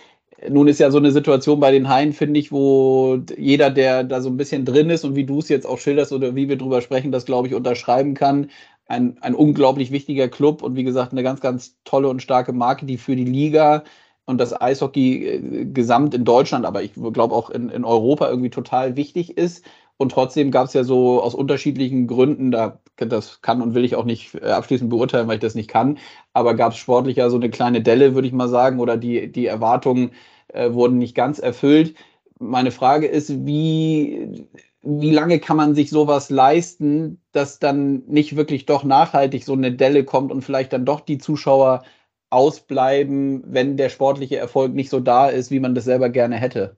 nun 0.50 0.68
ist 0.68 0.80
ja 0.80 0.92
so 0.92 0.98
eine 0.98 1.12
Situation 1.12 1.60
bei 1.60 1.72
den 1.72 1.90
Haien, 1.90 2.14
finde 2.14 2.40
ich, 2.40 2.52
wo 2.52 3.20
jeder, 3.38 3.70
der 3.70 4.04
da 4.04 4.22
so 4.22 4.30
ein 4.30 4.38
bisschen 4.38 4.66
drin 4.66 4.90
ist 4.90 5.06
und 5.06 5.16
wie 5.16 5.26
du 5.26 5.40
es 5.40 5.50
jetzt 5.50 5.66
auch 5.66 5.78
schilderst 5.78 6.12
oder 6.12 6.36
wie 6.36 6.50
wir 6.50 6.58
drüber 6.58 6.82
sprechen, 6.82 7.12
das 7.12 7.26
glaube 7.26 7.48
ich 7.48 7.54
unterschreiben 7.54 8.14
kann. 8.14 8.50
Ein, 8.86 9.18
ein 9.22 9.36
unglaublich 9.36 9.92
wichtiger 9.92 10.28
Club 10.28 10.62
und 10.62 10.76
wie 10.76 10.84
gesagt 10.84 11.14
eine 11.14 11.24
ganz, 11.24 11.40
ganz 11.40 11.78
tolle 11.86 12.10
und 12.10 12.22
starke 12.22 12.52
Marke, 12.52 12.86
die 12.86 12.98
für 12.98 13.16
die 13.16 13.24
Liga 13.24 13.84
und 14.26 14.38
das 14.40 14.60
Eishockey 14.60 15.26
äh, 15.28 15.66
gesamt 15.66 16.14
in 16.14 16.26
Deutschland, 16.26 16.66
aber 16.66 16.84
ich 16.84 16.94
glaube 16.96 17.36
auch 17.36 17.50
in, 17.50 17.70
in 17.70 17.86
Europa 17.86 18.30
irgendwie 18.30 18.50
total 18.50 18.96
wichtig 18.96 19.38
ist 19.38 19.66
Und 19.98 20.12
trotzdem 20.12 20.52
gab 20.52 20.68
es 20.68 20.74
ja 20.74 20.84
so 20.84 21.22
aus 21.22 21.36
unterschiedlichen 21.36 22.08
Gründen, 22.08 22.52
da, 22.52 22.80
das 22.98 23.42
kann 23.42 23.62
und 23.62 23.74
will 23.76 23.86
ich 23.86 23.96
auch 23.96 24.06
nicht 24.06 24.36
äh, 24.36 24.46
abschließend 24.52 24.90
beurteilen, 24.90 25.28
weil 25.28 25.36
ich 25.36 25.42
das 25.42 25.56
nicht 25.56 25.70
kann, 25.70 25.98
aber 26.34 26.56
gab 26.56 26.74
es 26.74 26.78
sportlich 26.80 27.18
ja 27.18 27.30
so 27.30 27.38
eine 27.38 27.50
kleine 27.50 27.82
Delle, 27.82 28.16
würde 28.16 28.28
ich 28.28 28.34
mal 28.34 28.50
sagen, 28.50 28.80
oder 28.80 28.98
die, 28.98 29.32
die 29.32 29.46
Erwartungen 29.46 30.12
äh, 30.50 30.74
wurden 30.74 30.98
nicht 30.98 31.16
ganz 31.16 31.40
erfüllt. 31.40 31.96
Meine 32.40 32.72
Frage 32.72 33.08
ist, 33.08 33.46
wie, 33.46 34.48
wie 34.82 35.12
lange 35.12 35.40
kann 35.40 35.58
man 35.58 35.76
sich 35.76 35.90
sowas 35.90 36.30
leisten, 36.30 37.22
dass 37.32 37.60
dann 37.60 38.04
nicht 38.08 38.36
wirklich 38.36 38.66
doch 38.66 38.84
nachhaltig 38.84 39.46
so 39.46 39.54
eine 39.54 39.72
Delle 39.72 40.04
kommt 40.04 40.32
und 40.32 40.42
vielleicht 40.42 40.74
dann 40.74 40.86
doch 40.86 41.00
die 41.02 41.18
Zuschauer 41.20 41.84
ausbleiben, 42.34 43.44
wenn 43.46 43.78
der 43.78 43.90
sportliche 43.90 44.38
Erfolg 44.38 44.74
nicht 44.74 44.90
so 44.90 45.00
da 45.00 45.30
ist, 45.30 45.52
wie 45.52 45.60
man 45.60 45.76
das 45.76 45.86
selber 45.86 46.10
gerne 46.10 46.36
hätte? 46.36 46.78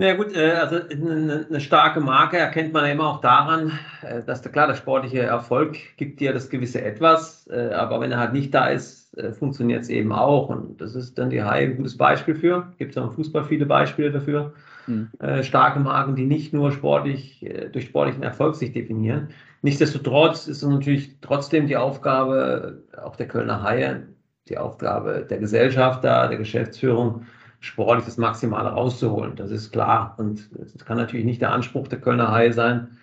Na 0.00 0.06
ja, 0.06 0.14
gut, 0.14 0.34
äh, 0.34 0.52
also 0.52 0.76
eine, 0.88 1.60
starke 1.60 2.00
Marke 2.00 2.38
erkennt 2.38 2.72
man 2.72 2.86
ja 2.86 2.92
immer 2.92 3.06
auch 3.06 3.20
daran, 3.20 3.78
äh, 4.00 4.22
dass 4.22 4.40
klar, 4.40 4.66
der 4.66 4.74
sportliche 4.74 5.20
Erfolg 5.20 5.76
gibt 5.98 6.20
dir 6.20 6.32
das 6.32 6.48
gewisse 6.48 6.80
Etwas, 6.80 7.46
äh, 7.48 7.74
aber 7.74 8.00
wenn 8.00 8.10
er 8.10 8.18
halt 8.18 8.32
nicht 8.32 8.54
da 8.54 8.68
ist, 8.68 9.14
funktioniert 9.38 9.82
es 9.82 9.90
eben 9.90 10.12
auch. 10.12 10.48
Und 10.48 10.80
das 10.80 10.94
ist 10.94 11.18
dann 11.18 11.28
die 11.28 11.42
Hai 11.42 11.64
ein 11.64 11.76
gutes 11.76 11.98
Beispiel 11.98 12.34
für. 12.34 12.72
Gibt 12.78 12.92
es 12.92 12.96
auch 12.96 13.08
im 13.08 13.12
Fußball 13.12 13.44
viele 13.44 13.66
Beispiele 13.66 14.12
dafür. 14.12 14.54
Mhm. 14.86 15.08
Starke 15.42 15.80
Marken, 15.80 16.14
die 16.14 16.26
nicht 16.26 16.52
nur 16.52 16.70
sportlich, 16.70 17.44
durch 17.72 17.86
sportlichen 17.86 18.22
Erfolg 18.22 18.54
sich 18.54 18.72
definieren. 18.72 19.30
Nichtsdestotrotz 19.62 20.46
ist 20.46 20.62
es 20.62 20.68
natürlich 20.68 21.20
trotzdem 21.20 21.66
die 21.66 21.76
Aufgabe 21.76 22.82
auch 23.02 23.16
der 23.16 23.28
Kölner 23.28 23.62
Haie, 23.62 24.06
die 24.48 24.58
Aufgabe 24.58 25.26
der 25.28 25.38
Gesellschaft 25.38 26.02
da, 26.02 26.28
der 26.28 26.38
Geschäftsführung, 26.38 27.26
sportlich 27.60 28.06
das 28.06 28.16
Maximale 28.16 28.70
rauszuholen. 28.70 29.36
Das 29.36 29.50
ist 29.50 29.70
klar. 29.70 30.14
Und 30.18 30.50
es 30.58 30.84
kann 30.84 30.96
natürlich 30.96 31.26
nicht 31.26 31.42
der 31.42 31.52
Anspruch 31.52 31.88
der 31.88 32.00
Kölner 32.00 32.32
Haie 32.32 32.52
sein, 32.52 32.98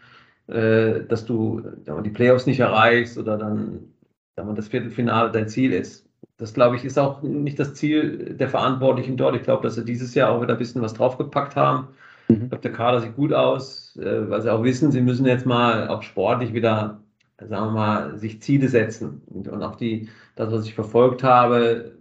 äh, 0.48 1.02
dass 1.08 1.26
du 1.26 1.62
die 2.04 2.10
Playoffs 2.10 2.48
nicht 2.48 2.60
erreichst 2.60 3.18
oder 3.18 3.38
dann 3.38 3.94
das 4.36 4.68
Viertelfinale 4.68 5.32
dein 5.32 5.48
Ziel 5.48 5.74
ist. 5.74 6.08
Das, 6.38 6.54
glaube 6.54 6.76
ich, 6.76 6.86
ist 6.86 7.00
auch 7.00 7.22
nicht 7.22 7.60
das 7.60 7.74
Ziel 7.74 8.36
der 8.36 8.50
Verantwortlichen 8.50 9.18
dort. 9.18 9.36
Ich 9.36 9.44
glaube, 9.44 9.64
dass 9.64 9.76
sie 9.76 9.86
dieses 9.86 10.14
Jahr 10.14 10.32
auch 10.32 10.42
wieder 10.42 10.54
ein 10.54 10.60
bisschen 10.60 10.82
was 10.82 10.94
draufgepackt 10.94 11.56
haben. 11.56 11.90
Mhm. 12.28 12.44
Ich 12.44 12.50
glaube, 12.50 12.62
der 12.62 12.74
Kader 12.74 13.02
sieht 13.02 13.16
gut 13.16 13.34
aus, 13.34 13.96
äh, 13.98 14.30
weil 14.30 14.42
sie 14.42 14.52
auch 14.52 14.64
wissen, 14.64 14.92
sie 14.92 15.02
müssen 15.02 15.26
jetzt 15.26 15.46
mal 15.46 15.88
auch 15.88 16.04
sportlich 16.04 16.54
wieder, 16.54 17.02
sagen 17.38 17.68
wir 17.68 17.72
mal, 17.72 18.18
sich 18.18 18.42
Ziele 18.42 18.68
setzen. 18.70 19.22
Und 19.28 19.64
auch 19.64 19.76
die, 19.76 20.10
das, 20.36 20.52
was 20.52 20.66
ich 20.66 20.74
verfolgt 20.74 21.24
habe, 21.24 21.98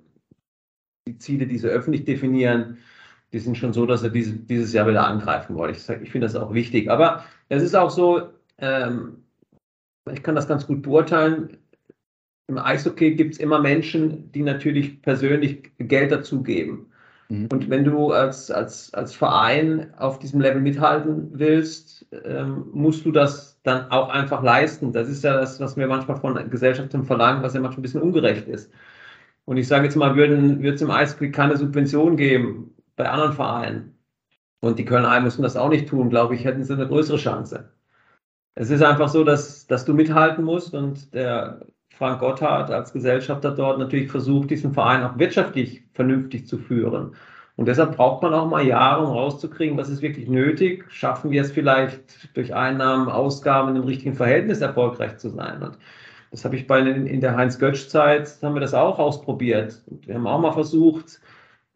die 1.06 1.18
Ziele, 1.18 1.46
die 1.46 1.58
sie 1.58 1.68
öffentlich 1.68 2.04
definieren, 2.04 2.78
die 3.32 3.38
sind 3.38 3.56
schon 3.56 3.72
so, 3.72 3.86
dass 3.86 4.02
sie 4.02 4.10
diese, 4.10 4.32
dieses 4.34 4.72
Jahr 4.72 4.88
wieder 4.88 5.06
angreifen 5.06 5.56
wollen. 5.56 5.74
Ich, 5.74 5.88
ich 5.88 6.10
finde 6.10 6.26
das 6.26 6.36
auch 6.36 6.54
wichtig. 6.54 6.90
Aber 6.90 7.24
es 7.48 7.62
ist 7.62 7.74
auch 7.74 7.90
so, 7.90 8.30
ähm, 8.58 9.24
ich 10.12 10.22
kann 10.22 10.34
das 10.34 10.48
ganz 10.48 10.66
gut 10.66 10.82
beurteilen. 10.82 11.58
Im 12.48 12.58
Eishockey 12.58 13.14
gibt 13.16 13.34
es 13.34 13.40
immer 13.40 13.60
Menschen, 13.60 14.30
die 14.32 14.42
natürlich 14.42 15.02
persönlich 15.02 15.72
Geld 15.78 16.12
dazugeben. 16.12 16.86
Mhm. 17.28 17.48
Und 17.52 17.70
wenn 17.70 17.84
du 17.84 18.12
als, 18.12 18.50
als, 18.50 18.92
als 18.94 19.14
Verein 19.14 19.92
auf 19.98 20.18
diesem 20.18 20.40
Level 20.40 20.60
mithalten 20.60 21.30
willst, 21.32 22.06
ähm, 22.24 22.66
musst 22.72 23.04
du 23.04 23.12
das 23.12 23.60
dann 23.62 23.90
auch 23.90 24.08
einfach 24.08 24.42
leisten. 24.42 24.92
Das 24.92 25.08
ist 25.08 25.24
ja 25.24 25.34
das, 25.34 25.60
was 25.60 25.76
wir 25.76 25.86
manchmal 25.86 26.18
von 26.18 26.50
Gesellschaften 26.50 27.04
verlangen, 27.04 27.42
was 27.42 27.54
ja 27.54 27.60
manchmal 27.60 27.80
ein 27.80 27.82
bisschen 27.82 28.02
ungerecht 28.02 28.46
ist. 28.48 28.70
Und 29.44 29.56
ich 29.56 29.68
sage 29.68 29.84
jetzt 29.84 29.96
mal, 29.96 30.16
würde 30.16 30.36
es 30.68 30.82
im 30.82 30.90
Eishockey 30.90 31.30
keine 31.30 31.56
Subvention 31.56 32.16
geben 32.16 32.74
bei 32.96 33.08
anderen 33.08 33.32
Vereinen 33.32 33.96
und 34.60 34.78
die 34.78 34.84
Kölner 34.84 35.10
Haie 35.10 35.20
müssen 35.20 35.42
das 35.42 35.56
auch 35.56 35.68
nicht 35.68 35.88
tun, 35.88 36.10
glaube 36.10 36.34
ich, 36.34 36.44
hätten 36.44 36.64
sie 36.64 36.72
eine 36.72 36.88
größere 36.88 37.18
Chance. 37.18 37.70
Es 38.54 38.70
ist 38.70 38.82
einfach 38.82 39.08
so, 39.08 39.24
dass, 39.24 39.66
dass 39.66 39.84
du 39.84 39.94
mithalten 39.94 40.44
musst 40.44 40.74
und 40.74 41.14
der 41.14 41.66
Frank 41.98 42.20
Gotthard 42.20 42.70
als 42.70 42.92
Gesellschafter 42.92 43.52
dort 43.52 43.78
natürlich 43.78 44.10
versucht, 44.10 44.50
diesen 44.50 44.74
Verein 44.74 45.02
auch 45.02 45.18
wirtschaftlich 45.18 45.82
vernünftig 45.94 46.46
zu 46.46 46.58
führen. 46.58 47.14
Und 47.56 47.68
deshalb 47.68 47.96
braucht 47.96 48.22
man 48.22 48.34
auch 48.34 48.48
mal 48.48 48.66
Jahre, 48.66 49.02
um 49.02 49.12
rauszukriegen, 49.12 49.78
was 49.78 49.88
ist 49.88 50.02
wirklich 50.02 50.28
nötig. 50.28 50.84
Schaffen 50.90 51.30
wir 51.30 51.40
es 51.40 51.52
vielleicht 51.52 52.36
durch 52.36 52.54
Einnahmen, 52.54 53.08
Ausgaben 53.08 53.74
im 53.76 53.84
richtigen 53.84 54.14
Verhältnis 54.14 54.60
erfolgreich 54.60 55.16
zu 55.16 55.30
sein? 55.30 55.62
Und 55.62 55.78
das 56.30 56.44
habe 56.44 56.56
ich 56.56 56.66
bei 56.66 56.80
in 56.80 57.20
der 57.22 57.34
Heinz-Götsch-Zeit, 57.34 58.38
haben 58.42 58.54
wir 58.54 58.60
das 58.60 58.74
auch 58.74 58.98
ausprobiert. 58.98 59.82
Wir 60.04 60.16
haben 60.16 60.26
auch 60.26 60.40
mal 60.40 60.52
versucht, 60.52 61.18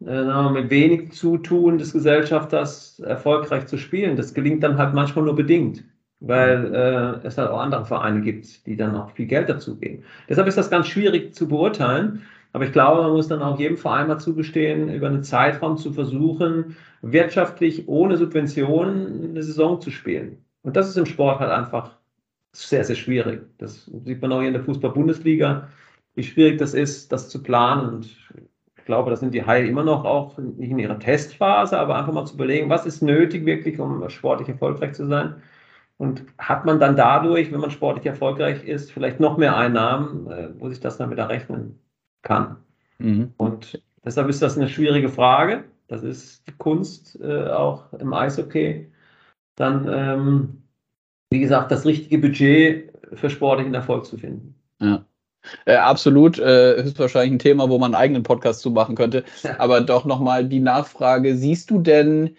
äh, 0.05 0.49
mit 0.51 0.69
wenig 0.69 1.13
Zutun 1.13 1.79
des 1.79 1.93
Gesellschafters 1.93 2.99
erfolgreich 2.99 3.65
zu 3.65 3.77
spielen. 3.77 4.15
Das 4.15 4.35
gelingt 4.35 4.61
dann 4.61 4.77
halt 4.77 4.93
manchmal 4.93 5.25
nur 5.25 5.35
bedingt, 5.35 5.83
weil 6.21 6.73
äh, 6.73 7.27
es 7.27 7.37
halt 7.37 7.49
auch 7.49 7.59
andere 7.59 7.85
Vereine 7.85 8.21
gibt, 8.21 8.65
die 8.65 8.77
dann 8.77 8.95
auch 8.95 9.11
viel 9.11 9.25
Geld 9.25 9.49
dazugeben. 9.49 10.03
Deshalb 10.29 10.47
ist 10.47 10.57
das 10.57 10.69
ganz 10.69 10.87
schwierig 10.87 11.35
zu 11.35 11.47
beurteilen. 11.47 12.21
Aber 12.53 12.65
ich 12.65 12.73
glaube, 12.73 13.01
man 13.01 13.13
muss 13.13 13.27
dann 13.27 13.41
auch 13.41 13.59
jedem 13.59 13.77
Verein 13.77 14.07
mal 14.07 14.19
zugestehen, 14.19 14.93
über 14.93 15.07
einen 15.07 15.23
Zeitraum 15.23 15.77
zu 15.77 15.93
versuchen, 15.93 16.75
wirtschaftlich 17.01 17.87
ohne 17.87 18.17
Subventionen 18.17 19.29
eine 19.29 19.41
Saison 19.41 19.79
zu 19.79 19.89
spielen. 19.89 20.37
Und 20.63 20.75
das 20.75 20.89
ist 20.89 20.97
im 20.97 21.05
Sport 21.05 21.39
halt 21.39 21.51
einfach 21.51 21.91
sehr, 22.51 22.83
sehr 22.83 22.95
schwierig. 22.95 23.41
Das 23.57 23.89
sieht 24.05 24.21
man 24.21 24.33
auch 24.33 24.39
hier 24.39 24.49
in 24.49 24.53
der 24.53 24.63
Fußball-Bundesliga, 24.63 25.69
wie 26.15 26.23
schwierig 26.23 26.57
das 26.57 26.73
ist, 26.73 27.11
das 27.11 27.29
zu 27.29 27.41
planen. 27.41 27.87
Und 27.87 28.05
ich 28.77 28.85
glaube, 28.85 29.09
da 29.09 29.15
sind 29.15 29.33
die 29.33 29.45
Haie 29.45 29.67
immer 29.67 29.85
noch 29.85 30.03
auch 30.03 30.37
nicht 30.37 30.71
in 30.71 30.79
ihrer 30.79 30.99
Testphase, 30.99 31.79
aber 31.79 31.95
einfach 31.95 32.13
mal 32.13 32.25
zu 32.25 32.35
überlegen, 32.35 32.69
was 32.69 32.85
ist 32.85 33.01
nötig 33.01 33.45
wirklich, 33.45 33.79
um 33.79 34.07
sportlich 34.09 34.49
erfolgreich 34.49 34.93
zu 34.93 35.07
sein. 35.07 35.35
Und 36.01 36.23
hat 36.39 36.65
man 36.65 36.79
dann 36.79 36.95
dadurch, 36.95 37.51
wenn 37.51 37.59
man 37.59 37.69
sportlich 37.69 38.07
erfolgreich 38.07 38.63
ist, 38.63 38.91
vielleicht 38.91 39.19
noch 39.19 39.37
mehr 39.37 39.55
Einnahmen, 39.55 40.31
äh, 40.31 40.49
wo 40.57 40.67
sich 40.67 40.79
das 40.79 40.97
dann 40.97 41.11
wieder 41.11 41.29
rechnen 41.29 41.79
kann. 42.23 42.57
Mhm. 42.97 43.33
Und 43.37 43.83
deshalb 44.03 44.27
ist 44.27 44.41
das 44.41 44.57
eine 44.57 44.67
schwierige 44.67 45.09
Frage. 45.09 45.63
Das 45.87 46.01
ist 46.01 46.47
die 46.47 46.53
Kunst 46.57 47.19
äh, 47.21 47.49
auch 47.49 47.93
im 47.93 48.15
Eishockey. 48.15 48.91
Dann 49.55 49.87
ähm, 49.87 50.63
wie 51.29 51.39
gesagt, 51.39 51.71
das 51.71 51.85
richtige 51.85 52.17
Budget 52.17 52.91
für 53.13 53.29
sportlichen 53.29 53.75
Erfolg 53.75 54.07
zu 54.07 54.17
finden. 54.17 54.55
Ja. 54.79 55.05
Äh, 55.65 55.75
absolut, 55.75 56.39
äh, 56.39 56.81
ist 56.81 56.97
wahrscheinlich 56.97 57.33
ein 57.33 57.39
Thema, 57.39 57.69
wo 57.69 57.77
man 57.77 57.93
einen 57.93 58.01
eigenen 58.01 58.23
Podcast 58.23 58.61
zu 58.61 58.71
machen 58.71 58.95
könnte. 58.95 59.23
Ja. 59.43 59.59
Aber 59.59 59.81
doch 59.81 60.05
nochmal 60.05 60.49
die 60.49 60.61
Nachfrage: 60.61 61.35
Siehst 61.35 61.69
du 61.69 61.79
denn, 61.79 62.35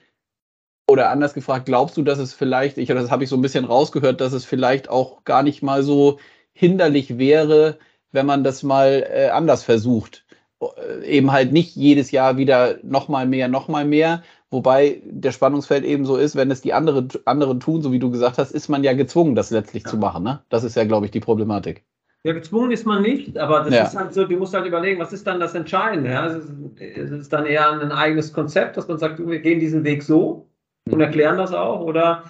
oder 0.88 1.10
anders 1.10 1.34
gefragt, 1.34 1.66
glaubst 1.66 1.96
du, 1.96 2.02
dass 2.02 2.18
es 2.18 2.34
vielleicht, 2.34 2.78
ich, 2.78 2.88
das 2.88 3.10
habe 3.10 3.24
ich 3.24 3.30
so 3.30 3.36
ein 3.36 3.42
bisschen 3.42 3.64
rausgehört, 3.64 4.20
dass 4.20 4.32
es 4.32 4.44
vielleicht 4.44 4.88
auch 4.88 5.24
gar 5.24 5.42
nicht 5.42 5.62
mal 5.62 5.82
so 5.82 6.18
hinderlich 6.52 7.18
wäre, 7.18 7.78
wenn 8.10 8.26
man 8.26 8.44
das 8.44 8.62
mal 8.62 9.06
äh, 9.10 9.28
anders 9.28 9.62
versucht? 9.62 10.26
Äh, 10.60 11.06
eben 11.06 11.32
halt 11.32 11.52
nicht 11.52 11.76
jedes 11.76 12.10
Jahr 12.10 12.36
wieder 12.36 12.78
nochmal 12.82 13.26
mehr, 13.26 13.48
nochmal 13.48 13.84
mehr, 13.84 14.22
Wobei 14.52 15.00
der 15.06 15.32
Spannungsfeld 15.32 15.82
eben 15.82 16.04
so 16.04 16.16
ist, 16.18 16.36
wenn 16.36 16.50
es 16.50 16.60
die 16.60 16.74
andere, 16.74 17.08
anderen 17.24 17.58
tun, 17.58 17.80
so 17.80 17.90
wie 17.90 17.98
du 17.98 18.10
gesagt 18.10 18.36
hast, 18.36 18.50
ist 18.52 18.68
man 18.68 18.84
ja 18.84 18.92
gezwungen, 18.92 19.34
das 19.34 19.50
letztlich 19.50 19.84
ja. 19.84 19.88
zu 19.88 19.96
machen. 19.96 20.24
Ne? 20.24 20.42
Das 20.50 20.62
ist 20.62 20.76
ja, 20.76 20.84
glaube 20.84 21.06
ich, 21.06 21.10
die 21.10 21.20
Problematik. 21.20 21.86
Ja, 22.22 22.34
gezwungen 22.34 22.70
ist 22.70 22.84
man 22.84 23.00
nicht, 23.00 23.38
aber 23.38 23.60
das 23.60 23.72
ja. 23.72 23.84
ist 23.84 23.96
halt 23.96 24.12
so, 24.12 24.26
du 24.26 24.36
musst 24.36 24.52
halt 24.52 24.66
überlegen, 24.66 25.00
was 25.00 25.14
ist 25.14 25.26
dann 25.26 25.40
das 25.40 25.54
Entscheidende? 25.54 26.10
Ja? 26.10 26.26
Es, 26.26 26.44
ist, 26.44 26.52
es 26.78 27.10
ist 27.12 27.32
dann 27.32 27.46
eher 27.46 27.72
ein 27.72 27.92
eigenes 27.92 28.34
Konzept, 28.34 28.76
dass 28.76 28.86
man 28.88 28.98
sagt, 28.98 29.26
wir 29.26 29.40
gehen 29.40 29.58
diesen 29.58 29.84
Weg 29.84 30.02
so 30.02 30.50
und 30.90 31.00
erklären 31.00 31.38
das 31.38 31.52
auch, 31.52 31.80
oder 31.80 32.24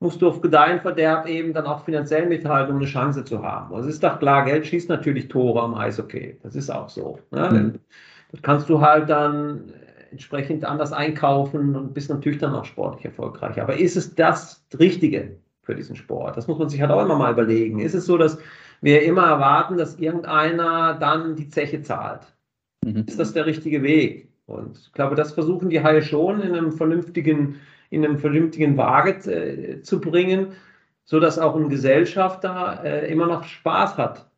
musst 0.00 0.20
du 0.20 0.28
auf 0.28 0.40
Gedeihen 0.40 0.80
Verderb 0.80 1.26
eben 1.26 1.52
dann 1.52 1.66
auch 1.66 1.84
finanziell 1.84 2.26
mithalten, 2.26 2.74
um 2.74 2.80
eine 2.80 2.86
Chance 2.86 3.24
zu 3.24 3.42
haben. 3.42 3.74
Also 3.74 3.88
es 3.88 3.94
ist 3.96 4.04
doch 4.04 4.18
klar, 4.18 4.44
Geld 4.44 4.66
schießt 4.66 4.88
natürlich 4.88 5.28
Tore 5.28 5.62
am 5.62 5.74
Eishockey. 5.74 6.38
Das 6.42 6.54
ist 6.54 6.70
auch 6.70 6.88
so. 6.88 7.18
Ne? 7.30 7.50
Mhm. 7.50 7.80
Das 8.30 8.42
kannst 8.42 8.68
du 8.68 8.80
halt 8.80 9.08
dann 9.08 9.72
entsprechend 10.10 10.64
anders 10.64 10.92
einkaufen 10.92 11.74
und 11.74 11.94
bist 11.94 12.10
natürlich 12.10 12.38
dann 12.38 12.54
auch 12.54 12.64
sportlich 12.64 13.06
erfolgreich. 13.06 13.60
Aber 13.60 13.76
ist 13.78 13.96
es 13.96 14.14
das 14.14 14.64
Richtige 14.78 15.36
für 15.62 15.74
diesen 15.74 15.96
Sport? 15.96 16.36
Das 16.36 16.46
muss 16.46 16.58
man 16.58 16.68
sich 16.68 16.80
halt 16.80 16.90
auch 16.90 17.02
immer 17.02 17.16
mal 17.16 17.32
überlegen. 17.32 17.80
Ist 17.80 17.94
es 17.94 18.06
so, 18.06 18.18
dass 18.18 18.38
wir 18.80 19.02
immer 19.02 19.26
erwarten, 19.26 19.78
dass 19.78 19.98
irgendeiner 19.98 20.94
dann 20.94 21.34
die 21.34 21.48
Zeche 21.48 21.82
zahlt? 21.82 22.20
Mhm. 22.84 23.04
Ist 23.06 23.18
das 23.18 23.32
der 23.32 23.46
richtige 23.46 23.82
Weg? 23.82 24.28
Und 24.46 24.76
ich 24.76 24.92
glaube, 24.92 25.14
das 25.14 25.32
versuchen 25.32 25.70
die 25.70 25.82
Haie 25.82 26.02
schon 26.02 26.42
in 26.42 26.54
einem 26.54 26.72
vernünftigen, 26.72 27.60
in 27.94 28.04
einem 28.04 28.18
vernünftigen 28.18 28.76
Waage 28.76 29.30
äh, 29.30 29.82
zu 29.82 30.00
bringen, 30.00 30.52
so 31.04 31.20
dass 31.20 31.38
auch 31.38 31.56
ein 31.56 31.68
Gesellschafter 31.68 32.80
äh, 32.84 33.10
immer 33.10 33.26
noch 33.26 33.44
Spaß 33.44 33.98
hat 33.98 34.28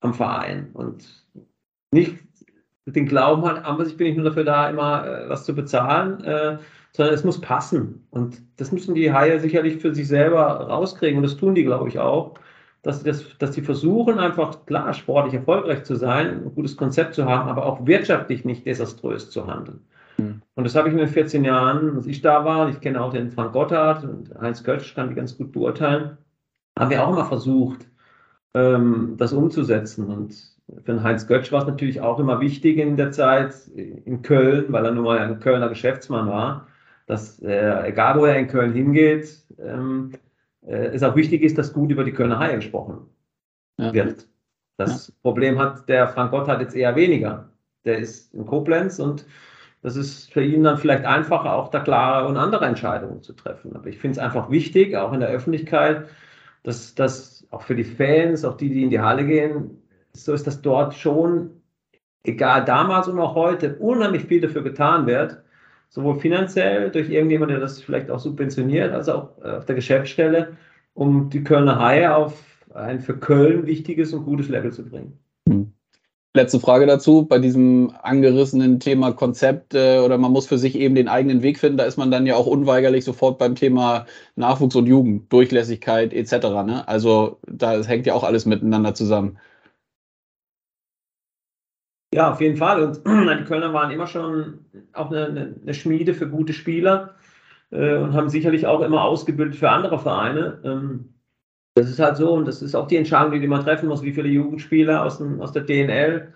am 0.00 0.14
Verein 0.14 0.70
und 0.74 1.24
nicht 1.92 2.18
den 2.86 3.06
Glauben 3.06 3.44
hat, 3.46 3.64
an 3.64 3.82
sich 3.84 3.96
bin 3.96 4.08
ich 4.08 4.16
nur 4.16 4.26
dafür 4.26 4.44
da, 4.44 4.68
immer 4.68 5.06
äh, 5.06 5.28
was 5.28 5.44
zu 5.44 5.54
bezahlen, 5.54 6.22
äh, 6.24 6.58
sondern 6.92 7.14
es 7.14 7.24
muss 7.24 7.40
passen. 7.40 8.06
Und 8.10 8.42
das 8.56 8.72
müssen 8.72 8.94
die 8.94 9.12
Haie 9.12 9.40
sicherlich 9.40 9.80
für 9.80 9.94
sich 9.94 10.06
selber 10.06 10.42
rauskriegen. 10.42 11.16
Und 11.16 11.22
das 11.22 11.36
tun 11.36 11.54
die, 11.54 11.64
glaube 11.64 11.88
ich, 11.88 11.98
auch. 11.98 12.34
Dass, 12.82 13.02
das, 13.02 13.24
dass 13.38 13.52
die 13.52 13.62
versuchen, 13.62 14.18
einfach 14.18 14.66
klar 14.66 14.92
sportlich 14.92 15.32
erfolgreich 15.32 15.84
zu 15.84 15.96
sein, 15.96 16.44
ein 16.44 16.54
gutes 16.54 16.76
Konzept 16.76 17.14
zu 17.14 17.24
haben, 17.24 17.48
aber 17.48 17.64
auch 17.64 17.86
wirtschaftlich 17.86 18.44
nicht 18.44 18.66
desaströs 18.66 19.30
zu 19.30 19.46
handeln. 19.46 19.80
Und 20.56 20.64
das 20.64 20.76
habe 20.76 20.88
ich 20.88 20.92
in 20.92 20.98
den 20.98 21.08
14 21.08 21.44
Jahren, 21.44 21.96
als 21.96 22.06
ich 22.06 22.20
da 22.20 22.44
war, 22.44 22.68
ich 22.68 22.80
kenne 22.80 23.02
auch 23.02 23.12
den 23.12 23.30
Frank 23.30 23.52
Gotthard 23.52 24.04
und 24.04 24.34
Heinz 24.40 24.62
Götsch 24.62 24.94
kann 24.94 25.08
die 25.08 25.14
ganz 25.14 25.36
gut 25.36 25.52
beurteilen, 25.52 26.16
haben 26.78 26.90
wir 26.90 27.04
auch 27.04 27.12
immer 27.12 27.24
versucht, 27.24 27.88
ähm, 28.54 29.14
das 29.16 29.32
umzusetzen. 29.32 30.06
Und 30.06 30.34
für 30.84 30.92
den 30.92 31.02
Heinz 31.02 31.26
Götsch 31.26 31.50
war 31.50 31.62
es 31.62 31.66
natürlich 31.66 32.00
auch 32.00 32.20
immer 32.20 32.40
wichtig 32.40 32.78
in 32.78 32.96
der 32.96 33.10
Zeit 33.10 33.66
in 33.74 34.22
Köln, 34.22 34.66
weil 34.68 34.84
er 34.84 34.92
nun 34.92 35.04
mal 35.04 35.18
ein 35.18 35.40
Kölner 35.40 35.68
Geschäftsmann 35.68 36.28
war, 36.28 36.68
dass 37.06 37.40
äh, 37.42 37.88
egal 37.88 38.18
wo 38.18 38.24
er 38.24 38.38
in 38.38 38.48
Köln 38.48 38.72
hingeht, 38.72 39.44
ähm, 39.58 40.12
äh, 40.66 40.86
es 40.86 41.02
auch 41.02 41.16
wichtig 41.16 41.42
ist, 41.42 41.58
dass 41.58 41.72
gut 41.72 41.90
über 41.90 42.04
die 42.04 42.12
Kölner 42.12 42.38
Haie 42.38 42.56
gesprochen 42.56 43.08
ja. 43.78 43.92
wird. 43.92 44.28
Das 44.76 45.08
ja. 45.08 45.14
Problem 45.22 45.58
hat 45.58 45.88
der 45.88 46.08
Frank 46.08 46.30
Gotthard 46.30 46.60
jetzt 46.60 46.76
eher 46.76 46.96
weniger. 46.96 47.50
Der 47.84 47.98
ist 47.98 48.32
in 48.34 48.46
Koblenz 48.46 48.98
und 48.98 49.26
das 49.84 49.96
ist 49.96 50.32
für 50.32 50.42
ihn 50.42 50.64
dann 50.64 50.78
vielleicht 50.78 51.04
einfacher, 51.04 51.52
auch 51.52 51.68
da 51.68 51.78
klare 51.78 52.26
und 52.26 52.38
andere 52.38 52.64
Entscheidungen 52.64 53.22
zu 53.22 53.34
treffen. 53.34 53.76
Aber 53.76 53.86
ich 53.86 53.98
finde 53.98 54.12
es 54.12 54.18
einfach 54.18 54.50
wichtig, 54.50 54.96
auch 54.96 55.12
in 55.12 55.20
der 55.20 55.28
Öffentlichkeit, 55.28 56.06
dass 56.62 56.94
das 56.94 57.46
auch 57.50 57.60
für 57.60 57.76
die 57.76 57.84
Fans, 57.84 58.46
auch 58.46 58.56
die, 58.56 58.70
die 58.70 58.82
in 58.82 58.88
die 58.88 59.00
Halle 59.00 59.26
gehen, 59.26 59.82
so 60.14 60.32
ist, 60.32 60.46
dass 60.46 60.62
dort 60.62 60.94
schon, 60.94 61.50
egal 62.22 62.64
damals 62.64 63.08
und 63.08 63.20
auch 63.20 63.34
heute, 63.34 63.76
unheimlich 63.76 64.24
viel 64.24 64.40
dafür 64.40 64.62
getan 64.62 65.06
wird, 65.06 65.42
sowohl 65.90 66.18
finanziell 66.18 66.90
durch 66.90 67.10
irgendjemand, 67.10 67.50
der 67.50 67.60
das 67.60 67.82
vielleicht 67.82 68.10
auch 68.10 68.20
subventioniert, 68.20 68.90
als 68.90 69.10
auch 69.10 69.36
äh, 69.44 69.50
auf 69.50 69.66
der 69.66 69.74
Geschäftsstelle, 69.74 70.56
um 70.94 71.28
die 71.28 71.44
Kölner 71.44 71.78
Haie 71.78 72.16
auf 72.16 72.42
ein 72.72 73.00
für 73.00 73.18
Köln 73.18 73.66
wichtiges 73.66 74.14
und 74.14 74.24
gutes 74.24 74.48
Level 74.48 74.72
zu 74.72 74.88
bringen. 74.88 75.18
Letzte 76.36 76.58
Frage 76.58 76.86
dazu, 76.86 77.26
bei 77.26 77.38
diesem 77.38 77.94
angerissenen 78.02 78.80
Thema 78.80 79.12
Konzept 79.12 79.72
äh, 79.72 80.00
oder 80.00 80.18
man 80.18 80.32
muss 80.32 80.48
für 80.48 80.58
sich 80.58 80.74
eben 80.74 80.96
den 80.96 81.06
eigenen 81.06 81.42
Weg 81.42 81.60
finden, 81.60 81.78
da 81.78 81.84
ist 81.84 81.96
man 81.96 82.10
dann 82.10 82.26
ja 82.26 82.34
auch 82.34 82.46
unweigerlich 82.46 83.04
sofort 83.04 83.38
beim 83.38 83.54
Thema 83.54 84.06
Nachwuchs 84.34 84.74
und 84.74 84.86
Jugend, 84.86 85.32
Durchlässigkeit 85.32 86.12
etc. 86.12 86.32
Ne? 86.66 86.82
Also 86.88 87.38
da 87.46 87.80
hängt 87.84 88.06
ja 88.06 88.14
auch 88.14 88.24
alles 88.24 88.46
miteinander 88.46 88.94
zusammen. 88.94 89.38
Ja, 92.12 92.32
auf 92.32 92.40
jeden 92.40 92.56
Fall. 92.56 92.82
Und 92.82 92.96
die 93.06 93.44
Kölner 93.44 93.72
waren 93.72 93.92
immer 93.92 94.08
schon 94.08 94.66
auch 94.92 95.12
eine, 95.12 95.54
eine 95.62 95.74
Schmiede 95.74 96.14
für 96.14 96.28
gute 96.28 96.52
Spieler 96.52 97.14
äh, 97.70 97.96
und 97.96 98.12
haben 98.12 98.28
sicherlich 98.28 98.66
auch 98.66 98.80
immer 98.80 99.04
ausgebildet 99.04 99.54
für 99.54 99.70
andere 99.70 100.00
Vereine. 100.00 100.60
Ähm, 100.64 101.13
das 101.74 101.90
ist 101.90 101.98
halt 101.98 102.16
so 102.16 102.32
und 102.32 102.46
das 102.46 102.62
ist 102.62 102.74
auch 102.74 102.86
die 102.86 102.96
Entscheidung, 102.96 103.40
die 103.40 103.46
man 103.46 103.64
treffen 103.64 103.88
muss, 103.88 104.02
wie 104.02 104.12
viele 104.12 104.28
Jugendspieler 104.28 105.04
aus, 105.04 105.18
dem, 105.18 105.40
aus 105.40 105.52
der 105.52 105.62
DNL 105.62 106.32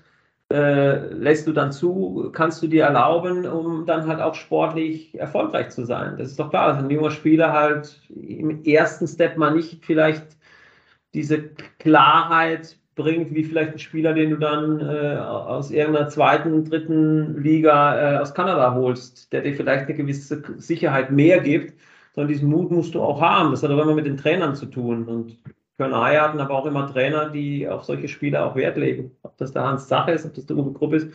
äh, 0.53 1.13
lässt 1.13 1.47
du 1.47 1.53
dann 1.53 1.73
zu, 1.73 2.31
kannst 2.33 2.63
du 2.63 2.67
dir 2.67 2.85
erlauben, 2.85 3.47
um 3.47 3.87
dann 3.87 4.07
halt 4.07 4.21
auch 4.21 4.35
sportlich 4.35 5.17
erfolgreich 5.19 5.71
zu 5.71 5.85
sein. 5.85 6.17
Das 6.19 6.29
ist 6.31 6.41
doch 6.41 6.51
klar, 6.51 6.69
dass 6.69 6.83
ein 6.83 6.91
junger 6.91 7.11
Spieler 7.11 7.53
halt 7.53 8.01
im 8.11 8.65
ersten 8.65 9.07
Step 9.07 9.37
mal 9.37 9.55
nicht 9.55 9.85
vielleicht 9.85 10.25
diese 11.15 11.51
Klarheit 11.79 12.77
bringt, 12.97 13.33
wie 13.35 13.45
vielleicht 13.45 13.73
ein 13.73 13.79
Spieler, 13.79 14.13
den 14.15 14.31
du 14.31 14.37
dann 14.37 14.81
äh, 14.81 15.19
aus 15.19 15.71
irgendeiner 15.71 16.09
zweiten, 16.09 16.65
dritten 16.65 17.41
Liga 17.43 18.17
äh, 18.17 18.19
aus 18.19 18.35
Kanada 18.35 18.75
holst, 18.75 19.33
der 19.33 19.43
dir 19.43 19.55
vielleicht 19.55 19.87
eine 19.87 19.95
gewisse 19.95 20.43
Sicherheit 20.57 21.13
mehr 21.13 21.41
gibt, 21.41 21.75
sondern 22.19 22.33
diesen 22.33 22.49
Mut 22.49 22.73
musst 22.73 22.97
du 22.97 23.01
auch 23.01 23.21
haben. 23.21 23.53
Das 23.53 23.63
hat 23.63 23.71
aber 23.71 23.85
immer 23.85 23.95
mit 23.95 24.07
den 24.07 24.17
Trainern 24.17 24.57
zu 24.57 24.67
tun. 24.67 25.05
Und 25.05 25.39
Kölner 25.77 26.03
Haie 26.03 26.21
hatten 26.21 26.41
aber 26.41 26.53
auch 26.53 26.67
immer 26.67 26.91
Trainer, 26.93 27.31
die 27.31 27.69
auf 27.69 27.85
solche 27.85 28.09
Spieler 28.09 28.45
auch 28.45 28.57
Wert 28.57 28.77
legen. 28.77 29.13
Ob 29.23 29.37
das 29.37 29.53
der 29.53 29.63
Hans 29.63 29.87
Sache 29.87 30.11
ist, 30.11 30.27
ob 30.27 30.35
das 30.35 30.45
der 30.47 30.57
Uwe 30.57 30.73
Grupp 30.73 30.95
ist. 30.95 31.13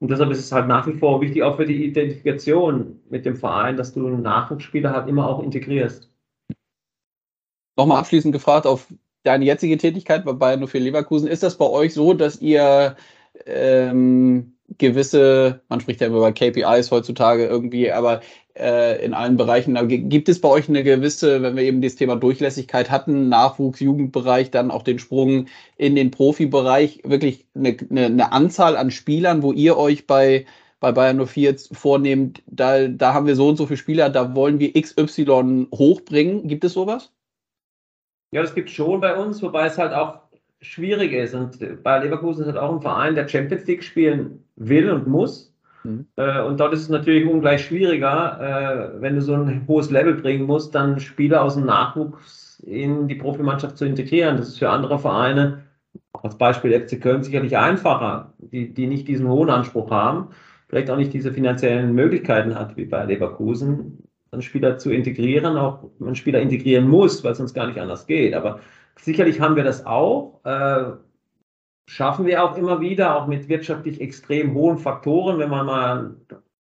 Und 0.00 0.10
deshalb 0.10 0.30
ist 0.32 0.40
es 0.40 0.52
halt 0.52 0.68
nach 0.68 0.86
wie 0.86 0.98
vor 0.98 1.22
wichtig, 1.22 1.42
auch 1.42 1.56
für 1.56 1.64
die 1.64 1.86
Identifikation 1.86 3.00
mit 3.08 3.24
dem 3.24 3.36
Verein, 3.36 3.78
dass 3.78 3.94
du 3.94 4.06
einen 4.06 4.20
Nachwuchsspieler 4.20 4.92
halt 4.92 5.08
immer 5.08 5.26
auch 5.26 5.42
integrierst. 5.42 6.10
Nochmal 7.78 8.00
abschließend 8.00 8.34
gefragt 8.34 8.66
auf 8.66 8.92
deine 9.22 9.46
jetzige 9.46 9.78
Tätigkeit 9.78 10.26
bei 10.26 10.34
Bayern 10.34 10.66
04 10.66 10.82
Leverkusen, 10.82 11.26
ist 11.26 11.42
das 11.42 11.56
bei 11.56 11.64
euch 11.66 11.94
so, 11.94 12.12
dass 12.12 12.42
ihr 12.42 12.96
ähm, 13.46 14.53
gewisse, 14.78 15.62
man 15.68 15.80
spricht 15.80 16.00
ja 16.00 16.06
immer 16.06 16.18
über 16.18 16.32
KPIs 16.32 16.90
heutzutage 16.90 17.46
irgendwie, 17.46 17.90
aber 17.92 18.20
äh, 18.56 19.04
in 19.04 19.14
allen 19.14 19.36
Bereichen, 19.36 19.76
gibt 19.88 20.28
es 20.28 20.40
bei 20.40 20.48
euch 20.48 20.68
eine 20.68 20.84
gewisse, 20.84 21.42
wenn 21.42 21.56
wir 21.56 21.64
eben 21.64 21.82
das 21.82 21.96
Thema 21.96 22.16
Durchlässigkeit 22.16 22.90
hatten, 22.90 23.28
Nachwuchs, 23.28 23.80
Jugendbereich, 23.80 24.50
dann 24.50 24.70
auch 24.70 24.82
den 24.82 24.98
Sprung 24.98 25.46
in 25.76 25.96
den 25.96 26.10
Profibereich, 26.10 27.00
wirklich 27.04 27.46
eine, 27.54 27.76
eine, 27.90 28.06
eine 28.06 28.32
Anzahl 28.32 28.76
an 28.76 28.90
Spielern, 28.90 29.42
wo 29.42 29.52
ihr 29.52 29.76
euch 29.76 30.06
bei 30.06 30.46
bei 30.84 30.92
Bayern 30.92 31.26
04 31.26 31.56
vornehmt, 31.72 32.42
da, 32.44 32.88
da 32.88 33.14
haben 33.14 33.26
wir 33.26 33.36
so 33.36 33.48
und 33.48 33.56
so 33.56 33.64
viele 33.64 33.78
Spieler, 33.78 34.10
da 34.10 34.34
wollen 34.36 34.58
wir 34.58 34.74
XY 34.74 35.68
hochbringen. 35.72 36.46
Gibt 36.46 36.62
es 36.62 36.74
sowas? 36.74 37.10
Ja, 38.32 38.42
das 38.42 38.54
gibt 38.54 38.68
es 38.68 38.74
schon 38.74 39.00
bei 39.00 39.16
uns, 39.16 39.42
wobei 39.42 39.64
es 39.64 39.78
halt 39.78 39.94
auch 39.94 40.23
schwierig 40.64 41.12
ist. 41.12 41.34
Und 41.34 41.58
bei 41.82 41.98
Leverkusen 41.98 42.42
ist 42.42 42.48
halt 42.48 42.58
auch 42.58 42.74
ein 42.74 42.82
Verein, 42.82 43.14
der 43.14 43.28
Champions 43.28 43.66
League 43.66 43.84
spielen 43.84 44.44
will 44.56 44.90
und 44.90 45.06
muss. 45.06 45.54
Mhm. 45.84 46.06
Äh, 46.16 46.42
und 46.42 46.58
dort 46.58 46.72
ist 46.72 46.82
es 46.82 46.88
natürlich 46.88 47.26
ungleich 47.28 47.64
schwieriger, 47.64 48.40
äh, 48.96 49.00
wenn 49.00 49.14
du 49.14 49.20
so 49.20 49.34
ein 49.34 49.64
hohes 49.68 49.90
Level 49.90 50.14
bringen 50.14 50.46
musst, 50.46 50.74
dann 50.74 50.98
Spieler 51.00 51.42
aus 51.42 51.54
dem 51.54 51.66
Nachwuchs 51.66 52.60
in 52.66 53.08
die 53.08 53.14
Profimannschaft 53.16 53.76
zu 53.76 53.84
integrieren. 53.84 54.36
Das 54.36 54.48
ist 54.48 54.58
für 54.58 54.70
andere 54.70 54.98
Vereine, 54.98 55.64
als 56.12 56.38
Beispiel 56.38 56.72
FC 56.72 57.00
Köln, 57.00 57.22
sicherlich 57.22 57.56
einfacher, 57.56 58.32
die, 58.38 58.72
die 58.72 58.86
nicht 58.86 59.06
diesen 59.06 59.28
hohen 59.28 59.50
Anspruch 59.50 59.90
haben, 59.90 60.28
vielleicht 60.68 60.90
auch 60.90 60.96
nicht 60.96 61.12
diese 61.12 61.32
finanziellen 61.32 61.94
Möglichkeiten 61.94 62.54
hat 62.54 62.76
wie 62.76 62.86
bei 62.86 63.04
Leverkusen 63.04 63.98
einen 64.32 64.42
Spieler 64.42 64.78
zu 64.78 64.90
integrieren, 64.90 65.56
auch 65.56 65.90
einen 66.00 66.16
Spieler 66.16 66.40
integrieren 66.40 66.88
muss, 66.88 67.22
weil 67.22 67.32
es 67.32 67.38
sonst 67.38 67.54
gar 67.54 67.66
nicht 67.66 67.78
anders 67.78 68.06
geht. 68.06 68.34
Aber 68.34 68.60
sicherlich 68.98 69.40
haben 69.40 69.56
wir 69.56 69.64
das 69.64 69.86
auch. 69.86 70.40
Äh, 70.44 70.92
schaffen 71.86 72.26
wir 72.26 72.42
auch 72.42 72.56
immer 72.56 72.80
wieder, 72.80 73.16
auch 73.16 73.26
mit 73.26 73.48
wirtschaftlich 73.48 74.00
extrem 74.00 74.54
hohen 74.54 74.78
Faktoren, 74.78 75.38
wenn 75.38 75.50
man 75.50 75.66
mal 75.66 75.84
an 75.84 76.16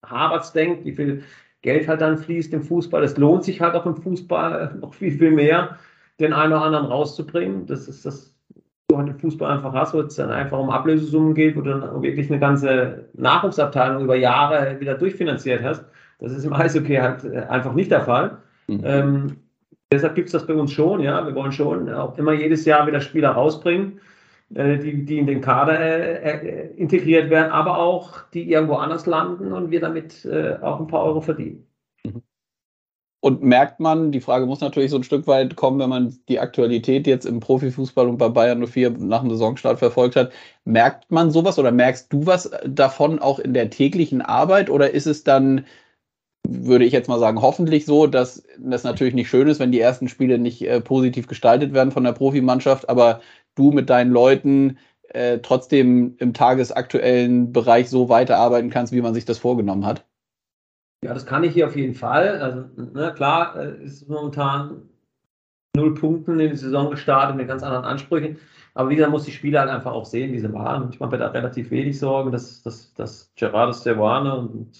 Harvards 0.05 0.53
denkt, 0.53 0.85
wie 0.85 0.93
viel 0.93 1.23
Geld 1.63 1.87
halt 1.87 2.01
dann 2.01 2.19
fließt 2.19 2.53
im 2.53 2.63
Fußball. 2.63 3.05
Es 3.05 3.17
lohnt 3.17 3.45
sich 3.45 3.61
halt 3.61 3.75
auch 3.75 3.87
im 3.87 3.97
Fußball 3.97 4.77
noch 4.81 4.95
viel, 4.95 5.13
viel 5.13 5.31
mehr, 5.31 5.79
den 6.19 6.33
einen 6.33 6.53
oder 6.53 6.63
anderen 6.63 6.87
rauszubringen. 6.87 7.67
Das 7.67 7.87
ist 7.87 8.05
das, 8.05 8.35
du 8.89 8.99
halt 8.99 9.09
im 9.09 9.19
Fußball 9.19 9.51
einfach 9.51 9.73
hast, 9.73 9.95
wo 9.95 10.01
es 10.01 10.17
dann 10.17 10.31
einfach 10.31 10.59
um 10.59 10.71
Ablösesummen 10.71 11.35
geht, 11.35 11.57
wo 11.57 11.61
du 11.61 11.71
dann 11.71 12.03
wirklich 12.03 12.29
eine 12.31 12.41
ganze 12.41 13.09
Nachwuchsabteilung 13.15 14.03
über 14.03 14.17
Jahre 14.17 14.81
wieder 14.81 14.95
durchfinanziert 14.95 15.63
hast. 15.63 15.85
Das 16.19 16.33
ist 16.33 16.45
im 16.45 16.53
Eishockey 16.53 16.97
halt 16.97 17.25
äh, 17.25 17.47
einfach 17.49 17.75
nicht 17.75 17.91
der 17.91 18.03
Fall. 18.03 18.39
Mhm. 18.67 18.81
Ähm, 18.85 19.37
deshalb 19.93 20.15
gibt 20.15 20.27
es 20.27 20.33
das 20.33 20.47
bei 20.47 20.55
uns 20.55 20.73
schon, 20.73 21.01
ja. 21.01 21.25
Wir 21.27 21.35
wollen 21.35 21.53
schon 21.53 21.93
auch 21.93 22.17
immer 22.19 22.33
jedes 22.33 22.65
Jahr 22.65 22.87
wieder 22.87 23.01
Spieler 23.01 23.31
rausbringen, 23.31 24.01
äh, 24.55 24.79
die, 24.79 25.05
die 25.05 25.19
in 25.19 25.27
den 25.27 25.41
Kader 25.41 25.79
äh, 25.79 26.23
äh, 26.23 26.75
integriert 26.77 27.31
werden, 27.31 27.53
aber 27.53 27.79
auch 27.79 28.23
die 28.35 28.51
irgendwo 28.51 28.75
anders 28.75 29.07
landen 29.07 29.53
und 29.53 29.71
wir 29.71 29.81
damit 29.81 30.25
äh, 30.25 30.57
auch 30.61 30.81
ein 30.81 30.87
paar 30.87 31.05
Euro 31.05 31.21
verdienen. 31.21 31.67
Mhm. 32.05 32.23
Und 33.25 33.41
merkt 33.41 33.79
man, 33.79 34.11
die 34.11 34.21
Frage 34.21 34.47
muss 34.47 34.61
natürlich 34.61 34.91
so 34.91 34.97
ein 34.97 35.05
Stück 35.05 35.29
weit 35.29 35.55
kommen, 35.55 35.79
wenn 35.79 35.89
man 35.89 36.19
die 36.29 36.41
Aktualität 36.41 37.07
jetzt 37.07 37.25
im 37.25 37.39
Profifußball 37.39 38.09
und 38.09 38.19
bei 38.19 38.29
Bayern 38.29 38.67
04 38.67 38.91
nach 38.99 39.21
dem 39.21 39.31
Saisonstart 39.31 39.79
verfolgt 39.79 40.17
hat, 40.17 40.33
merkt 40.65 41.09
man 41.13 41.31
sowas 41.31 41.57
oder 41.57 41.71
merkst 41.71 42.13
du 42.13 42.27
was 42.27 42.51
davon 42.67 43.21
auch 43.21 43.39
in 43.39 43.55
der 43.55 43.71
täglichen 43.71 44.23
Arbeit 44.23 44.71
oder 44.71 44.91
ist 44.91 45.07
es 45.07 45.23
dann 45.23 45.65
würde 46.47 46.85
ich 46.85 46.93
jetzt 46.93 47.09
mal 47.09 47.19
sagen, 47.19 47.41
hoffentlich 47.41 47.87
so, 47.87 48.07
dass 48.07 48.45
das 48.59 48.85
natürlich 48.85 49.15
nicht 49.15 49.29
schön 49.29 49.49
ist, 49.49 49.61
wenn 49.61 49.73
die 49.73 49.81
ersten 49.81 50.09
Spiele 50.09 50.39
nicht 50.39 50.63
äh, 50.63 50.81
positiv 50.81 51.27
gestaltet 51.27 51.73
werden 51.73 51.93
von 51.93 52.05
der 52.05 52.13
Profimannschaft, 52.13 52.89
aber 52.89 53.21
du 53.55 53.71
mit 53.71 53.91
deinen 53.91 54.11
Leuten 54.11 54.79
äh, 55.09 55.39
trotzdem 55.39 56.17
im 56.19 56.35
tagesaktuellen 56.35 57.53
Bereich 57.53 57.91
so 57.91 58.09
weiterarbeiten 58.09 58.71
kannst, 58.71 58.93
wie 58.93 59.03
man 59.03 59.15
sich 59.15 59.25
das 59.25 59.39
vorgenommen 59.39 59.87
hat. 59.87 60.05
Ja, 61.05 61.15
das 61.15 61.27
kann 61.27 61.45
ich 61.45 61.53
hier 61.53 61.67
auf 61.67 61.77
jeden 61.77 61.95
Fall. 61.95 62.41
Also, 62.41 62.65
ne, 62.77 63.13
klar, 63.15 63.57
äh, 63.57 63.85
ist 63.85 64.09
momentan 64.09 64.89
null 65.77 65.95
Punkten 65.95 66.39
in 66.39 66.51
die 66.51 66.57
Saison 66.57 66.91
gestartet 66.91 67.37
mit 67.37 67.49
ganz 67.49 67.63
anderen 67.63 67.85
Ansprüchen. 67.85 68.39
Aber 68.75 68.89
wie 68.89 68.97
gesagt, 68.97 69.13
muss 69.13 69.25
die 69.25 69.33
Spieler 69.33 69.61
halt 69.61 69.71
einfach 69.71 69.93
auch 69.93 70.07
sehen, 70.07 70.33
wie 70.33 70.39
sie 70.39 70.53
waren. 70.53 70.91
Ich 70.91 71.01
mache 71.01 71.11
mir 71.11 71.19
da 71.19 71.29
relativ 71.29 71.71
wenig 71.71 71.99
Sorgen, 71.99 72.33
dass, 72.33 72.63
dass, 72.63 72.95
dass 72.95 73.33
Gerardo 73.37 73.73
Stewane 73.73 74.35
und 74.37 74.71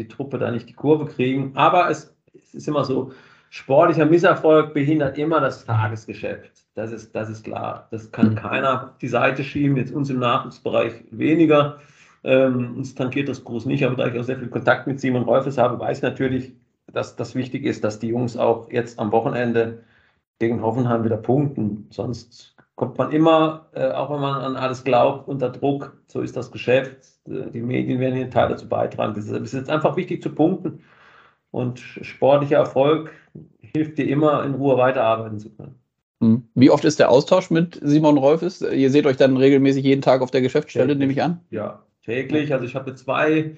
die 0.00 0.08
Truppe 0.08 0.38
da 0.38 0.50
nicht 0.50 0.68
die 0.68 0.74
Kurve 0.74 1.06
kriegen. 1.06 1.52
Aber 1.54 1.90
es, 1.90 2.16
es 2.34 2.54
ist 2.54 2.68
immer 2.68 2.84
so, 2.84 3.12
sportlicher 3.50 4.06
Misserfolg 4.06 4.74
behindert 4.74 5.18
immer 5.18 5.40
das 5.40 5.64
Tagesgeschäft. 5.64 6.64
Das 6.74 6.92
ist, 6.92 7.14
das 7.14 7.28
ist 7.28 7.44
klar. 7.44 7.88
Das 7.90 8.10
kann 8.10 8.34
keiner 8.34 8.96
die 9.00 9.08
Seite 9.08 9.44
schieben. 9.44 9.76
Jetzt 9.76 9.92
uns 9.92 10.10
im 10.10 10.18
Nachwuchsbereich 10.18 11.04
weniger. 11.10 11.80
Ähm, 12.22 12.76
uns 12.76 12.94
tankiert 12.94 13.28
das 13.28 13.44
groß 13.44 13.66
nicht, 13.66 13.84
aber 13.84 13.96
da 13.96 14.06
ich 14.06 14.18
auch 14.18 14.24
sehr 14.24 14.38
viel 14.38 14.48
Kontakt 14.48 14.86
mit 14.86 15.00
Simon 15.00 15.22
Rolfes 15.22 15.58
habe, 15.58 15.78
weiß 15.78 15.98
ich 15.98 16.02
natürlich, 16.02 16.52
dass 16.92 17.16
das 17.16 17.34
wichtig 17.34 17.64
ist, 17.64 17.82
dass 17.82 17.98
die 17.98 18.08
Jungs 18.08 18.36
auch 18.36 18.70
jetzt 18.70 18.98
am 18.98 19.12
Wochenende 19.12 19.84
gegen 20.38 20.62
Hoffenheim 20.62 21.04
wieder 21.04 21.16
punkten. 21.16 21.86
Sonst 21.90 22.49
kommt 22.80 22.96
man 22.96 23.12
immer, 23.12 23.66
äh, 23.74 23.90
auch 23.90 24.10
wenn 24.10 24.22
man 24.22 24.40
an 24.40 24.56
alles 24.56 24.84
glaubt, 24.84 25.28
unter 25.28 25.50
Druck. 25.50 26.00
So 26.06 26.22
ist 26.22 26.34
das 26.34 26.50
Geschäft. 26.50 26.96
Äh, 27.28 27.50
die 27.50 27.60
Medien 27.60 28.00
werden 28.00 28.14
hier 28.14 28.30
Teil 28.30 28.48
dazu 28.48 28.66
beitragen. 28.70 29.12
Das 29.14 29.26
ist 29.26 29.52
jetzt 29.52 29.68
einfach 29.68 29.98
wichtig 29.98 30.22
zu 30.22 30.30
punkten. 30.30 30.80
Und 31.50 31.78
sportlicher 31.78 32.56
Erfolg 32.56 33.12
hilft 33.60 33.98
dir 33.98 34.08
immer, 34.08 34.42
in 34.44 34.54
Ruhe 34.54 34.78
weiterarbeiten 34.78 35.38
zu 35.38 35.50
können. 35.50 35.74
Hm. 36.22 36.48
Wie 36.54 36.70
oft 36.70 36.86
ist 36.86 36.98
der 36.98 37.10
Austausch 37.10 37.50
mit 37.50 37.78
Simon 37.82 38.16
Rolfes? 38.16 38.62
Ihr 38.62 38.90
seht 38.90 39.04
euch 39.04 39.18
dann 39.18 39.36
regelmäßig 39.36 39.84
jeden 39.84 40.00
Tag 40.00 40.22
auf 40.22 40.30
der 40.30 40.40
Geschäftsstelle, 40.40 40.96
nehme 40.96 41.12
ich 41.12 41.22
an? 41.22 41.40
Ja, 41.50 41.82
täglich. 42.02 42.50
Also 42.54 42.64
ich 42.64 42.74
habe 42.74 42.94
zwei 42.94 43.56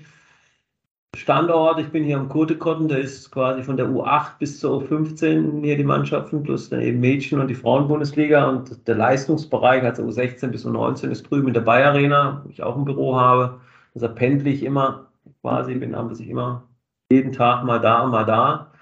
Standort, 1.14 1.78
ich 1.78 1.90
bin 1.90 2.04
hier 2.04 2.16
am 2.16 2.30
Kotekotten, 2.30 2.88
da 2.88 2.96
ist 2.96 3.30
quasi 3.30 3.62
von 3.62 3.76
der 3.76 3.86
U8 3.86 4.38
bis 4.38 4.58
zur 4.58 4.82
U15 4.82 5.62
hier 5.62 5.76
die 5.76 5.84
Mannschaften, 5.84 6.42
plus 6.42 6.70
dann 6.70 6.80
eben 6.80 7.00
Mädchen 7.00 7.38
und 7.38 7.48
die 7.48 7.54
Frauenbundesliga 7.54 8.48
und 8.48 8.88
der 8.88 8.94
Leistungsbereich, 8.94 9.82
also 9.82 10.04
U16 10.04 10.48
bis 10.48 10.64
U19 10.64 11.10
ist 11.10 11.30
drüben 11.30 11.48
in 11.48 11.54
der 11.54 11.60
Bayer 11.60 11.90
Arena, 11.90 12.40
wo 12.44 12.50
ich 12.50 12.62
auch 12.62 12.76
ein 12.76 12.86
Büro 12.86 13.14
habe. 13.14 13.60
Also 13.94 14.08
pendle 14.08 14.50
ich 14.50 14.62
immer 14.62 15.08
quasi, 15.42 15.74
bin 15.74 15.94
an 15.94 16.14
sich 16.14 16.28
immer 16.28 16.66
jeden 17.10 17.32
Tag 17.32 17.64
mal 17.64 17.78
da, 17.78 18.06
mal 18.06 18.24
da. 18.24 18.72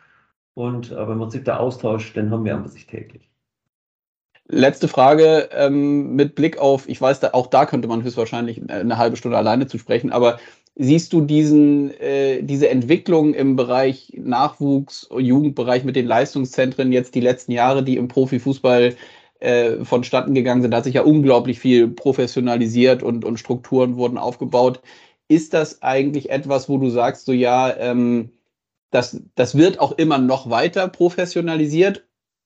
Und 0.55 0.93
aber 0.93 1.15
im 1.15 1.19
Prinzip 1.19 1.45
der 1.45 1.59
Austausch, 1.59 2.13
den 2.13 2.31
haben 2.31 2.45
wir 2.45 2.55
an 2.55 2.69
sich 2.69 2.87
täglich. 2.87 3.29
Letzte 4.53 4.89
Frage 4.89 5.49
ähm, 5.53 6.17
mit 6.17 6.35
Blick 6.35 6.59
auf, 6.59 6.89
ich 6.89 7.01
weiß, 7.01 7.21
da, 7.21 7.31
auch 7.35 7.47
da 7.47 7.67
könnte 7.67 7.87
man 7.87 8.03
höchstwahrscheinlich 8.03 8.69
eine 8.69 8.99
halbe 8.99 9.17
Stunde 9.17 9.39
alleine 9.39 9.69
zu 9.69 9.79
sprechen, 9.79 10.11
aber 10.11 10.39
siehst 10.77 11.13
du 11.13 11.21
diesen, 11.23 11.91
äh, 12.01 12.43
diese 12.43 12.69
Entwicklung 12.71 13.35
im 13.35 13.57
Bereich 13.57 14.13
Nachwuchs, 14.17 15.09
Jugendbereich 15.17 15.85
mit 15.85 15.97
den 15.97 16.07
Leistungszentren 16.07 16.93
jetzt 16.93 17.15
die 17.15 17.21
letzten 17.21 17.53
Jahre, 17.53 17.83
die 17.83 17.97
im 17.97 18.09
Profifußball 18.09 18.97
äh, 19.41 19.85
vonstatten 19.85 20.35
gegangen 20.35 20.63
sind? 20.63 20.71
Da 20.71 20.79
hat 20.79 20.85
sich 20.85 20.95
ja 20.95 21.03
unglaublich 21.03 21.61
viel 21.61 21.89
professionalisiert 21.89 23.03
und, 23.03 23.25
und 23.25 23.39
Strukturen 23.39 23.97
wurden 23.97 24.19
aufgebaut. 24.19 24.81
Ist 25.29 25.55
das 25.55 25.83
eigentlich 25.83 26.31
etwas, 26.31 26.69
wo 26.69 26.79
du 26.79 26.91
sagst, 26.91 27.27
so 27.27 27.33
ja, 27.33 27.75
ähm, 27.77 28.31
das, 28.91 29.23
das 29.35 29.57
wird 29.57 29.81
auch 29.81 29.93
immer 29.93 30.19
noch 30.19 30.51
weiter 30.51 30.89
professionalisiert? 30.89 32.05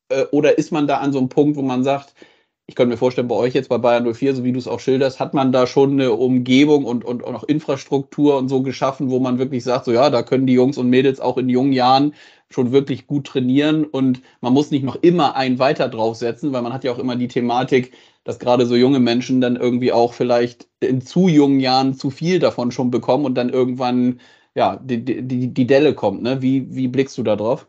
Äh, 0.08 0.24
oder 0.32 0.58
ist 0.58 0.72
man 0.72 0.86
da 0.86 0.98
an 0.98 1.12
so 1.12 1.18
einem 1.18 1.28
Punkt, 1.28 1.56
wo 1.56 1.62
man 1.62 1.84
sagt, 1.84 2.14
ich 2.66 2.74
könnte 2.74 2.92
mir 2.92 2.96
vorstellen, 2.96 3.28
bei 3.28 3.34
euch 3.34 3.54
jetzt 3.54 3.68
bei 3.68 3.78
Bayern 3.78 4.10
04, 4.12 4.34
so 4.34 4.44
wie 4.44 4.52
du 4.52 4.58
es 4.58 4.68
auch 4.68 4.80
schilderst, 4.80 5.20
hat 5.20 5.34
man 5.34 5.52
da 5.52 5.66
schon 5.66 5.92
eine 5.92 6.12
Umgebung 6.12 6.84
und, 6.84 7.04
und, 7.04 7.22
und 7.22 7.34
auch 7.34 7.44
Infrastruktur 7.44 8.38
und 8.38 8.48
so 8.48 8.62
geschaffen, 8.62 9.10
wo 9.10 9.18
man 9.20 9.38
wirklich 9.38 9.64
sagt, 9.64 9.84
so 9.84 9.92
ja, 9.92 10.08
da 10.08 10.22
können 10.22 10.46
die 10.46 10.54
Jungs 10.54 10.78
und 10.78 10.88
Mädels 10.88 11.20
auch 11.20 11.36
in 11.36 11.48
jungen 11.50 11.72
Jahren 11.72 12.14
schon 12.48 12.72
wirklich 12.72 13.06
gut 13.06 13.26
trainieren 13.26 13.84
und 13.84 14.22
man 14.40 14.52
muss 14.52 14.70
nicht 14.70 14.84
noch 14.84 14.96
immer 15.02 15.36
ein 15.36 15.58
weiter 15.58 15.88
draufsetzen, 15.88 16.52
weil 16.52 16.62
man 16.62 16.72
hat 16.72 16.84
ja 16.84 16.92
auch 16.92 16.98
immer 16.98 17.16
die 17.16 17.28
Thematik, 17.28 17.92
dass 18.24 18.38
gerade 18.38 18.64
so 18.66 18.76
junge 18.76 19.00
Menschen 19.00 19.40
dann 19.40 19.56
irgendwie 19.56 19.92
auch 19.92 20.14
vielleicht 20.14 20.68
in 20.80 21.02
zu 21.02 21.28
jungen 21.28 21.60
Jahren 21.60 21.94
zu 21.94 22.10
viel 22.10 22.38
davon 22.38 22.70
schon 22.70 22.90
bekommen 22.90 23.24
und 23.26 23.34
dann 23.34 23.50
irgendwann 23.50 24.20
ja 24.54 24.76
die, 24.76 25.04
die, 25.04 25.52
die 25.52 25.66
Delle 25.66 25.94
kommt. 25.94 26.22
Ne? 26.22 26.40
Wie, 26.42 26.74
wie 26.74 26.88
blickst 26.88 27.18
du 27.18 27.22
da 27.22 27.36
drauf? 27.36 27.66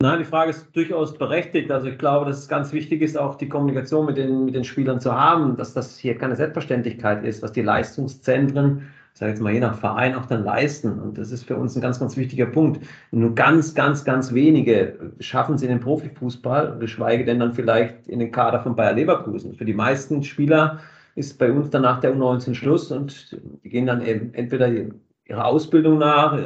Nein, 0.00 0.20
die 0.20 0.24
Frage 0.24 0.50
ist 0.50 0.68
durchaus 0.76 1.18
berechtigt. 1.18 1.72
Also 1.72 1.88
ich 1.88 1.98
glaube, 1.98 2.26
dass 2.26 2.38
es 2.38 2.48
ganz 2.48 2.72
wichtig 2.72 3.02
ist, 3.02 3.18
auch 3.18 3.34
die 3.34 3.48
Kommunikation 3.48 4.06
mit 4.06 4.16
den, 4.16 4.44
mit 4.44 4.54
den 4.54 4.62
Spielern 4.62 5.00
zu 5.00 5.12
haben, 5.12 5.56
dass 5.56 5.74
das 5.74 5.98
hier 5.98 6.16
keine 6.16 6.36
Selbstverständlichkeit 6.36 7.24
ist, 7.24 7.42
was 7.42 7.50
die 7.50 7.62
Leistungszentren, 7.62 8.86
ich 9.12 9.18
sage 9.18 9.32
jetzt 9.32 9.40
mal 9.40 9.52
je 9.52 9.58
nach 9.58 9.76
Verein, 9.76 10.14
auch 10.14 10.26
dann 10.26 10.44
leisten. 10.44 11.00
Und 11.00 11.18
das 11.18 11.32
ist 11.32 11.42
für 11.42 11.56
uns 11.56 11.74
ein 11.74 11.80
ganz, 11.80 11.98
ganz 11.98 12.16
wichtiger 12.16 12.46
Punkt. 12.46 12.86
Nur 13.10 13.34
ganz, 13.34 13.74
ganz, 13.74 14.04
ganz 14.04 14.32
wenige 14.32 15.12
schaffen 15.18 15.56
es 15.56 15.62
in 15.62 15.68
den 15.68 15.80
Profifußball, 15.80 16.78
geschweige 16.78 17.24
denn 17.24 17.40
dann 17.40 17.52
vielleicht 17.52 18.06
in 18.06 18.20
den 18.20 18.30
Kader 18.30 18.60
von 18.60 18.76
Bayer 18.76 18.92
Leverkusen. 18.92 19.56
Für 19.56 19.64
die 19.64 19.74
meisten 19.74 20.22
Spieler 20.22 20.78
ist 21.16 21.40
bei 21.40 21.50
uns 21.50 21.70
dann 21.70 21.82
nach 21.82 21.98
der 21.98 22.14
U19 22.14 22.54
Schluss 22.54 22.92
und 22.92 23.36
die 23.64 23.68
gehen 23.68 23.86
dann 23.86 24.06
eben 24.06 24.32
entweder 24.34 24.68
ihrer 24.68 25.44
Ausbildung 25.44 25.98
nach, 25.98 26.38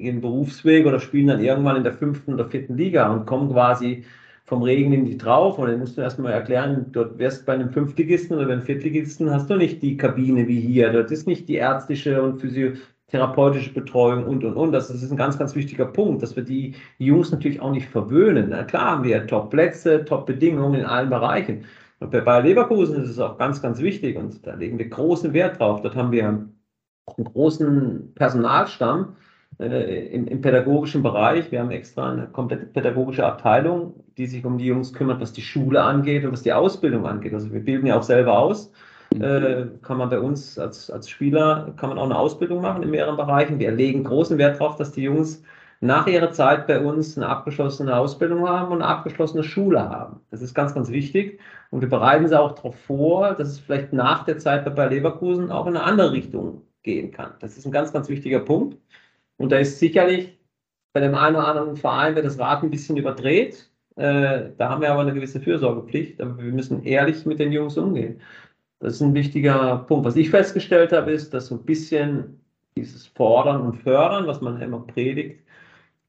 ihren 0.00 0.20
Berufsweg 0.20 0.86
oder 0.86 1.00
spielen 1.00 1.28
dann 1.28 1.40
irgendwann 1.40 1.76
in 1.76 1.84
der 1.84 1.92
fünften 1.92 2.34
oder 2.34 2.48
vierten 2.48 2.76
Liga 2.76 3.12
und 3.12 3.26
kommen 3.26 3.50
quasi 3.50 4.04
vom 4.44 4.62
Regen 4.62 4.92
in 4.92 5.04
die 5.04 5.16
drauf. 5.16 5.58
Und 5.58 5.68
dann 5.68 5.78
musst 5.78 5.96
du 5.96 6.02
erstmal 6.02 6.32
erklären, 6.32 6.86
dort 6.92 7.18
wärst 7.18 7.46
bei 7.46 7.54
einem 7.54 7.70
Fünftligisten 7.70 8.36
oder 8.36 8.46
beim 8.46 8.62
Viertligisten 8.62 9.30
hast 9.30 9.48
du 9.48 9.56
nicht 9.56 9.80
die 9.82 9.96
Kabine 9.96 10.48
wie 10.48 10.60
hier. 10.60 10.92
Dort 10.92 11.10
ist 11.10 11.26
nicht 11.26 11.48
die 11.48 11.54
ärztliche 11.54 12.20
und 12.20 12.40
physiotherapeutische 12.40 13.72
Betreuung 13.72 14.26
und 14.26 14.44
und 14.44 14.54
und. 14.54 14.72
Das 14.72 14.90
ist 14.90 15.10
ein 15.10 15.16
ganz, 15.16 15.38
ganz 15.38 15.54
wichtiger 15.54 15.86
Punkt, 15.86 16.22
dass 16.22 16.34
wir 16.34 16.42
die 16.42 16.74
Jungs 16.98 17.30
natürlich 17.30 17.60
auch 17.60 17.72
nicht 17.72 17.88
verwöhnen. 17.88 18.48
Na 18.50 18.64
klar 18.64 18.92
haben 18.92 19.04
wir 19.04 19.26
Top-Plätze, 19.26 20.04
Top-Bedingungen 20.04 20.80
in 20.80 20.86
allen 20.86 21.10
Bereichen. 21.10 21.64
Und 22.00 22.10
bei 22.10 22.20
Bayer 22.20 22.42
Leverkusen 22.42 23.02
ist 23.02 23.10
es 23.10 23.18
auch 23.20 23.38
ganz, 23.38 23.60
ganz 23.62 23.80
wichtig 23.80 24.16
und 24.16 24.44
da 24.46 24.54
legen 24.54 24.78
wir 24.78 24.88
großen 24.88 25.32
Wert 25.34 25.60
drauf. 25.60 25.82
Dort 25.82 25.94
haben 25.94 26.10
wir 26.10 26.26
einen 26.26 26.54
großen 27.06 28.14
Personalstamm, 28.14 29.16
äh, 29.58 30.06
im, 30.06 30.26
im, 30.26 30.40
pädagogischen 30.40 31.02
Bereich. 31.02 31.50
Wir 31.50 31.60
haben 31.60 31.70
extra 31.70 32.10
eine 32.10 32.26
komplette 32.28 32.66
pädagogische 32.66 33.26
Abteilung, 33.26 33.94
die 34.16 34.26
sich 34.26 34.44
um 34.44 34.58
die 34.58 34.66
Jungs 34.66 34.92
kümmert, 34.92 35.20
was 35.20 35.32
die 35.32 35.42
Schule 35.42 35.82
angeht 35.82 36.24
und 36.24 36.32
was 36.32 36.42
die 36.42 36.52
Ausbildung 36.52 37.06
angeht. 37.06 37.34
Also 37.34 37.52
wir 37.52 37.60
bilden 37.60 37.86
ja 37.86 37.98
auch 37.98 38.02
selber 38.02 38.38
aus. 38.38 38.72
Mhm. 39.14 39.22
Äh, 39.22 39.66
kann 39.82 39.98
man 39.98 40.08
bei 40.08 40.20
uns 40.20 40.58
als, 40.58 40.90
als 40.90 41.08
Spieler, 41.08 41.72
kann 41.76 41.88
man 41.88 41.98
auch 41.98 42.04
eine 42.04 42.18
Ausbildung 42.18 42.60
machen 42.62 42.82
in 42.82 42.90
mehreren 42.90 43.16
Bereichen. 43.16 43.58
Wir 43.58 43.72
legen 43.72 44.04
großen 44.04 44.38
Wert 44.38 44.60
darauf, 44.60 44.76
dass 44.76 44.92
die 44.92 45.02
Jungs 45.02 45.42
nach 45.80 46.06
ihrer 46.06 46.30
Zeit 46.30 46.66
bei 46.66 46.78
uns 46.78 47.16
eine 47.16 47.26
abgeschlossene 47.26 47.96
Ausbildung 47.96 48.46
haben 48.48 48.70
und 48.70 48.82
eine 48.82 48.86
abgeschlossene 48.86 49.42
Schule 49.42 49.80
haben. 49.88 50.20
Das 50.30 50.42
ist 50.42 50.54
ganz, 50.54 50.74
ganz 50.74 50.90
wichtig. 50.90 51.40
Und 51.70 51.80
wir 51.80 51.88
bereiten 51.88 52.28
sie 52.28 52.38
auch 52.38 52.52
darauf 52.52 52.78
vor, 52.80 53.34
dass 53.34 53.48
es 53.48 53.58
vielleicht 53.58 53.92
nach 53.92 54.24
der 54.24 54.38
Zeit 54.38 54.72
bei 54.74 54.86
Leverkusen 54.86 55.50
auch 55.50 55.66
in 55.66 55.76
eine 55.76 55.84
andere 55.84 56.12
Richtung 56.12 56.62
gehen 56.82 57.10
kann. 57.10 57.32
Das 57.40 57.56
ist 57.56 57.66
ein 57.66 57.72
ganz, 57.72 57.92
ganz 57.92 58.08
wichtiger 58.08 58.40
Punkt. 58.40 58.76
Und 59.40 59.52
da 59.52 59.56
ist 59.58 59.78
sicherlich 59.78 60.38
bei 60.92 61.00
dem 61.00 61.14
einen 61.14 61.36
oder 61.36 61.48
anderen 61.48 61.76
Verein 61.76 62.14
wird 62.14 62.26
das 62.26 62.38
Rad 62.38 62.62
ein 62.62 62.70
bisschen 62.70 62.98
überdreht. 62.98 63.70
Äh, 63.96 64.50
da 64.58 64.68
haben 64.68 64.82
wir 64.82 64.92
aber 64.92 65.00
eine 65.00 65.14
gewisse 65.14 65.40
Fürsorgepflicht. 65.40 66.20
Aber 66.20 66.36
wir 66.36 66.52
müssen 66.52 66.82
ehrlich 66.84 67.24
mit 67.24 67.38
den 67.38 67.50
Jungs 67.50 67.78
umgehen. 67.78 68.20
Das 68.80 68.94
ist 68.94 69.00
ein 69.00 69.14
wichtiger 69.14 69.78
Punkt. 69.88 70.04
Was 70.04 70.16
ich 70.16 70.28
festgestellt 70.28 70.92
habe, 70.92 71.12
ist, 71.12 71.32
dass 71.32 71.46
so 71.46 71.54
ein 71.54 71.64
bisschen 71.64 72.38
dieses 72.76 73.06
Fordern 73.06 73.62
und 73.62 73.76
Fördern, 73.76 74.26
was 74.26 74.42
man 74.42 74.60
immer 74.60 74.80
predigt, 74.80 75.40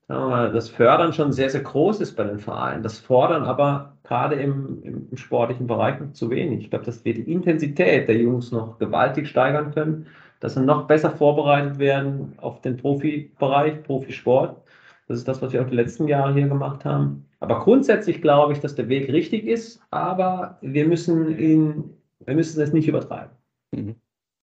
das 0.10 0.68
Fördern 0.68 1.14
schon 1.14 1.32
sehr, 1.32 1.50
sehr 1.50 1.62
groß 1.62 2.02
ist 2.02 2.18
bei 2.18 2.26
den 2.26 2.40
Vereinen. 2.40 2.84
Das 2.84 3.00
Fordern 3.00 3.44
aber 3.44 3.98
gerade 4.04 4.36
im, 4.36 4.84
im 4.84 5.18
sportlichen 5.18 5.68
Bereich 5.68 6.02
noch 6.02 6.12
zu 6.12 6.30
wenig. 6.30 6.66
Ich 6.66 6.70
glaube, 6.70 6.84
dass 6.84 7.06
wir 7.06 7.14
die 7.14 7.32
Intensität 7.32 8.10
der 8.10 8.18
Jungs 8.18 8.52
noch 8.52 8.78
gewaltig 8.78 9.30
steigern 9.30 9.74
können 9.74 10.08
dass 10.42 10.56
sie 10.56 10.62
noch 10.62 10.88
besser 10.88 11.12
vorbereitet 11.12 11.80
werden 11.80 12.34
auf 12.38 12.60
den 12.62 12.76
Profibereich, 12.76 13.84
Profisport. 13.84 14.62
Das 15.08 15.18
ist 15.18 15.28
das, 15.28 15.42
was 15.42 15.54
wir 15.54 15.62
auch 15.62 15.70
die 15.70 15.76
letzten 15.76 16.08
Jahre 16.08 16.34
hier 16.34 16.48
gemacht 16.48 16.84
haben. 16.84 17.26
Aber 17.40 17.60
grundsätzlich 17.60 18.22
glaube 18.22 18.54
ich, 18.54 18.60
dass 18.60 18.76
der 18.76 18.90
Weg 18.90 19.12
richtig 19.12 19.46
ist, 19.46 19.82
aber 19.92 20.58
wir 20.62 20.86
müssen 20.88 21.38
ihn, 21.40 21.98
wir 22.26 22.36
müssen 22.36 22.62
es 22.62 22.74
nicht 22.74 22.88
übertreiben. 22.88 23.32
Mhm. 23.72 23.96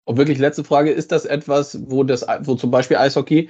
Und 0.06 0.18
wirklich 0.18 0.38
letzte 0.38 0.64
Frage, 0.64 0.90
ist 0.90 1.12
das 1.12 1.24
etwas, 1.24 1.78
wo 1.88 2.04
das, 2.04 2.26
wo 2.42 2.56
zum 2.56 2.70
Beispiel 2.70 2.98
Eishockey 2.98 3.48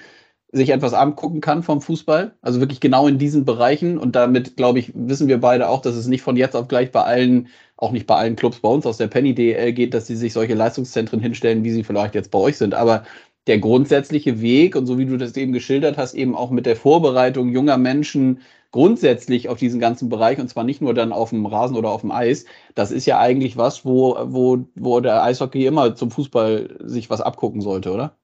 sich 0.55 0.71
etwas 0.71 0.95
angucken 0.95 1.41
kann 1.41 1.63
vom 1.63 1.81
Fußball? 1.81 2.37
Also 2.41 2.61
wirklich 2.61 2.81
genau 2.81 3.09
in 3.09 3.19
diesen 3.19 3.45
Bereichen. 3.45 3.99
Und 3.99 4.17
damit, 4.17 4.57
glaube 4.57 4.79
ich, 4.79 4.93
wissen 4.95 5.29
wir 5.29 5.41
beide 5.41 5.69
auch, 5.69 5.83
dass 5.83 5.97
es 5.97 6.07
nicht 6.07 6.23
von 6.23 6.37
jetzt 6.37 6.55
auf 6.55 6.69
gleich 6.69 6.93
bei 6.93 7.03
allen, 7.03 7.49
auch 7.77 7.91
nicht 7.93 8.07
bei 8.07 8.15
allen 8.15 8.37
Clubs 8.37 8.61
bei 8.61 8.69
uns 8.69 8.87
aus 8.87 8.99
der 8.99 9.09
Penny 9.09 9.35
DL 9.35 9.73
geht, 9.73 9.95
dass 9.95 10.07
sie 10.07 10.17
sich 10.17 10.33
solche 10.33 10.55
Leistungszentren 10.55 11.21
hinstellen, 11.21 11.65
wie 11.65 11.73
sie 11.73 11.83
vielleicht 11.85 12.15
jetzt 12.15 12.31
bei 12.31 12.39
euch 12.39 12.57
sind. 12.57 12.75
Aber 12.75 13.05
der 13.47 13.59
grundsätzliche 13.59 14.41
Weg 14.41 14.77
und 14.77 14.87
so 14.87 14.99
wie 14.99 15.07
du 15.07 15.17
das 15.19 15.37
eben 15.37 15.53
geschildert 15.53 15.99
hast, 15.99 16.15
eben 16.15 16.35
auch 16.35 16.51
mit 16.51 16.67
der 16.67 16.77
Vorbereitung 16.77 17.51
junger 17.51 17.77
Menschen 17.77 18.41
grundsätzlich 18.71 19.49
auf 19.49 19.59
diesen 19.59 19.81
ganzen 19.81 20.09
Bereich 20.09 20.39
und 20.41 20.49
zwar 20.49 20.65
nicht 20.65 20.81
nur 20.81 20.95
dann 20.95 21.13
auf 21.13 21.31
dem 21.31 21.47
Rasen 21.47 21.77
oder 21.77 21.91
auf 21.91 22.01
dem 22.01 22.11
Eis, 22.11 22.45
das 22.75 22.91
ist 22.91 23.07
ja 23.07 23.19
eigentlich 23.19 23.57
was, 23.57 23.85
wo, 23.85 24.17
wo, 24.25 24.67
wo 24.75 25.01
der 25.01 25.23
Eishockey 25.23 25.67
immer 25.67 25.95
zum 25.95 26.11
Fußball 26.11 26.79
sich 26.85 27.11
was 27.11 27.21
abgucken 27.21 27.61
sollte, 27.61 27.93
oder? 27.93 28.17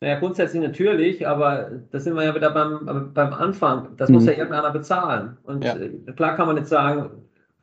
Naja, 0.00 0.18
grundsätzlich 0.20 0.62
natürlich, 0.62 1.26
aber 1.26 1.70
da 1.90 1.98
sind 1.98 2.14
wir 2.14 2.24
ja 2.24 2.34
wieder 2.34 2.50
beim, 2.50 3.12
beim 3.12 3.32
Anfang. 3.32 3.96
Das 3.96 4.08
mhm. 4.08 4.16
muss 4.16 4.26
ja 4.26 4.32
irgendeiner 4.32 4.70
bezahlen. 4.70 5.36
Und 5.42 5.64
ja. 5.64 5.76
Äh, 5.76 5.90
klar 6.14 6.36
kann 6.36 6.46
man 6.46 6.56
jetzt 6.56 6.68
sagen, 6.68 7.10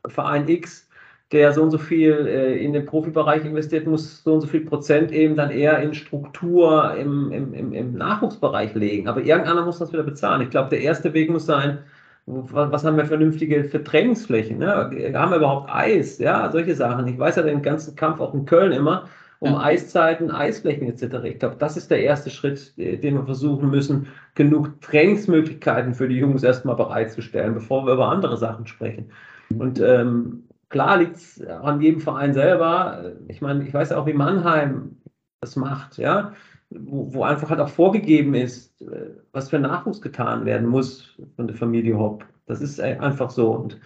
Verein 0.06 0.46
X, 0.46 0.88
der 1.32 1.52
so 1.52 1.62
und 1.62 1.70
so 1.70 1.78
viel 1.78 2.12
äh, 2.12 2.62
in 2.62 2.74
den 2.74 2.84
Profibereich 2.84 3.44
investiert, 3.44 3.86
muss 3.86 4.22
so 4.22 4.34
und 4.34 4.42
so 4.42 4.46
viel 4.46 4.66
Prozent 4.66 5.12
eben 5.12 5.34
dann 5.34 5.50
eher 5.50 5.78
in 5.78 5.94
Struktur 5.94 6.94
im, 6.94 7.32
im, 7.32 7.54
im, 7.54 7.72
im 7.72 7.94
Nachwuchsbereich 7.94 8.74
legen. 8.74 9.08
Aber 9.08 9.22
irgendeiner 9.22 9.64
muss 9.64 9.78
das 9.78 9.92
wieder 9.92 10.02
bezahlen. 10.02 10.42
Ich 10.42 10.50
glaube, 10.50 10.68
der 10.68 10.80
erste 10.80 11.14
Weg 11.14 11.30
muss 11.30 11.46
sein, 11.46 11.78
was 12.26 12.84
haben 12.84 12.96
wir 12.96 13.06
vernünftige 13.06 13.64
Vertrainingsflächen? 13.64 14.58
Ne? 14.58 14.68
Haben 15.14 15.30
wir 15.30 15.38
überhaupt 15.38 15.70
Eis? 15.72 16.18
Ja, 16.18 16.50
solche 16.50 16.74
Sachen. 16.74 17.06
Ich 17.06 17.18
weiß 17.18 17.36
ja 17.36 17.42
den 17.42 17.62
ganzen 17.62 17.96
Kampf 17.96 18.20
auch 18.20 18.34
in 18.34 18.44
Köln 18.44 18.72
immer 18.72 19.04
um 19.40 19.52
ja. 19.52 19.60
Eiszeiten, 19.60 20.30
Eisflächen 20.30 20.88
etc. 20.88 21.24
Ich 21.24 21.38
glaube, 21.38 21.56
das 21.58 21.76
ist 21.76 21.90
der 21.90 22.02
erste 22.02 22.30
Schritt, 22.30 22.72
äh, 22.78 22.96
den 22.96 23.14
wir 23.14 23.24
versuchen 23.24 23.70
müssen, 23.70 24.08
genug 24.34 24.80
Trainingsmöglichkeiten 24.80 25.94
für 25.94 26.08
die 26.08 26.18
Jungs 26.18 26.42
erstmal 26.42 26.76
bereitzustellen, 26.76 27.54
bevor 27.54 27.86
wir 27.86 27.94
über 27.94 28.08
andere 28.08 28.36
Sachen 28.36 28.66
sprechen. 28.66 29.10
Und 29.58 29.80
ähm, 29.80 30.44
klar 30.68 30.98
liegt 30.98 31.16
es 31.16 31.44
an 31.44 31.80
jedem 31.80 32.00
Verein 32.00 32.32
selber. 32.32 33.12
Ich 33.28 33.40
meine, 33.40 33.66
ich 33.66 33.72
weiß 33.72 33.92
auch, 33.92 34.06
wie 34.06 34.12
Mannheim 34.12 34.96
das 35.40 35.56
macht, 35.56 35.98
ja, 35.98 36.32
wo, 36.70 37.14
wo 37.14 37.22
einfach 37.22 37.50
halt 37.50 37.60
auch 37.60 37.68
vorgegeben 37.68 38.34
ist, 38.34 38.80
äh, 38.82 39.10
was 39.32 39.50
für 39.50 39.58
Nachwuchs 39.58 40.00
getan 40.00 40.44
werden 40.44 40.68
muss 40.68 41.16
von 41.36 41.46
der 41.46 41.56
Familie 41.56 41.98
Hopp. 41.98 42.24
Das 42.46 42.60
ist 42.60 42.80
einfach 42.80 43.30
so. 43.30 43.52
Und, 43.52 43.80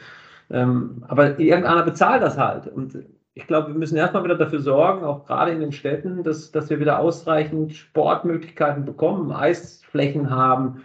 ähm, 0.50 1.04
aber 1.08 1.38
irgendeiner 1.38 1.82
bezahlt 1.82 2.22
das 2.22 2.36
halt. 2.36 2.66
Und 2.66 2.98
ich 3.34 3.46
glaube, 3.46 3.68
wir 3.68 3.74
müssen 3.74 3.96
erstmal 3.96 4.24
wieder 4.24 4.36
dafür 4.36 4.60
sorgen, 4.60 5.04
auch 5.04 5.26
gerade 5.26 5.52
in 5.52 5.60
den 5.60 5.72
Städten, 5.72 6.22
dass, 6.22 6.50
dass 6.50 6.68
wir 6.70 6.80
wieder 6.80 6.98
ausreichend 6.98 7.74
Sportmöglichkeiten 7.74 8.84
bekommen, 8.84 9.32
Eisflächen 9.32 10.30
haben 10.30 10.82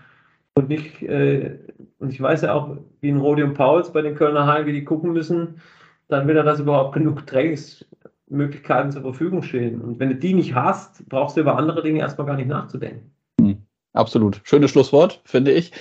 und 0.54 0.70
nicht, 0.70 1.02
äh, 1.02 1.58
und 2.00 2.12
ich 2.12 2.22
weiß 2.22 2.44
ja 2.44 2.54
auch, 2.54 2.78
wie 3.02 3.10
in 3.10 3.18
Rodium 3.18 3.54
Pauls 3.54 3.92
bei 3.92 4.02
den 4.02 4.16
Kölner 4.16 4.46
Hallen, 4.46 4.68
wie 4.68 4.74
die 4.74 4.86
gucken 4.86 5.12
müssen, 5.12 5.60
dann 6.08 6.28
wieder, 6.28 6.44
dass 6.44 6.60
überhaupt 6.60 6.94
genug 6.94 7.26
Trainingsmöglichkeiten 7.26 8.92
zur 8.92 9.02
Verfügung 9.02 9.42
stehen. 9.42 9.82
Und 9.82 10.00
wenn 10.00 10.10
du 10.10 10.16
die 10.16 10.34
nicht 10.34 10.54
hast, 10.54 11.08
brauchst 11.10 11.36
du 11.36 11.42
über 11.42 11.58
andere 11.58 11.82
Dinge 11.82 12.00
erstmal 12.00 12.28
gar 12.28 12.36
nicht 12.36 12.48
nachzudenken. 12.48 13.12
Hm, 13.42 13.58
absolut. 13.94 14.40
Schönes 14.44 14.72
Schlusswort, 14.72 15.20
finde 15.26 15.52
ich. 15.52 15.72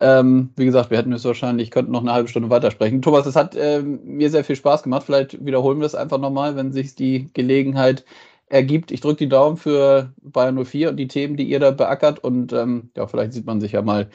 Ähm, 0.00 0.50
wie 0.56 0.64
gesagt, 0.64 0.90
wir 0.90 0.96
hätten 0.96 1.12
es 1.12 1.24
wahrscheinlich, 1.24 1.70
könnten 1.70 1.92
noch 1.92 2.00
eine 2.00 2.12
halbe 2.12 2.28
Stunde 2.28 2.48
weitersprechen. 2.48 3.02
Thomas, 3.02 3.26
es 3.26 3.36
hat 3.36 3.54
äh, 3.54 3.82
mir 3.82 4.30
sehr 4.30 4.44
viel 4.44 4.56
Spaß 4.56 4.82
gemacht. 4.82 5.02
Vielleicht 5.04 5.44
wiederholen 5.44 5.78
wir 5.78 5.86
es 5.86 5.94
einfach 5.94 6.18
nochmal, 6.18 6.56
wenn 6.56 6.72
sich 6.72 6.94
die 6.94 7.30
Gelegenheit 7.34 8.04
ergibt. 8.46 8.90
Ich 8.90 9.00
drücke 9.00 9.18
die 9.18 9.28
Daumen 9.28 9.58
für 9.58 10.12
Bayern 10.22 10.62
04 10.64 10.90
und 10.90 10.96
die 10.96 11.08
Themen, 11.08 11.36
die 11.36 11.44
ihr 11.44 11.60
da 11.60 11.70
beackert. 11.70 12.18
Und 12.18 12.52
ähm, 12.52 12.90
ja, 12.96 13.06
vielleicht 13.06 13.34
sieht 13.34 13.46
man 13.46 13.60
sich 13.60 13.72
ja 13.72 13.82
mal 13.82 14.08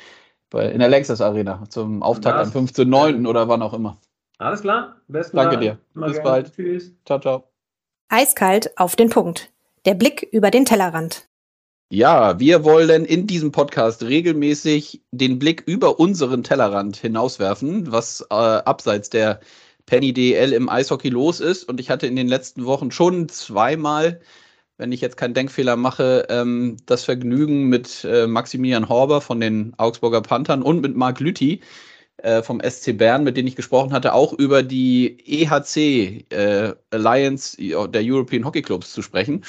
bei, 0.49 0.69
in 0.71 0.79
der 0.79 0.89
Lexus 0.89 1.21
Arena 1.21 1.63
zum 1.69 2.01
Auftakt 2.01 2.39
das, 2.39 2.55
am 2.55 2.65
15.09. 2.65 3.27
oder 3.27 3.47
wann 3.47 3.61
auch 3.61 3.73
immer. 3.73 3.97
Alles 4.37 4.61
klar. 4.61 4.95
Besten 5.07 5.37
Danke 5.37 5.57
dir. 5.57 5.77
Bis 5.93 6.13
gerne. 6.13 6.23
bald. 6.23 6.53
Tschüss. 6.53 6.93
Ciao, 7.05 7.19
ciao. 7.19 7.43
Eiskalt 8.09 8.77
auf 8.77 8.95
den 8.95 9.09
Punkt. 9.09 9.51
Der 9.85 9.93
Blick 9.93 10.27
über 10.31 10.51
den 10.51 10.65
Tellerrand. 10.65 11.27
Ja, 11.91 12.39
wir 12.39 12.63
wollen 12.63 13.05
in 13.05 13.27
diesem 13.27 13.51
Podcast 13.51 14.01
regelmäßig 14.03 15.03
den 15.11 15.37
Blick 15.39 15.63
über 15.67 15.99
unseren 15.99 16.43
Tellerrand 16.43 16.97
hinauswerfen, 16.97 17.91
was 17.91 18.21
äh, 18.31 18.33
abseits 18.33 19.09
der 19.11 19.39
Penny 19.85 20.11
DL 20.11 20.51
im 20.53 20.67
Eishockey 20.67 21.09
los 21.09 21.39
ist. 21.39 21.63
Und 21.69 21.79
ich 21.79 21.89
hatte 21.91 22.07
in 22.07 22.15
den 22.15 22.27
letzten 22.27 22.65
Wochen 22.65 22.89
schon 22.91 23.29
zweimal, 23.29 24.19
wenn 24.77 24.91
ich 24.91 25.01
jetzt 25.01 25.17
keinen 25.17 25.35
Denkfehler 25.35 25.75
mache, 25.75 26.25
ähm, 26.29 26.77
das 26.87 27.05
Vergnügen 27.05 27.65
mit 27.69 28.03
äh, 28.03 28.27
Maximilian 28.27 28.89
Horber 28.89 29.21
von 29.21 29.39
den 29.39 29.73
Augsburger 29.77 30.21
Panthern 30.21 30.63
und 30.63 30.81
mit 30.81 30.95
Marc 30.95 31.19
Lüthi 31.19 31.61
äh, 32.17 32.41
vom 32.43 32.61
SC 32.61 32.97
Bern, 32.97 33.23
mit 33.23 33.37
denen 33.37 33.47
ich 33.47 33.55
gesprochen 33.55 33.93
hatte, 33.93 34.13
auch 34.13 34.33
über 34.33 34.63
die 34.63 35.17
EHC 35.43 36.25
äh, 36.31 36.75
Alliance 36.89 37.57
der 37.57 38.01
European 38.03 38.45
Hockey 38.45 38.63
Clubs 38.63 38.91
zu 38.93 39.01
sprechen. 39.03 39.45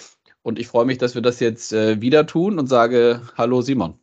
Und 0.47 0.61
ich 0.61 0.69
freue 0.69 0.85
mich, 0.85 0.99
dass 0.99 1.17
wir 1.17 1.23
das 1.23 1.41
jetzt 1.41 1.73
äh, 1.73 2.01
wieder 2.01 2.25
tun 2.25 2.61
und 2.61 2.69
sage 2.69 3.21
Hallo 3.37 3.63
Simon. 3.63 3.99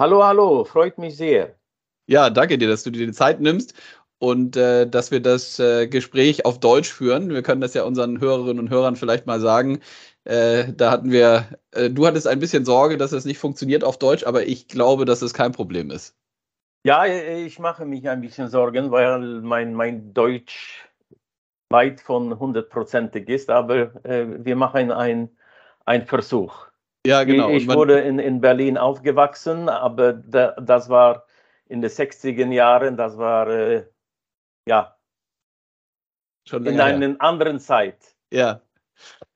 Hallo, 0.00 0.24
hallo, 0.24 0.64
freut 0.64 0.96
mich 0.96 1.18
sehr. 1.18 1.56
Ja, 2.06 2.30
danke 2.30 2.56
dir, 2.56 2.68
dass 2.68 2.84
du 2.84 2.90
dir 2.90 3.04
die 3.04 3.12
Zeit 3.12 3.42
nimmst 3.42 3.74
und 4.16 4.56
äh, 4.56 4.88
dass 4.88 5.10
wir 5.10 5.20
das 5.20 5.58
äh, 5.58 5.86
Gespräch 5.86 6.46
auf 6.46 6.58
Deutsch 6.58 6.90
führen. 6.90 7.28
Wir 7.28 7.42
können 7.42 7.60
das 7.60 7.74
ja 7.74 7.82
unseren 7.82 8.18
Hörerinnen 8.18 8.60
und 8.60 8.70
Hörern 8.70 8.96
vielleicht 8.96 9.26
mal 9.26 9.40
sagen. 9.40 9.80
Äh, 10.24 10.72
da 10.72 10.90
hatten 10.90 11.12
wir, 11.12 11.58
äh, 11.72 11.90
du 11.90 12.06
hattest 12.06 12.28
ein 12.28 12.40
bisschen 12.40 12.64
Sorge, 12.64 12.96
dass 12.96 13.12
es 13.12 13.26
nicht 13.26 13.38
funktioniert 13.38 13.84
auf 13.84 13.98
Deutsch, 13.98 14.24
aber 14.24 14.46
ich 14.46 14.68
glaube, 14.68 15.04
dass 15.04 15.20
es 15.20 15.34
kein 15.34 15.52
Problem 15.52 15.90
ist. 15.90 16.16
Ja, 16.82 17.04
ich 17.04 17.58
mache 17.58 17.84
mich 17.84 18.08
ein 18.08 18.22
bisschen 18.22 18.48
Sorgen, 18.48 18.90
weil 18.90 19.42
mein, 19.42 19.74
mein 19.74 20.14
Deutsch 20.14 20.88
weit 21.68 22.00
von 22.00 22.38
hundertprozentig 22.38 23.28
ist, 23.28 23.50
aber 23.50 24.02
äh, 24.06 24.24
wir 24.42 24.56
machen 24.56 24.90
ein 24.90 25.28
ein 25.88 26.06
Versuch. 26.06 26.66
Ja, 27.06 27.24
genau. 27.24 27.48
Ich, 27.50 27.66
wurde 27.66 28.00
in, 28.00 28.18
in 28.18 28.40
Berlin 28.40 28.76
aufgewachsen, 28.76 29.68
aber 29.68 30.12
da, 30.12 30.52
das 30.60 30.90
war 30.90 31.24
in 31.66 31.80
den 31.80 31.90
60er 31.90 32.52
Jahren, 32.52 32.96
das 32.96 33.16
war 33.16 33.48
äh, 33.48 33.86
ja 34.66 34.94
Schon 36.46 36.66
in 36.66 36.80
einer 36.80 37.16
anderen 37.20 37.58
Zeit. 37.60 38.14
Ja. 38.32 38.60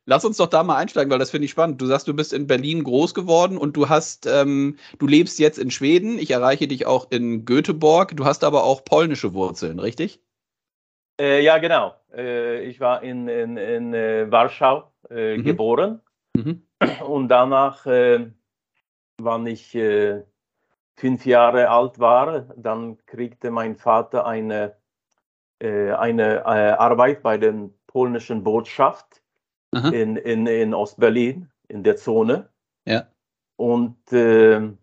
Lass 0.05 0.25
uns 0.25 0.39
doch 0.39 0.49
da 0.49 0.63
mal 0.63 0.77
einsteigen, 0.77 1.11
weil 1.11 1.19
das 1.19 1.31
finde 1.31 1.45
ich 1.45 1.53
spannend. 1.53 1.81
Du 1.81 1.87
sagst, 1.87 2.09
du 2.09 2.15
bist 2.15 2.33
in 2.33 2.47
Berlin 2.47 2.85
groß 2.85 3.15
geworden 3.15 3.57
und 3.57 3.77
du 3.77 3.89
hast, 3.89 4.27
ähm, 4.27 4.77
du 4.99 5.07
lebst 5.07 5.39
jetzt 5.39 5.59
in 5.59 5.71
Schweden. 5.71 6.19
Ich 6.19 6.31
erreiche 6.31 6.67
dich 6.67 6.87
auch 6.87 7.11
in 7.11 7.45
Göteborg. 7.45 8.17
Du 8.17 8.25
hast 8.25 8.45
aber 8.45 8.65
auch 8.65 8.85
polnische 8.85 9.33
Wurzeln, 9.35 9.79
richtig? 9.79 10.21
Äh, 11.21 11.43
ja, 11.43 11.59
genau. 11.59 11.95
Äh, 12.15 12.65
ich 12.65 12.81
war 12.81 13.03
in, 13.03 13.29
in, 13.29 13.57
in 13.57 13.95
äh, 13.95 14.31
Warschau 14.31 14.91
äh, 15.09 15.37
mhm. 15.37 15.45
geboren 15.45 16.01
Mhm. 16.37 16.63
Und 17.07 17.29
danach, 17.29 17.87
äh, 17.87 18.31
wann 19.19 19.47
ich 19.47 19.75
äh, 19.75 20.23
fünf 20.97 21.27
Jahre 21.27 21.69
alt 21.71 21.99
war, 21.99 22.43
dann 22.57 22.99
kriegte 23.07 23.51
mein 23.51 23.77
Vater 23.77 24.27
eine, 24.27 24.77
äh, 25.59 25.93
eine 25.93 26.39
äh, 26.39 26.73
Arbeit 26.73 27.23
bei 27.23 27.39
der 27.39 27.71
polnischen 27.87 28.43
Botschaft 28.43 29.23
in, 29.75 30.17
in, 30.17 30.47
in 30.47 30.75
Ostberlin, 30.75 31.51
in 31.69 31.83
der 31.83 31.97
Zone. 31.97 32.51
Ja. 32.85 33.07
Und 33.57 33.97
ähm, 34.13 34.79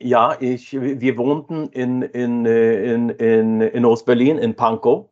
ja, 0.00 0.36
ich, 0.40 0.72
wir 0.72 1.16
wohnten 1.16 1.68
in, 1.68 2.02
in, 2.02 2.46
äh, 2.46 2.94
in, 2.94 3.08
in, 3.10 3.60
in 3.60 3.84
Ostberlin, 3.84 4.38
in 4.38 4.54
Pankow. 4.54 5.11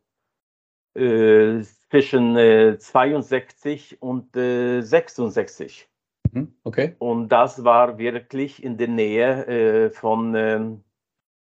Äh, 1.00 1.62
zwischen 1.90 2.36
äh, 2.36 2.78
62 2.78 4.00
und 4.02 4.36
äh, 4.36 4.82
66. 4.82 5.88
Mhm, 6.32 6.54
okay. 6.62 6.94
Und 6.98 7.30
das 7.30 7.64
war 7.64 7.98
wirklich 7.98 8.62
in 8.62 8.76
der 8.76 8.88
Nähe 8.88 9.46
äh, 9.46 9.90
von, 9.90 10.34
ähm, 10.34 10.84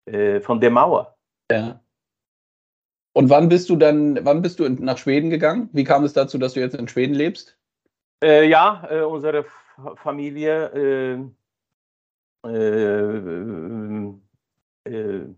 äh, 0.05 0.41
von 0.41 0.59
der 0.59 0.71
Mauer. 0.71 1.15
Ja. 1.51 1.79
Und 3.13 3.29
wann 3.29 3.47
bist 3.47 3.69
du 3.69 3.75
dann, 3.75 4.25
wann 4.25 4.41
bist 4.41 4.59
du 4.59 4.67
nach 4.67 4.97
Schweden 4.97 5.29
gegangen? 5.29 5.69
Wie 5.71 5.83
kam 5.83 6.03
es 6.03 6.13
dazu, 6.13 6.39
dass 6.39 6.53
du 6.53 6.59
jetzt 6.59 6.75
in 6.75 6.87
Schweden 6.87 7.13
lebst? 7.13 7.55
Äh, 8.23 8.49
ja, 8.49 8.87
äh, 8.89 9.01
unsere 9.01 9.45
Familie, 9.95 11.31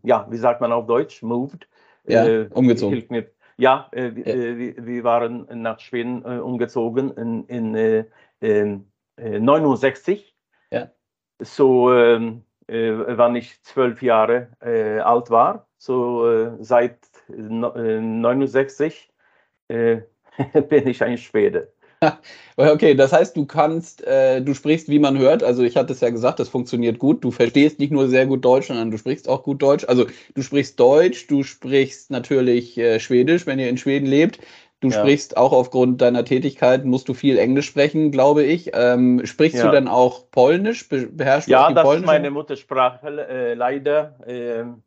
ja, 0.03 0.31
wie 0.31 0.37
sagt 0.37 0.61
man 0.61 0.71
auf 0.71 0.87
Deutsch, 0.87 1.21
moved. 1.21 1.67
Ja, 2.07 2.47
umgezogen. 2.51 3.03
Mit, 3.09 3.35
ja, 3.57 3.89
äh. 3.91 4.07
Äh, 4.07 4.75
wir 4.77 5.03
waren 5.03 5.47
nach 5.61 5.79
Schweden 5.79 6.23
äh, 6.23 6.39
umgezogen 6.39 7.11
in, 7.11 7.45
in, 7.45 8.05
in 8.39 8.85
69. 9.17 10.35
Ja. 10.71 10.91
So, 11.39 11.93
ähm, 11.93 12.43
wann 12.67 13.35
ich 13.35 13.61
zwölf 13.61 14.01
Jahre 14.01 14.49
alt 14.59 15.29
war. 15.29 15.67
So 15.77 16.57
seit 16.59 16.97
69 17.27 19.13
bin 19.69 20.87
ich 20.87 21.03
ein 21.03 21.17
Schwede. 21.17 21.71
Okay, 22.57 22.95
das 22.95 23.11
heißt, 23.11 23.35
du 23.35 23.45
kannst, 23.45 24.01
äh, 24.07 24.41
du 24.41 24.53
sprichst, 24.53 24.87
wie 24.87 24.99
man 24.99 25.17
hört. 25.17 25.43
Also 25.43 25.63
ich 25.63 25.75
hatte 25.75 25.91
es 25.91 25.99
ja 25.99 26.09
gesagt, 26.09 26.39
das 26.39 26.47
funktioniert 26.47 26.99
gut. 26.99 27.21
Du 27.21 27.31
verstehst 27.31 27.79
nicht 27.79 27.91
nur 27.91 28.07
sehr 28.07 28.25
gut 28.25 28.45
Deutsch, 28.45 28.67
sondern 28.67 28.91
du 28.91 28.97
sprichst 28.97 29.27
auch 29.27 29.43
gut 29.43 29.61
Deutsch. 29.61 29.83
Also 29.89 30.05
du 30.35 30.41
sprichst 30.41 30.79
Deutsch, 30.79 31.27
du 31.27 31.43
sprichst 31.43 32.11
natürlich 32.11 32.77
äh, 32.77 33.01
Schwedisch, 33.01 33.45
wenn 33.45 33.59
ihr 33.59 33.67
in 33.67 33.77
Schweden 33.77 34.05
lebt. 34.05 34.39
Du 34.79 34.89
ja. 34.89 34.99
sprichst 34.99 35.35
auch 35.35 35.51
aufgrund 35.51 36.01
deiner 36.01 36.23
Tätigkeit, 36.23 36.85
musst 36.85 37.09
du 37.09 37.13
viel 37.13 37.37
Englisch 37.37 37.65
sprechen, 37.65 38.11
glaube 38.11 38.43
ich. 38.43 38.71
Ähm, 38.73 39.25
sprichst 39.25 39.57
ja. 39.57 39.65
du 39.65 39.71
denn 39.71 39.87
auch 39.87 40.29
Polnisch? 40.31 40.87
Be 40.87 41.07
beherrschst 41.07 41.49
ja, 41.49 41.67
du 41.67 41.73
das 41.73 41.83
Polnisch? 41.83 42.03
ist 42.03 42.07
meine 42.07 42.31
Muttersprache. 42.31 43.27
Äh, 43.27 43.53
leider 43.55 44.17
ähm, 44.27 44.83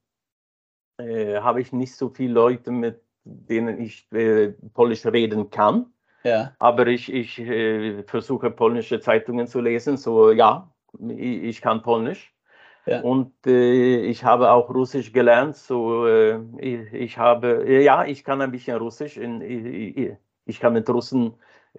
äh, 0.98 1.40
habe 1.40 1.60
ich 1.60 1.72
nicht 1.72 1.96
so 1.96 2.10
viele 2.10 2.32
Leute, 2.32 2.70
mit 2.70 3.02
denen 3.24 3.80
ich 3.80 4.10
äh, 4.12 4.52
Polnisch 4.72 5.04
reden 5.04 5.50
kann. 5.50 5.92
Ja. 6.24 6.52
Aber 6.58 6.86
ich, 6.86 7.12
ich 7.12 7.38
äh, 7.38 8.02
versuche 8.04 8.50
polnische 8.50 9.00
Zeitungen 9.00 9.46
zu 9.46 9.60
lesen. 9.60 9.96
So 9.96 10.30
ja, 10.32 10.72
ich, 10.98 11.42
ich 11.42 11.60
kann 11.62 11.82
Polnisch. 11.82 12.34
Ja. 12.86 13.02
Und 13.02 13.34
äh, 13.46 14.00
ich 14.02 14.24
habe 14.24 14.50
auch 14.50 14.70
Russisch 14.70 15.12
gelernt. 15.12 15.56
So 15.56 16.06
äh, 16.06 16.40
ich, 16.58 16.92
ich, 16.92 17.18
habe 17.18 17.64
äh, 17.66 17.84
ja, 17.84 18.04
ich 18.04 18.24
kann 18.24 18.40
ein 18.40 18.50
bisschen 18.50 18.78
Russisch. 18.78 19.16
In, 19.16 19.42
ich, 19.42 20.16
ich, 20.46 20.60
kann 20.60 20.72
mit 20.72 20.88
Russen 20.88 21.34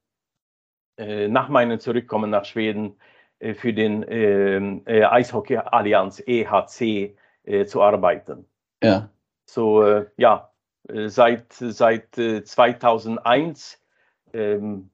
äh, 0.98 1.28
nach 1.28 1.50
meinem 1.50 1.80
Zurückkommen 1.80 2.30
nach 2.30 2.46
Schweden 2.46 2.96
äh, 3.40 3.54
für 3.54 3.74
den 3.74 4.06
ähm, 4.08 4.82
äh, 4.86 5.04
Eishockey 5.04 5.58
Allianz 5.58 6.24
EHC 6.26 7.18
äh, 7.44 7.66
zu 7.66 7.82
arbeiten. 7.82 8.46
Ja. 8.82 9.10
So, 9.46 9.84
äh, 9.84 10.08
ja, 10.18 10.52
seit, 10.88 11.52
seit 11.52 12.14
2001 12.14 13.82
ähm, 14.34 14.92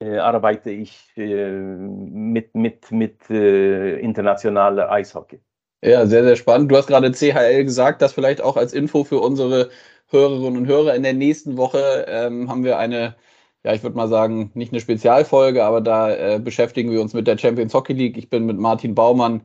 arbeite 0.00 0.70
ich 0.70 1.12
mit, 1.16 2.54
mit, 2.54 2.90
mit 2.92 3.30
internationaler 3.30 4.90
Eishockey. 4.90 5.40
Ja, 5.84 6.06
sehr, 6.06 6.24
sehr 6.24 6.36
spannend. 6.36 6.70
Du 6.72 6.76
hast 6.76 6.86
gerade 6.86 7.12
CHL 7.12 7.62
gesagt, 7.64 8.00
das 8.00 8.14
vielleicht 8.14 8.40
auch 8.40 8.56
als 8.56 8.72
Info 8.72 9.04
für 9.04 9.20
unsere 9.20 9.68
Hörerinnen 10.08 10.56
und 10.62 10.66
Hörer. 10.66 10.94
In 10.94 11.02
der 11.02 11.12
nächsten 11.12 11.58
Woche 11.58 12.06
ähm, 12.08 12.48
haben 12.48 12.64
wir 12.64 12.78
eine, 12.78 13.16
ja, 13.64 13.74
ich 13.74 13.82
würde 13.82 13.94
mal 13.96 14.08
sagen, 14.08 14.50
nicht 14.54 14.72
eine 14.72 14.80
Spezialfolge, 14.80 15.62
aber 15.62 15.82
da 15.82 16.36
äh, 16.36 16.38
beschäftigen 16.40 16.90
wir 16.90 17.02
uns 17.02 17.12
mit 17.12 17.26
der 17.26 17.36
Champions 17.36 17.74
Hockey 17.74 17.92
League. 17.92 18.16
Ich 18.16 18.30
bin 18.30 18.46
mit 18.46 18.56
Martin 18.58 18.94
Baumann, 18.94 19.42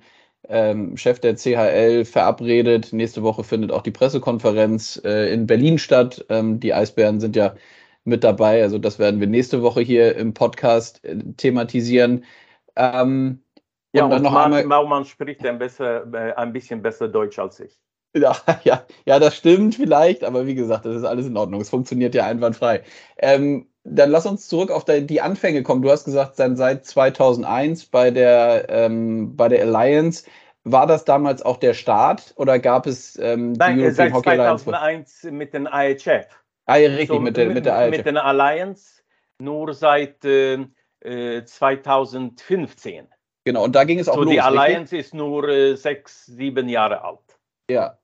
ähm, 0.47 0.95
Chef 0.95 1.19
der 1.19 1.35
CHL, 1.35 2.05
verabredet. 2.05 2.93
Nächste 2.93 3.21
Woche 3.23 3.43
findet 3.43 3.71
auch 3.73 3.81
die 3.81 3.91
Pressekonferenz 3.91 5.01
äh, 5.03 5.33
in 5.33 5.45
Berlin 5.45 5.77
statt. 5.77 6.25
Ähm, 6.29 6.59
die 6.61 6.73
Eisbären 6.73 7.19
sind 7.19 7.35
ja 7.35 7.55
mit 8.05 8.23
dabei. 8.23 8.61
Also 8.63 8.77
das 8.79 8.97
werden 8.97 9.19
wir 9.19 9.27
nächste 9.27 9.61
Woche 9.61 9.81
hier 9.81 10.15
im 10.15 10.33
Podcast 10.33 11.03
äh, 11.03 11.17
thematisieren. 11.35 12.23
Ähm, 12.77 13.43
ja, 13.93 14.05
und, 14.05 14.13
und 14.13 14.25
einmal, 14.25 14.63
Baumann 14.65 15.05
spricht 15.05 15.45
ein, 15.45 15.57
besser, 15.57 16.05
äh, 16.13 16.33
ein 16.33 16.53
bisschen 16.53 16.81
besser 16.81 17.07
Deutsch 17.07 17.39
als 17.39 17.59
ich. 17.59 17.79
Ja, 18.15 18.35
ja, 18.63 18.83
ja, 19.05 19.19
das 19.19 19.35
stimmt 19.35 19.75
vielleicht, 19.75 20.23
aber 20.23 20.47
wie 20.47 20.55
gesagt, 20.55 20.83
das 20.83 20.95
ist 20.95 21.03
alles 21.03 21.27
in 21.27 21.37
Ordnung. 21.37 21.61
Es 21.61 21.69
funktioniert 21.69 22.15
ja 22.15 22.25
einwandfrei. 22.25 22.81
Ähm, 23.17 23.67
dann 23.83 24.09
lass 24.09 24.25
uns 24.25 24.47
zurück 24.47 24.71
auf 24.71 24.83
die 24.85 25.21
Anfänge 25.21 25.61
kommen. 25.61 25.83
Du 25.83 25.91
hast 25.91 26.05
gesagt, 26.05 26.39
dann 26.39 26.55
seit 26.55 26.85
2001 26.85 27.85
bei 27.85 28.09
der, 28.09 28.65
ähm, 28.69 29.35
bei 29.35 29.47
der 29.47 29.61
Alliance. 29.61 30.25
War 30.63 30.87
das 30.87 31.05
damals 31.05 31.41
auch 31.41 31.57
der 31.57 31.73
Start 31.73 32.33
oder 32.35 32.59
gab 32.59 32.85
es 32.85 33.17
ähm, 33.17 33.53
die 33.53 33.59
Nein, 33.59 33.79
European 33.79 33.93
seit 33.93 34.13
Hockey 34.13 34.35
2001 34.35 34.79
Alliance? 34.79 35.31
mit 35.31 35.53
den 35.53 35.69
IHF. 35.71 36.27
Ah, 36.65 36.77
ja, 36.77 36.89
richtig, 36.89 37.07
so, 37.07 37.19
mit, 37.19 37.37
der, 37.37 37.47
mit 37.47 37.65
der 37.65 37.85
IHF. 37.85 37.91
Mit 37.91 38.05
den 38.05 38.17
Alliance 38.17 39.01
nur 39.39 39.73
seit 39.73 40.23
äh, 40.25 40.67
2015. 41.01 43.07
Genau, 43.49 43.63
und 43.63 43.73
da 43.73 43.83
ging 43.83 43.97
es 43.97 44.07
auch 44.07 44.13
so 44.13 44.21
los. 44.25 44.31
Die 44.31 44.41
Alliance 44.41 44.95
richtig? 44.95 44.99
ist 44.99 45.13
nur 45.15 45.49
äh, 45.49 45.75
sechs, 45.75 46.27
sieben 46.27 46.69
Jahre 46.69 47.03
alt. 47.03 47.39
Ja. 47.67 47.97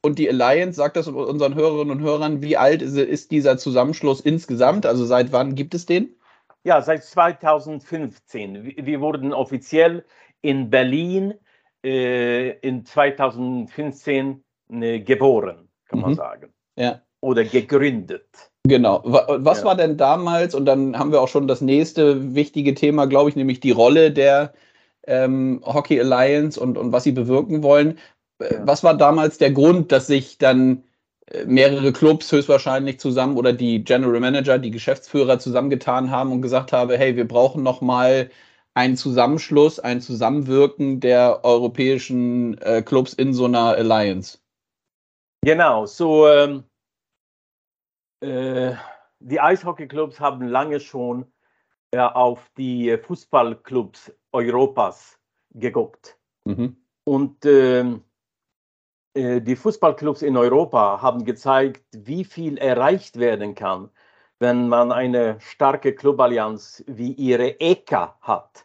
Und 0.00 0.16
die 0.20 0.28
Alliance, 0.28 0.76
sagt 0.76 0.96
das 0.96 1.08
unseren 1.08 1.56
Hörerinnen 1.56 1.90
und 1.90 2.04
Hörern, 2.04 2.40
wie 2.40 2.56
alt 2.56 2.82
ist, 2.82 2.96
ist 2.96 3.32
dieser 3.32 3.58
Zusammenschluss 3.58 4.20
insgesamt? 4.20 4.86
Also 4.86 5.04
seit 5.04 5.32
wann 5.32 5.56
gibt 5.56 5.74
es 5.74 5.86
den? 5.86 6.14
Ja, 6.62 6.80
seit 6.82 7.02
2015. 7.02 8.76
Wir 8.76 9.00
wurden 9.00 9.32
offiziell 9.32 10.04
in 10.40 10.70
Berlin 10.70 11.34
äh, 11.84 12.50
in 12.60 12.86
2015 12.86 14.44
äh, 14.70 15.00
geboren, 15.00 15.68
kann 15.88 15.98
man 15.98 16.12
mhm. 16.12 16.14
sagen. 16.14 16.52
Ja. 16.76 17.02
Oder 17.20 17.42
gegründet. 17.42 18.28
Genau. 18.68 19.02
Was 19.04 19.62
ja. 19.62 19.64
war 19.64 19.74
denn 19.74 19.96
damals, 19.96 20.54
und 20.54 20.64
dann 20.64 20.96
haben 20.96 21.10
wir 21.10 21.20
auch 21.20 21.26
schon 21.26 21.48
das 21.48 21.60
nächste 21.60 22.36
wichtige 22.36 22.76
Thema, 22.76 23.06
glaube 23.06 23.30
ich, 23.30 23.34
nämlich 23.34 23.58
die 23.58 23.72
Rolle 23.72 24.12
der 24.12 24.52
ähm, 25.06 25.60
Hockey 25.64 26.00
Alliance 26.00 26.58
und, 26.58 26.78
und 26.78 26.92
was 26.92 27.04
sie 27.04 27.12
bewirken 27.12 27.62
wollen. 27.62 27.98
Äh. 28.38 28.58
Was 28.60 28.84
war 28.84 28.96
damals 28.96 29.38
der 29.38 29.50
Grund, 29.52 29.92
dass 29.92 30.06
sich 30.06 30.38
dann 30.38 30.84
äh, 31.26 31.44
mehrere 31.44 31.92
Clubs 31.92 32.30
höchstwahrscheinlich 32.30 33.00
zusammen 33.00 33.36
oder 33.36 33.52
die 33.52 33.84
General 33.84 34.20
Manager, 34.20 34.58
die 34.58 34.70
Geschäftsführer 34.70 35.38
zusammengetan 35.38 36.10
haben 36.10 36.32
und 36.32 36.42
gesagt 36.42 36.72
haben, 36.72 36.90
hey, 36.96 37.16
wir 37.16 37.26
brauchen 37.26 37.62
noch 37.62 37.80
mal 37.80 38.30
einen 38.74 38.96
Zusammenschluss, 38.96 39.78
ein 39.78 40.00
Zusammenwirken 40.00 41.00
der 41.00 41.44
europäischen 41.44 42.58
äh, 42.58 42.82
Clubs 42.82 43.12
in 43.12 43.34
so 43.34 43.44
einer 43.44 43.76
Alliance? 43.76 44.38
Genau, 45.44 45.86
so 45.86 46.28
ähm, 46.28 46.64
äh, 48.20 48.74
die 49.18 49.40
Eishockeyclubs 49.40 50.20
haben 50.20 50.46
lange 50.46 50.80
schon 50.80 51.31
auf 51.94 52.50
die 52.56 52.96
Fußballclubs 52.96 54.12
Europas 54.32 55.18
geguckt. 55.54 56.16
Mhm. 56.44 56.76
Und 57.04 57.44
ähm, 57.44 58.02
äh, 59.14 59.40
die 59.40 59.56
Fußballclubs 59.56 60.22
in 60.22 60.36
Europa 60.36 61.02
haben 61.02 61.24
gezeigt, 61.24 61.84
wie 61.92 62.24
viel 62.24 62.56
erreicht 62.58 63.18
werden 63.18 63.54
kann, 63.54 63.90
wenn 64.38 64.68
man 64.68 64.90
eine 64.90 65.38
starke 65.40 65.94
Cluballianz 65.94 66.82
wie 66.86 67.12
ihre 67.12 67.60
ECA 67.60 68.16
hat. 68.20 68.64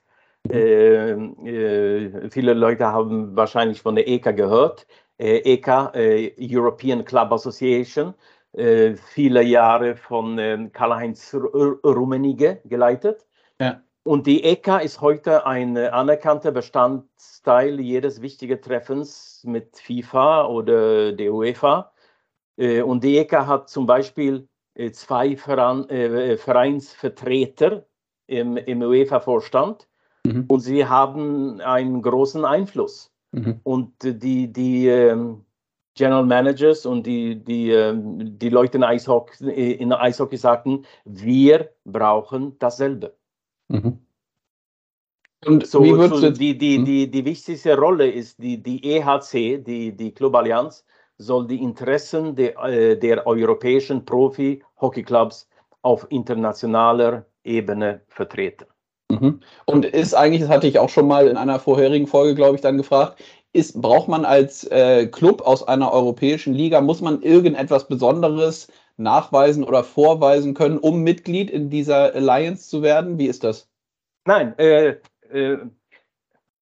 Äh, 0.49 1.11
äh, 1.11 2.29
viele 2.29 2.53
Leute 2.53 2.87
haben 2.87 3.35
wahrscheinlich 3.35 3.81
von 3.81 3.95
der 3.95 4.07
ECA 4.07 4.31
gehört. 4.31 4.87
Äh, 5.17 5.39
ECA, 5.39 5.91
äh, 5.93 6.33
European 6.39 7.03
Club 7.03 7.31
Association, 7.31 8.13
äh, 8.53 8.95
viele 8.95 9.43
Jahre 9.43 9.95
von 9.95 10.37
ähm, 10.39 10.71
Karl-Heinz 10.71 11.33
Rummenigge 11.33 12.61
geleitet. 12.65 13.25
Ja. 13.59 13.81
Und 14.03 14.25
die 14.25 14.43
ECA 14.43 14.77
ist 14.77 15.01
heute 15.01 15.45
ein 15.45 15.77
anerkannter 15.77 16.51
Bestandteil 16.51 17.79
jedes 17.81 18.21
wichtigen 18.21 18.61
Treffens 18.61 19.43
mit 19.45 19.77
FIFA 19.77 20.45
oder 20.45 21.11
der 21.11 21.33
UEFA. 21.33 21.91
Äh, 22.57 22.81
und 22.81 23.03
die 23.03 23.17
ECA 23.17 23.47
hat 23.47 23.69
zum 23.69 23.85
Beispiel 23.85 24.47
äh, 24.75 24.91
zwei 24.91 25.31
äh, 25.31 26.37
Vereinsvertreter 26.37 27.85
im, 28.27 28.57
im 28.57 28.81
UEFA-Vorstand 28.81 29.87
mhm. 30.25 30.45
und 30.47 30.59
sie 30.59 30.85
haben 30.85 31.59
einen 31.61 32.01
großen 32.01 32.45
Einfluss. 32.45 33.11
Mhm. 33.31 33.59
Und 33.63 33.93
die, 34.03 34.51
die 34.51 34.87
ähm, 34.87 35.43
General 35.97 36.25
Managers 36.25 36.85
und 36.85 37.05
die, 37.05 37.43
die, 37.43 37.71
ähm, 37.71 38.37
die 38.37 38.49
Leute 38.49 38.77
in 38.77 38.83
Eishockey, 38.83 39.73
in 39.73 39.91
Eishockey 39.91 40.37
sagten, 40.37 40.85
wir 41.05 41.69
brauchen 41.83 42.57
dasselbe. 42.59 43.15
Mhm. 43.67 43.99
Und 45.45 45.67
so, 45.67 45.83
so 46.07 46.29
die, 46.31 46.57
die, 46.57 46.77
hm? 46.77 46.85
die, 46.85 47.11
die 47.11 47.25
wichtigste 47.25 47.77
Rolle 47.77 48.09
ist, 48.09 48.41
die, 48.41 48.61
die 48.61 48.83
EHC, 48.83 49.59
die, 49.59 49.95
die 49.95 50.11
Cluballianz, 50.11 50.83
soll 51.17 51.47
die 51.47 51.61
Interessen 51.61 52.35
der, 52.35 52.57
äh, 52.63 52.97
der 52.97 53.25
europäischen 53.25 54.03
Profi-Hockeyclubs 54.05 55.47
auf 55.83 56.07
internationaler 56.09 57.25
Ebene 57.43 58.01
vertreten. 58.07 58.65
Mhm. 59.09 59.39
Und 59.65 59.85
ist 59.85 60.13
eigentlich, 60.13 60.41
das 60.41 60.49
hatte 60.49 60.67
ich 60.67 60.79
auch 60.79 60.89
schon 60.89 61.07
mal 61.07 61.27
in 61.27 61.37
einer 61.37 61.59
vorherigen 61.59 62.07
Folge, 62.07 62.35
glaube 62.35 62.55
ich, 62.55 62.61
dann 62.61 62.77
gefragt, 62.77 63.23
ist, 63.53 63.81
braucht 63.81 64.07
man 64.07 64.25
als 64.25 64.63
äh, 64.65 65.07
Club 65.07 65.41
aus 65.41 65.67
einer 65.67 65.91
europäischen 65.91 66.53
Liga, 66.53 66.81
muss 66.81 67.01
man 67.01 67.21
irgendetwas 67.21 67.87
Besonderes 67.87 68.71
nachweisen 68.97 69.63
oder 69.63 69.83
vorweisen 69.83 70.53
können, 70.53 70.77
um 70.77 71.03
Mitglied 71.03 71.49
in 71.49 71.69
dieser 71.69 72.13
Alliance 72.13 72.69
zu 72.69 72.81
werden? 72.81 73.17
Wie 73.17 73.27
ist 73.27 73.43
das? 73.43 73.69
Nein, 74.25 74.57
äh, 74.59 74.97
äh, 75.31 75.57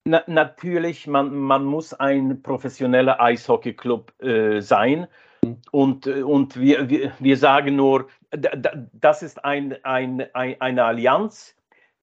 na, 0.06 0.24
natürlich, 0.28 1.08
man, 1.08 1.36
man 1.36 1.66
muss 1.66 1.94
ein 1.94 2.42
professioneller 2.44 3.20
Eishockeyclub 3.20 4.14
äh, 4.22 4.62
sein. 4.62 5.08
Mhm. 5.44 5.58
Und, 5.72 6.08
äh, 6.08 6.22
und 6.22 6.60
wir, 6.60 6.90
wir, 6.90 7.14
wir 7.20 7.38
sagen 7.38 7.76
nur, 7.76 8.08
das 8.32 9.24
ist 9.24 9.44
ein, 9.44 9.84
ein, 9.84 10.28
ein, 10.34 10.62
eine 10.62 10.84
Allianz 10.84 11.56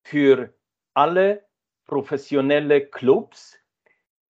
für 0.02 0.52
alle 0.94 1.44
professionelle 1.86 2.86
Clubs, 2.86 3.58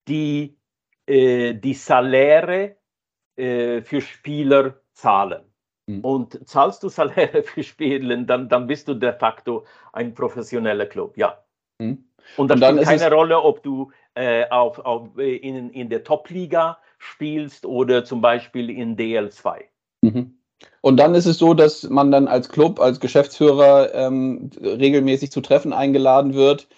die 0.07 0.57
äh, 1.05 1.53
die 1.53 1.73
Saläre 1.73 2.77
äh, 3.35 3.81
für 3.81 4.01
Spieler 4.01 4.75
zahlen. 4.93 5.43
Mhm. 5.87 5.99
Und 6.01 6.47
zahlst 6.47 6.83
du 6.83 6.89
Saläre 6.89 7.43
für 7.43 7.63
Spieler, 7.63 8.15
dann, 8.17 8.47
dann 8.47 8.67
bist 8.67 8.87
du 8.87 8.93
de 8.93 9.11
facto 9.11 9.65
ein 9.91 10.13
professioneller 10.13 10.85
Club, 10.85 11.17
ja. 11.17 11.43
Mhm. 11.79 12.05
Und 12.37 12.49
das 12.49 12.59
spielt 12.59 12.83
keine 12.83 13.13
Rolle, 13.13 13.41
ob 13.41 13.63
du 13.63 13.91
äh, 14.15 14.47
auf, 14.49 14.79
auf, 14.79 15.17
in, 15.17 15.71
in 15.71 15.89
der 15.89 16.05
Top-Liga 16.05 16.77
spielst 16.97 17.65
oder 17.65 18.05
zum 18.05 18.21
Beispiel 18.21 18.69
in 18.69 18.95
DL2. 18.95 19.63
Mhm. 20.01 20.37
Und 20.79 20.97
dann 20.97 21.15
ist 21.15 21.25
es 21.25 21.37
so, 21.37 21.53
dass 21.53 21.83
man 21.89 22.11
dann 22.11 22.29
als 22.29 22.47
Club, 22.47 22.79
als 22.79 23.01
Geschäftsführer 23.01 23.93
ähm, 23.93 24.49
regelmäßig 24.61 25.31
zu 25.31 25.41
Treffen 25.41 25.73
eingeladen 25.73 26.33
wird, 26.33 26.69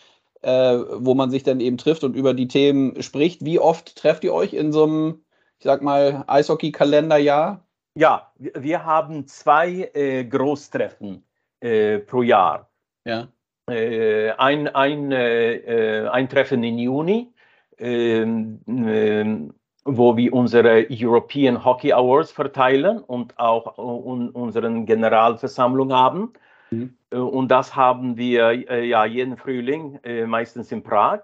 äh, 0.46 0.78
wo 1.00 1.16
man 1.16 1.32
sich 1.32 1.42
dann 1.42 1.60
eben 1.60 1.78
trifft 1.78 2.04
und 2.04 2.16
über 2.16 2.36
die 2.36 2.48
Themen 2.48 3.02
spricht. 3.02 3.44
Wie 3.44 3.60
oft 3.60 3.96
trefft 3.96 4.24
ihr 4.24 4.34
euch 4.34 4.54
in 4.54 4.72
so 4.72 4.84
einem, 4.84 5.26
ich 5.58 5.64
sag 5.64 5.82
mal, 5.82 6.24
Eishockey-Kalenderjahr? 6.28 7.66
Ja, 7.96 8.32
wir 8.38 8.86
haben 8.86 9.26
zwei 9.26 9.90
äh, 9.94 10.24
Großtreffen 10.24 11.24
äh, 11.62 11.98
pro 11.98 12.22
Jahr. 12.22 12.70
Ja. 13.06 13.28
Äh, 13.68 14.32
ein, 14.34 14.68
ein, 14.68 15.12
äh, 15.12 16.08
ein 16.12 16.30
Treffen 16.30 16.64
im 16.64 16.78
Juni, 16.78 17.34
ähm, 17.80 18.60
ähm, 18.68 19.54
wo 19.84 20.16
wir 20.16 20.32
unsere 20.32 20.86
European 20.92 21.66
Hockey 21.66 21.92
Awards 21.92 22.32
verteilen 22.32 23.00
und 23.00 23.40
auch 23.40 23.80
un, 23.80 24.30
unseren 24.30 24.86
Generalversammlung 24.86 25.92
haben. 25.92 26.34
Mhm. 26.76 26.98
Äh, 27.12 27.18
und 27.18 27.50
das 27.50 27.76
haben 27.76 28.18
wir 28.18 28.54
ja 28.86 29.06
jeden 29.06 29.38
Frühling, 29.38 30.00
meistens 30.28 30.72
in 30.72 30.84
Prag. 30.84 31.22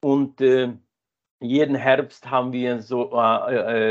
Und 0.00 0.40
jeden 1.40 1.74
Herbst 1.74 2.30
haben 2.30 2.52
wir 2.52 2.80
so, 2.80 3.10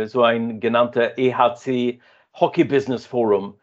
so 0.05 0.23
ein 0.23 0.59
genannter 0.59 1.17
EHC 1.17 1.99
Hockey 2.33 2.63
Business 2.63 3.05
Forum 3.05 3.55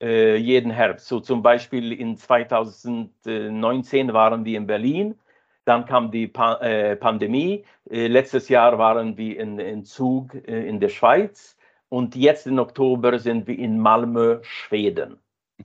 äh, 0.00 0.36
jeden 0.36 0.70
Herbst. 0.70 1.08
So 1.08 1.20
zum 1.20 1.42
Beispiel 1.42 1.92
in 1.92 2.16
2019 2.16 4.12
waren 4.12 4.44
wir 4.44 4.58
in 4.58 4.66
Berlin, 4.66 5.18
dann 5.64 5.86
kam 5.86 6.10
die 6.10 6.28
pa 6.28 6.56
äh, 6.56 6.96
Pandemie, 6.96 7.64
äh, 7.90 8.06
letztes 8.06 8.48
Jahr 8.48 8.78
waren 8.78 9.16
wir 9.16 9.40
in, 9.40 9.58
in 9.58 9.84
Zug 9.84 10.34
äh, 10.34 10.68
in 10.68 10.80
der 10.80 10.88
Schweiz 10.90 11.56
und 11.88 12.14
jetzt 12.14 12.46
im 12.46 12.58
Oktober 12.58 13.18
sind 13.18 13.46
wir 13.46 13.58
in 13.58 13.78
Malmö, 13.78 14.38
Schweden. 14.42 15.18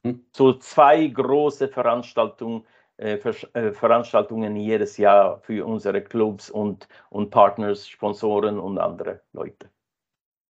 Mhm. 0.04 0.26
So 0.32 0.54
zwei 0.54 1.08
große 1.08 1.68
Veranstaltungen, 1.68 2.66
äh, 2.98 3.14
äh, 3.16 3.74
Veranstaltungen 3.74 4.56
jedes 4.56 4.98
Jahr 4.98 5.40
für 5.42 5.66
unsere 5.66 6.02
Clubs 6.02 6.50
und, 6.50 6.88
und 7.10 7.30
Partners, 7.30 7.88
Sponsoren 7.88 8.60
und 8.60 8.78
andere 8.78 9.22
Leute. 9.34 9.70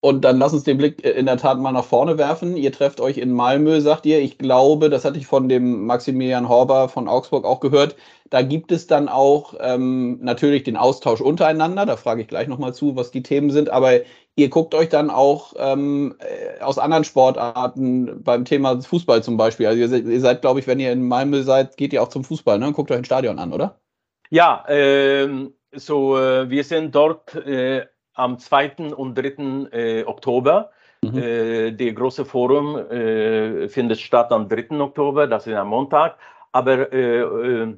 Und 0.04 0.22
dann 0.22 0.38
lass 0.38 0.52
uns 0.52 0.64
den 0.64 0.78
Blick 0.78 1.04
äh, 1.04 1.10
in 1.12 1.26
der 1.26 1.36
Tat 1.36 1.58
mal 1.60 1.70
nach 1.70 1.84
vorne 1.84 2.18
werfen. 2.18 2.56
Ihr 2.56 2.72
trefft 2.72 3.00
euch 3.00 3.18
in 3.18 3.32
Malmö, 3.32 3.80
sagt 3.80 4.04
ihr. 4.04 4.20
Ich 4.20 4.36
glaube, 4.36 4.90
das 4.90 5.04
hatte 5.04 5.16
ich 5.18 5.28
von 5.28 5.48
dem 5.48 5.86
Maximilian 5.86 6.48
Horber 6.48 6.88
von 6.88 7.06
Augsburg 7.06 7.44
auch 7.44 7.60
gehört. 7.60 7.94
Da 8.28 8.42
gibt 8.42 8.72
es 8.72 8.88
dann 8.88 9.08
auch 9.08 9.54
ähm, 9.60 10.18
natürlich 10.20 10.64
den 10.64 10.76
Austausch 10.76 11.20
untereinander. 11.20 11.86
Da 11.86 11.96
frage 11.96 12.22
ich 12.22 12.26
gleich 12.28 12.48
nochmal 12.48 12.74
zu, 12.74 12.96
was 12.96 13.12
die 13.12 13.22
Themen 13.22 13.50
sind. 13.52 13.70
Aber 13.70 14.00
ihr 14.36 14.48
guckt 14.48 14.74
euch 14.74 14.88
dann 14.88 15.10
auch 15.10 15.52
ähm, 15.56 16.14
äh, 16.18 16.62
aus 16.62 16.78
anderen 16.78 17.04
Sportarten 17.04 18.22
beim 18.22 18.44
Thema 18.44 18.80
Fußball 18.80 19.22
zum 19.22 19.36
Beispiel. 19.36 19.66
Also 19.66 19.80
ihr, 19.80 19.88
seid, 19.88 20.04
ihr 20.04 20.20
seid, 20.20 20.40
glaube 20.40 20.60
ich, 20.60 20.66
wenn 20.66 20.80
ihr 20.80 20.92
in 20.92 21.06
Malmö 21.06 21.42
seid, 21.42 21.76
geht 21.76 21.92
ihr 21.92 22.02
auch 22.02 22.08
zum 22.08 22.24
Fußball 22.24 22.58
ne? 22.58 22.72
guckt 22.72 22.90
euch 22.90 22.98
ein 22.98 23.04
Stadion 23.04 23.38
an, 23.38 23.52
oder? 23.52 23.78
Ja, 24.30 24.64
ähm, 24.68 25.52
so 25.72 26.18
äh, 26.18 26.48
wir 26.48 26.64
sind 26.64 26.94
dort 26.94 27.34
äh, 27.34 27.86
am 28.14 28.38
2. 28.38 28.94
und 28.96 29.14
3. 29.16 29.68
Äh, 29.72 30.04
Oktober. 30.04 30.70
Mhm. 31.02 31.18
Äh, 31.18 31.72
der 31.72 31.92
große 31.92 32.24
Forum 32.24 32.76
äh, 32.76 33.68
findet 33.68 34.00
statt 34.00 34.32
am 34.32 34.48
3. 34.48 34.80
Oktober, 34.80 35.26
das 35.26 35.46
ist 35.46 35.54
am 35.54 35.68
Montag. 35.68 36.16
Aber 36.52 36.92
äh, 36.92 37.74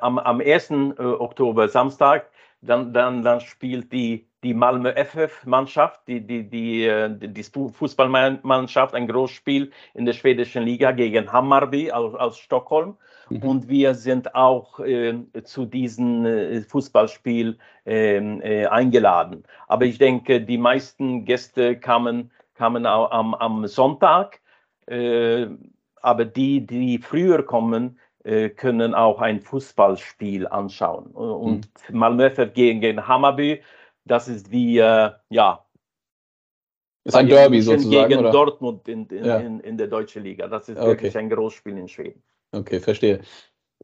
am, 0.00 0.18
am 0.18 0.40
1. 0.40 0.70
Oktober, 0.98 1.68
Samstag, 1.68 2.30
dann, 2.62 2.92
dann, 2.92 3.22
dann 3.22 3.40
spielt 3.40 3.92
die, 3.92 4.26
die 4.42 4.54
Malmö 4.54 4.92
FF-Mannschaft, 4.92 6.00
die, 6.08 6.20
die, 6.20 6.48
die, 6.48 6.90
die, 7.20 7.42
Fußballmannschaft, 7.42 8.94
ein 8.94 9.06
Großspiel 9.06 9.70
in 9.94 10.04
der 10.04 10.14
schwedischen 10.14 10.64
Liga 10.64 10.90
gegen 10.92 11.32
Hammarby 11.32 11.92
aus, 11.92 12.14
aus 12.14 12.38
Stockholm. 12.38 12.96
Mhm. 13.28 13.42
Und 13.42 13.68
wir 13.68 13.94
sind 13.94 14.34
auch 14.34 14.80
äh, 14.80 15.14
zu 15.44 15.64
diesem 15.64 16.26
äh, 16.26 16.60
Fußballspiel 16.62 17.58
ähm, 17.86 18.40
äh, 18.42 18.66
eingeladen. 18.66 19.44
Aber 19.68 19.84
ich 19.84 19.98
denke, 19.98 20.40
die 20.40 20.58
meisten 20.58 21.24
Gäste 21.24 21.78
kamen, 21.78 22.32
kamen 22.54 22.84
am, 22.84 23.34
am 23.34 23.66
Sonntag. 23.68 24.40
Äh, 24.86 25.46
aber 26.00 26.24
die, 26.24 26.66
die 26.66 26.98
früher 26.98 27.44
kommen, 27.44 27.98
äh, 28.24 28.48
können 28.48 28.94
auch 28.94 29.20
ein 29.20 29.40
Fußballspiel 29.40 30.48
anschauen. 30.48 31.06
Und 31.12 31.68
mhm. 31.88 31.98
Malmö 31.98 32.30
FF 32.30 32.52
gegen 32.54 33.06
Hammarby, 33.06 33.62
das 34.04 34.28
ist 34.28 34.50
wie, 34.50 34.78
äh, 34.78 35.10
ja, 35.30 35.64
ist 37.04 37.16
ein 37.16 37.28
Derby 37.28 37.60
sozusagen. 37.60 38.08
Gegen 38.08 38.20
oder? 38.20 38.30
Dortmund 38.30 38.88
in, 38.88 39.06
in, 39.06 39.24
ja. 39.24 39.38
in, 39.38 39.60
in, 39.60 39.76
der 39.76 39.88
deutschen 39.88 40.22
Liga. 40.22 40.46
Das 40.46 40.68
ist 40.68 40.78
okay. 40.78 40.88
wirklich 40.88 41.18
ein 41.18 41.28
Großspiel 41.30 41.76
in 41.76 41.88
Schweden. 41.88 42.22
Okay, 42.52 42.78
verstehe. 42.78 43.20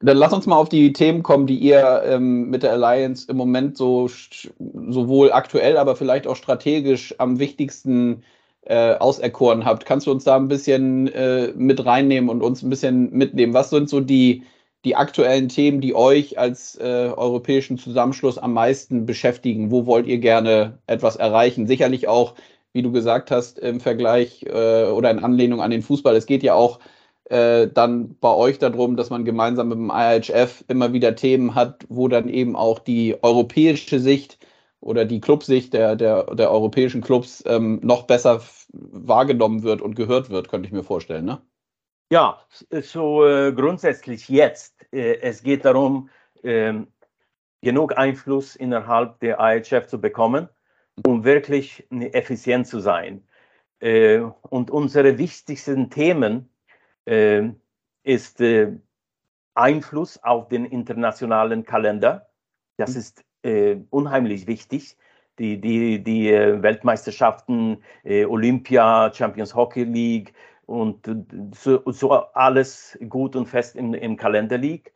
Dann 0.01 0.17
lass 0.17 0.33
uns 0.33 0.47
mal 0.47 0.57
auf 0.57 0.69
die 0.69 0.93
Themen 0.93 1.25
kommen, 1.25 1.49
die 1.49 1.59
ihr 1.59 2.03
ähm, 2.05 2.51
mit 2.51 2.63
der 2.63 2.73
Alliance 2.73 3.27
im 3.29 3.37
Moment 3.37 3.77
so 3.77 4.09
sowohl 4.09 5.33
aktuell, 5.33 5.77
aber 5.77 5.97
vielleicht 5.97 6.29
auch 6.29 6.37
strategisch 6.37 7.17
am 7.19 7.41
wichtigsten 7.41 8.23
äh, 8.63 8.95
auserkoren 8.95 9.65
habt. 9.65 9.85
Kannst 9.85 10.07
du 10.07 10.13
uns 10.13 10.23
da 10.23 10.37
ein 10.37 10.47
bisschen 10.47 11.09
äh, 11.09 11.53
mit 11.57 11.85
reinnehmen 11.85 12.31
und 12.31 12.43
uns 12.43 12.63
ein 12.63 12.71
bisschen 12.71 13.11
mitnehmen? 13.11 13.55
Was 13.55 13.71
sind 13.71 13.89
so 13.89 14.01
die, 14.01 14.45
die 14.85 14.97
aktuellen 14.97 15.49
Themen, 15.49 15.81
die 15.81 15.95
euch 15.95 16.39
als 16.39 16.77
äh, 16.77 17.13
europäischen 17.17 17.79
Zusammenschluss 17.79 18.39
am 18.39 18.53
meisten 18.53 19.07
beschäftigen? 19.07 19.71
Wo 19.71 19.87
wollt 19.87 20.07
ihr 20.07 20.19
gerne 20.19 20.79
etwas 20.87 21.17
erreichen? 21.17 21.67
Sicherlich 21.67 22.09
auch, 22.09 22.35
wie 22.73 22.83
du 22.83 22.93
gesagt 22.93 23.31
hast, 23.31 23.59
im 23.59 23.81
Vergleich 23.81 24.45
äh, 24.45 24.87
oder 24.87 25.11
in 25.11 25.19
Anlehnung 25.19 25.61
an 25.61 25.71
den 25.71 25.83
Fußball. 25.83 26.15
Es 26.17 26.27
geht 26.27 26.43
ja 26.43 26.55
auch 26.55 26.79
äh, 27.31 27.69
dann 27.69 28.17
bei 28.21 28.35
euch 28.35 28.59
darum, 28.59 28.97
dass 28.97 29.11
man 29.11 29.25
gemeinsam 29.25 29.69
mit 29.69 29.79
dem 29.79 29.91
IHF 29.95 30.65
immer 30.69 30.93
wieder 30.93 31.15
Themen 31.15 31.55
hat, 31.55 31.85
wo 31.89 32.09
dann 32.09 32.29
eben 32.29 32.57
auch 32.57 32.79
die 32.79 33.17
europäische 33.23 34.01
Sicht 34.01 34.39
oder 34.81 35.05
die 35.05 35.21
Clubsicht 35.21 35.73
der, 35.75 35.97
der, 35.97 36.35
der 36.35 36.51
europäischen 36.51 37.01
Clubs 37.03 37.43
ähm, 37.47 37.81
noch 37.83 38.05
besser 38.05 38.43
wahrgenommen 38.73 39.63
wird 39.63 39.83
und 39.83 39.97
gehört 39.97 40.31
wird, 40.31 40.49
könnte 40.49 40.67
ich 40.69 40.73
mir 40.73 40.85
vorstellen. 40.85 41.25
Ne? 41.25 41.41
Ja, 42.11 42.41
so 42.71 43.27
äh, 43.27 43.53
grundsätzlich 43.53 44.29
jetzt. 44.29 44.75
Äh, 44.93 45.21
es 45.21 45.43
geht 45.43 45.67
darum, 45.67 46.09
ähm, 46.43 46.89
genug 47.61 47.99
Einfluss 47.99 48.57
innerhalb 48.57 49.21
der 49.21 49.39
IHF 49.41 49.87
zu 49.89 50.01
bekommen, 50.01 50.49
um 51.07 51.25
wirklich 51.25 51.87
effizient 51.91 52.67
zu 52.67 52.81
sein. 52.81 53.27
Äh, 53.81 54.21
und 54.21 54.71
unsere 54.71 55.19
wichtigsten 55.19 55.91
Themen 55.91 56.49
äh, 57.05 57.51
ist 58.05 58.41
äh, 58.41 58.73
Einfluss 59.55 60.23
auf 60.23 60.49
den 60.49 60.65
internationalen 60.65 61.65
Kalender. 61.65 62.31
Das 62.79 62.95
mhm. 62.95 63.01
ist 63.01 63.25
äh, 63.43 63.77
unheimlich 63.91 64.47
wichtig. 64.47 64.97
Die, 65.39 65.61
die, 65.61 66.03
die 66.03 66.33
äh, 66.33 66.63
Weltmeisterschaften, 66.63 67.85
Olympia, 68.05 69.13
Champions 69.15 69.55
Hockey 69.55 69.85
League 69.85 70.33
und 70.69 71.09
so, 71.55 71.83
so 71.87 72.13
alles 72.13 72.99
gut 73.09 73.35
und 73.37 73.47
fest 73.47 73.77
im, 73.77 73.95
im 73.95 74.17
Kalender 74.17 74.59
liegt 74.59 74.93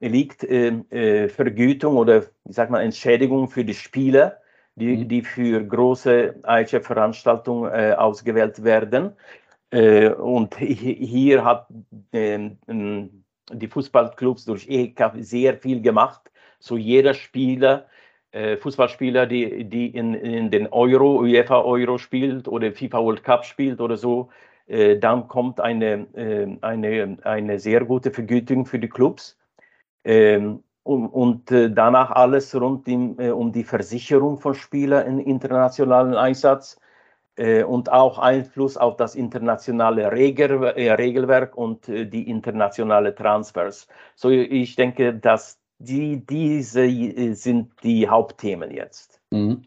liegt 0.00 0.44
äh, 0.44 1.28
Vergütung 1.28 1.96
oder 1.96 2.22
ich 2.48 2.56
sag 2.56 2.70
mal 2.70 2.82
Entschädigung 2.82 3.48
für 3.48 3.64
die 3.64 3.74
Spieler, 3.74 4.38
die, 4.74 4.96
mhm. 4.96 5.08
die 5.08 5.22
für 5.22 5.62
große 5.62 6.36
IHF-Veranstaltungen 6.46 7.70
äh, 7.70 7.92
ausgewählt 7.92 8.64
werden. 8.64 9.12
Äh, 9.70 10.08
und 10.08 10.56
hier 10.56 11.44
hat 11.44 11.68
ähm, 12.12 12.58
ähm, 12.66 13.24
die 13.52 13.68
Fußballclubs 13.68 14.46
durch 14.46 14.68
EHK 14.68 15.12
sehr 15.18 15.56
viel 15.58 15.82
gemacht. 15.82 16.30
So 16.60 16.76
jeder 16.76 17.14
Spieler, 17.14 17.86
äh, 18.32 18.56
Fußballspieler, 18.56 19.26
die, 19.26 19.64
die 19.64 19.88
in, 19.88 20.14
in 20.14 20.50
den 20.50 20.66
Euro, 20.68 21.20
UEFA 21.20 21.60
Euro 21.60 21.98
spielt 21.98 22.48
oder 22.48 22.72
FIFA 22.72 23.02
World 23.02 23.22
Cup 23.22 23.44
spielt 23.44 23.80
oder 23.80 23.96
so, 23.96 24.30
Äh, 24.30 24.49
dann 24.98 25.26
kommt 25.26 25.60
eine, 25.60 26.06
äh, 26.14 26.56
eine, 26.60 27.18
eine 27.24 27.58
sehr 27.58 27.84
gute 27.84 28.12
Vergütung 28.12 28.66
für 28.66 28.78
die 28.78 28.88
Clubs. 28.88 29.36
Ähm, 30.04 30.62
und, 30.82 31.08
und 31.08 31.50
äh, 31.50 31.70
danach 31.70 32.10
alles 32.10 32.54
rund 32.54 32.88
im, 32.88 33.18
äh, 33.18 33.30
um 33.30 33.52
die 33.52 33.64
Versicherung 33.64 34.38
von 34.38 34.54
Spielern 34.54 35.06
im 35.06 35.18
internationalen 35.18 36.14
Einsatz 36.14 36.80
äh, 37.36 37.64
und 37.64 37.92
auch 37.92 38.18
Einfluss 38.18 38.76
auf 38.76 38.96
das 38.96 39.14
internationale 39.14 40.10
Regel, 40.10 40.62
äh, 40.62 40.92
Regelwerk 40.92 41.56
und 41.56 41.88
äh, 41.88 42.06
die 42.06 42.28
internationale 42.28 43.14
Transfers. 43.14 43.88
So 44.14 44.30
ich 44.30 44.76
denke, 44.76 45.14
dass 45.14 45.60
die, 45.78 46.24
diese 46.24 46.86
äh, 46.86 47.34
sind 47.34 47.72
die 47.82 48.08
Hauptthemen 48.08 48.70
jetzt. 48.70 49.20
Mhm. 49.30 49.62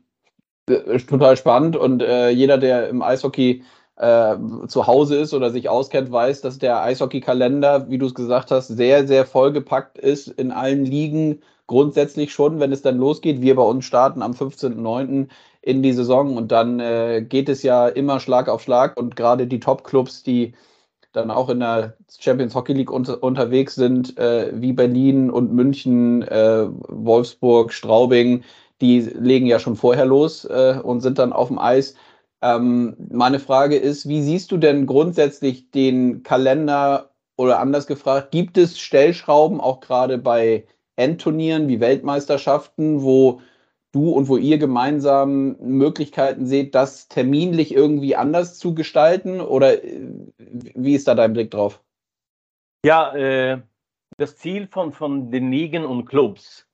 Total 1.09 1.35
spannend 1.35 1.75
und 1.75 1.99
jeder, 1.99 2.57
der 2.57 2.87
im 2.87 3.01
Eishockey 3.01 3.51
äh, 3.59 3.63
zu 3.95 4.87
Hause 4.87 5.17
ist 5.17 5.33
oder 5.35 5.51
sich 5.51 5.69
auskennt, 5.69 6.11
weiß, 6.11 6.41
dass 6.41 6.57
der 6.57 6.81
Eishockey-Kalender, 6.81 7.89
wie 7.89 7.99
du 7.99 8.07
es 8.07 8.15
gesagt 8.15 8.49
hast, 8.49 8.69
sehr, 8.69 9.05
sehr 9.05 9.25
vollgepackt 9.25 9.99
ist 9.99 10.29
in 10.29 10.51
allen 10.51 10.83
Ligen. 10.83 11.41
Grundsätzlich 11.67 12.33
schon, 12.33 12.59
wenn 12.59 12.71
es 12.71 12.81
dann 12.81 12.97
losgeht. 12.97 13.41
Wir 13.41 13.55
bei 13.55 13.63
uns 13.63 13.85
starten 13.85 14.23
am 14.23 14.31
15.09. 14.31 15.27
in 15.61 15.83
die 15.83 15.93
Saison 15.93 16.37
und 16.37 16.51
dann 16.51 16.79
äh, 16.79 17.23
geht 17.27 17.49
es 17.49 17.61
ja 17.61 17.87
immer 17.87 18.19
Schlag 18.19 18.49
auf 18.49 18.63
Schlag 18.63 18.97
und 18.97 19.15
gerade 19.15 19.45
die 19.45 19.59
Top-Clubs, 19.59 20.23
die 20.23 20.53
dann 21.13 21.31
auch 21.31 21.49
in 21.49 21.59
der 21.59 21.95
Champions 22.19 22.55
Hockey 22.55 22.73
League 22.73 22.91
unter, 22.91 23.23
unterwegs 23.23 23.75
sind, 23.75 24.17
äh, 24.17 24.51
wie 24.53 24.73
Berlin 24.73 25.29
und 25.29 25.53
München, 25.53 26.23
äh, 26.23 26.65
Wolfsburg, 26.89 27.71
Straubing, 27.71 28.43
die 28.81 28.99
legen 29.01 29.45
ja 29.45 29.59
schon 29.59 29.75
vorher 29.75 30.05
los 30.05 30.45
äh, 30.45 30.79
und 30.83 31.01
sind 31.01 31.19
dann 31.19 31.31
auf 31.31 31.47
dem 31.47 31.59
Eis. 31.59 31.95
Ähm, 32.43 32.97
meine 33.09 33.39
Frage 33.39 33.77
ist, 33.77 34.09
wie 34.09 34.21
siehst 34.21 34.51
du 34.51 34.57
denn 34.57 34.85
grundsätzlich 34.85 35.71
den 35.71 36.23
Kalender 36.23 37.11
oder 37.37 37.59
anders 37.59 37.87
gefragt, 37.87 38.31
gibt 38.31 38.57
es 38.57 38.77
Stellschrauben 38.77 39.61
auch 39.61 39.79
gerade 39.79 40.17
bei 40.17 40.67
Endturnieren 40.97 41.69
wie 41.69 41.79
Weltmeisterschaften, 41.79 43.01
wo 43.01 43.41
du 43.93 44.09
und 44.09 44.27
wo 44.27 44.35
ihr 44.35 44.57
gemeinsam 44.57 45.55
Möglichkeiten 45.61 46.45
seht, 46.45 46.75
das 46.75 47.07
terminlich 47.07 47.73
irgendwie 47.73 48.17
anders 48.17 48.59
zu 48.59 48.75
gestalten? 48.75 49.39
Oder 49.39 49.81
äh, 49.81 50.01
wie 50.37 50.95
ist 50.95 51.07
da 51.07 51.15
dein 51.15 51.31
Blick 51.31 51.49
drauf? 51.49 51.81
Ja, 52.85 53.15
äh, 53.15 53.61
das 54.17 54.35
Ziel 54.35 54.67
von, 54.67 54.91
von 54.91 55.31
den 55.31 55.49
Ligen 55.49 55.85
und 55.85 56.05
Clubs 56.05 56.67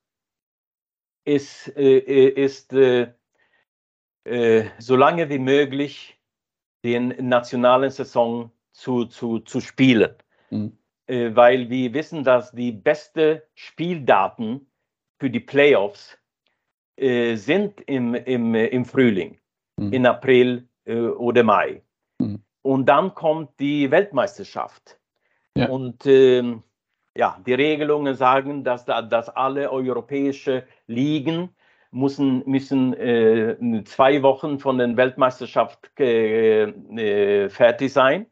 ist, 1.25 1.71
äh, 1.77 1.99
ist 1.99 2.73
äh, 2.73 3.13
äh, 4.29 4.69
so 4.77 4.95
lange 4.95 5.29
wie 5.29 5.39
möglich 5.39 6.19
den 6.83 7.15
nationalen 7.27 7.89
Saison 7.89 8.51
zu, 8.71 9.05
zu, 9.05 9.39
zu 9.39 9.59
spielen. 9.59 10.13
Mhm. 10.49 10.77
Äh, 11.07 11.35
weil 11.35 11.69
wir 11.69 11.93
wissen, 11.93 12.23
dass 12.23 12.51
die 12.51 12.71
besten 12.71 13.41
Spieldaten 13.55 14.67
für 15.19 15.29
die 15.29 15.39
Playoffs 15.39 16.17
äh, 16.95 17.35
sind 17.35 17.81
im, 17.81 18.13
im, 18.13 18.55
im 18.55 18.85
Frühling, 18.85 19.39
mhm. 19.77 19.91
in 19.93 20.05
April 20.05 20.67
äh, 20.85 20.99
oder 20.99 21.43
Mai. 21.43 21.81
Mhm. 22.19 22.43
Und 22.61 22.85
dann 22.85 23.13
kommt 23.15 23.59
die 23.59 23.89
Weltmeisterschaft. 23.89 24.99
Ja. 25.55 25.67
Und 25.67 26.05
ähm, 26.05 26.63
ja, 27.17 27.39
die 27.45 27.53
Regelungen 27.53 28.15
sagen, 28.15 28.63
dass, 28.63 28.85
dass 28.85 29.29
alle 29.29 29.71
europäischen 29.71 30.61
Ligen 30.87 31.49
müssen, 31.91 32.43
müssen 32.45 32.93
äh, 32.93 33.83
zwei 33.85 34.21
Wochen 34.21 34.59
von 34.59 34.77
der 34.77 34.95
Weltmeisterschaft 34.95 35.89
äh, 35.99 36.63
äh, 36.63 37.49
fertig 37.49 37.93
sein. 37.93 38.27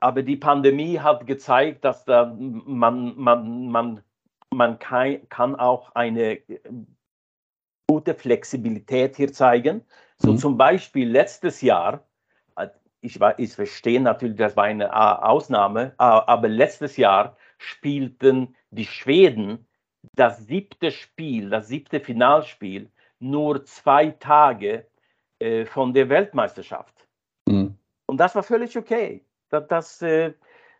Aber 0.00 0.22
die 0.22 0.36
Pandemie 0.36 0.98
hat 0.98 1.26
gezeigt, 1.26 1.84
dass 1.84 2.04
da 2.04 2.34
man, 2.36 3.14
man, 3.16 3.68
man, 3.68 4.02
man 4.50 4.78
kann, 4.78 5.28
kann 5.28 5.56
auch 5.56 5.94
eine 5.94 6.38
gute 7.86 8.14
Flexibilität 8.14 9.16
hier 9.16 9.32
zeigen. 9.32 9.82
So 10.16 10.32
mhm. 10.32 10.38
zum 10.38 10.56
Beispiel 10.56 11.08
letztes 11.08 11.60
Jahr, 11.60 12.06
äh, 12.56 12.68
ich, 13.00 13.18
ich 13.38 13.52
verstehe 13.52 14.00
natürlich, 14.00 14.36
das 14.36 14.56
war 14.56 14.64
eine 14.64 14.94
Ausnahme, 15.24 15.94
aber 15.98 16.48
letztes 16.48 16.96
Jahr 16.96 17.36
spielten 17.58 18.54
die 18.70 18.86
Schweden 18.86 19.66
das 20.14 20.46
siebte 20.46 20.90
Spiel, 20.90 21.50
das 21.50 21.68
siebte 21.68 22.00
Finalspiel, 22.00 22.90
nur 23.18 23.64
zwei 23.64 24.10
Tage 24.10 24.86
äh, 25.38 25.64
von 25.64 25.92
der 25.92 26.08
Weltmeisterschaft. 26.08 27.06
Mhm. 27.46 27.76
Und 28.06 28.16
das 28.18 28.34
war 28.34 28.42
völlig 28.42 28.76
okay. 28.76 29.24
Das, 29.50 29.66
das, 29.68 30.02
äh, 30.02 30.32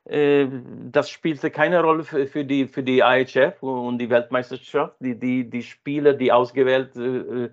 äh, 0.05 0.49
das 0.91 1.11
spielte 1.11 1.51
keine 1.51 1.83
Rolle 1.83 2.05
für, 2.05 2.27
für, 2.27 2.45
die, 2.45 2.67
für 2.67 2.83
die 2.83 3.01
IHF 3.01 3.63
und 3.63 3.99
die 3.99 4.11
Weltmeisterschaft. 4.11 4.97
Die, 5.01 5.19
die, 5.19 5.49
die 5.49 5.63
Spieler, 5.63 6.15
die 6.15 6.33
ausgewählt 6.33 6.97
äh, 6.97 7.51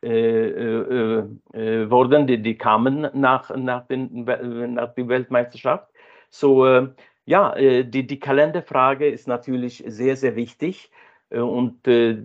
äh, 0.00 1.90
wurden, 1.90 2.26
die, 2.28 2.40
die 2.40 2.56
kamen 2.56 3.08
nach, 3.14 3.54
nach, 3.56 3.86
den, 3.86 4.24
nach 4.24 4.94
der 4.94 5.08
Weltmeisterschaft. 5.08 5.88
So, 6.30 6.88
ja, 7.24 7.54
die, 7.56 8.06
die 8.06 8.20
Kalenderfrage 8.20 9.08
ist 9.08 9.26
natürlich 9.26 9.82
sehr, 9.86 10.16
sehr 10.16 10.36
wichtig. 10.36 10.90
Äh, 11.30 11.40
und 11.40 11.86
äh, 11.86 12.22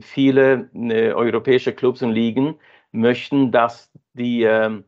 viele 0.00 0.70
äh, 0.74 1.12
europäische 1.12 1.72
Clubs 1.72 2.02
und 2.02 2.12
Ligen 2.12 2.56
möchten, 2.92 3.52
dass 3.52 3.90
die 4.14 4.42
ähm, 4.42 4.84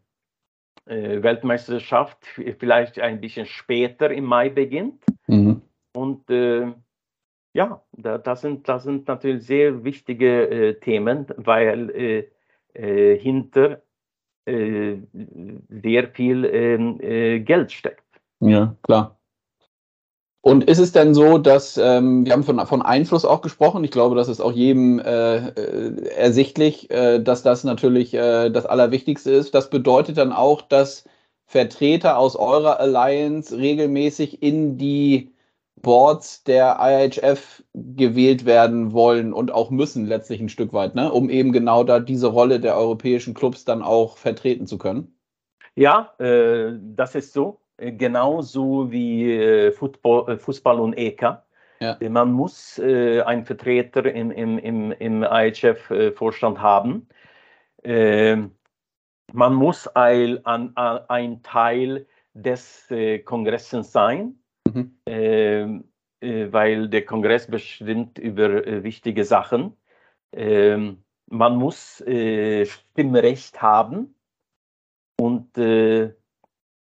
Weltmeisterschaft 0.84 2.26
vielleicht 2.58 2.98
ein 2.98 3.20
bisschen 3.20 3.46
später 3.46 4.10
im 4.10 4.24
Mai 4.24 4.48
beginnt. 4.50 5.04
Mhm. 5.28 5.62
Und 5.94 6.28
ja, 7.54 7.82
das 7.92 8.40
sind, 8.40 8.68
das 8.68 8.82
sind 8.82 9.06
natürlich 9.06 9.46
sehr 9.46 9.84
wichtige 9.84 10.76
Themen, 10.80 11.26
weil 11.36 12.26
hinter 12.74 13.80
sehr 14.44 16.08
viel 16.08 16.44
ähm, 16.46 16.98
Geld 17.44 17.70
steckt. 17.70 18.20
Ja, 18.40 18.74
klar. 18.82 19.16
Und 20.42 20.64
ist 20.64 20.80
es 20.80 20.90
denn 20.90 21.14
so, 21.14 21.38
dass 21.38 21.78
ähm, 21.78 22.26
wir 22.26 22.32
haben 22.32 22.42
von, 22.42 22.66
von 22.66 22.82
Einfluss 22.82 23.24
auch 23.24 23.42
gesprochen? 23.42 23.84
Ich 23.84 23.92
glaube, 23.92 24.16
das 24.16 24.26
ist 24.28 24.40
auch 24.40 24.50
jedem 24.50 24.98
äh, 24.98 25.36
äh, 25.36 26.08
ersichtlich, 26.16 26.90
äh, 26.90 27.20
dass 27.20 27.44
das 27.44 27.62
natürlich 27.62 28.12
äh, 28.12 28.50
das 28.50 28.66
Allerwichtigste 28.66 29.30
ist. 29.30 29.54
Das 29.54 29.70
bedeutet 29.70 30.18
dann 30.18 30.32
auch, 30.32 30.60
dass 30.62 31.04
Vertreter 31.46 32.18
aus 32.18 32.34
eurer 32.34 32.80
Alliance 32.80 33.56
regelmäßig 33.56 34.42
in 34.42 34.78
die 34.78 35.30
Boards 35.80 36.42
der 36.42 36.78
IHF 36.80 37.62
gewählt 37.74 38.44
werden 38.44 38.92
wollen 38.92 39.32
und 39.32 39.52
auch 39.52 39.70
müssen 39.70 40.06
letztlich 40.06 40.40
ein 40.40 40.48
Stück 40.48 40.72
weit, 40.72 40.96
ne? 40.96 41.12
um 41.12 41.30
eben 41.30 41.52
genau 41.52 41.84
da 41.84 42.00
diese 42.00 42.26
Rolle 42.28 42.58
der 42.58 42.76
europäischen 42.76 43.34
Clubs 43.34 43.64
dann 43.64 43.82
auch 43.82 44.16
vertreten 44.16 44.66
zu 44.66 44.76
können. 44.76 45.14
Ja, 45.76 46.14
äh, 46.18 46.72
das 46.80 47.14
ist 47.14 47.32
so. 47.32 47.61
Äh, 47.76 47.92
genauso 47.92 48.90
wie 48.90 49.32
äh, 49.32 49.72
Football, 49.72 50.32
äh, 50.32 50.36
Fußball 50.38 50.80
und 50.80 50.94
EK. 50.94 51.38
Ja. 51.80 51.98
Man 52.08 52.30
muss 52.30 52.78
einen 52.78 53.44
Vertreter 53.44 54.06
im, 54.06 54.30
im, 54.30 54.56
im, 54.58 54.92
im 54.92 55.24
IHF-Vorstand 55.24 56.60
haben. 56.60 57.08
Ähm, 57.82 58.52
man 59.32 59.54
muss 59.54 59.88
ein, 59.88 60.46
ein 60.46 61.42
Teil 61.42 62.06
des 62.34 62.86
Kongresses 63.24 63.90
sein, 63.90 64.38
mhm. 64.72 64.96
Ähm, 65.06 65.84
weil 66.20 66.88
der 66.88 67.04
Kongress 67.04 67.48
bestimmt 67.50 68.16
über 68.16 68.84
wichtige 68.84 69.24
Sachen. 69.24 69.76
Ähm, 70.32 71.02
man 71.26 71.56
muss 71.56 71.96
Stimmrecht 71.96 73.60
haben 73.60 74.14
und 75.18 75.56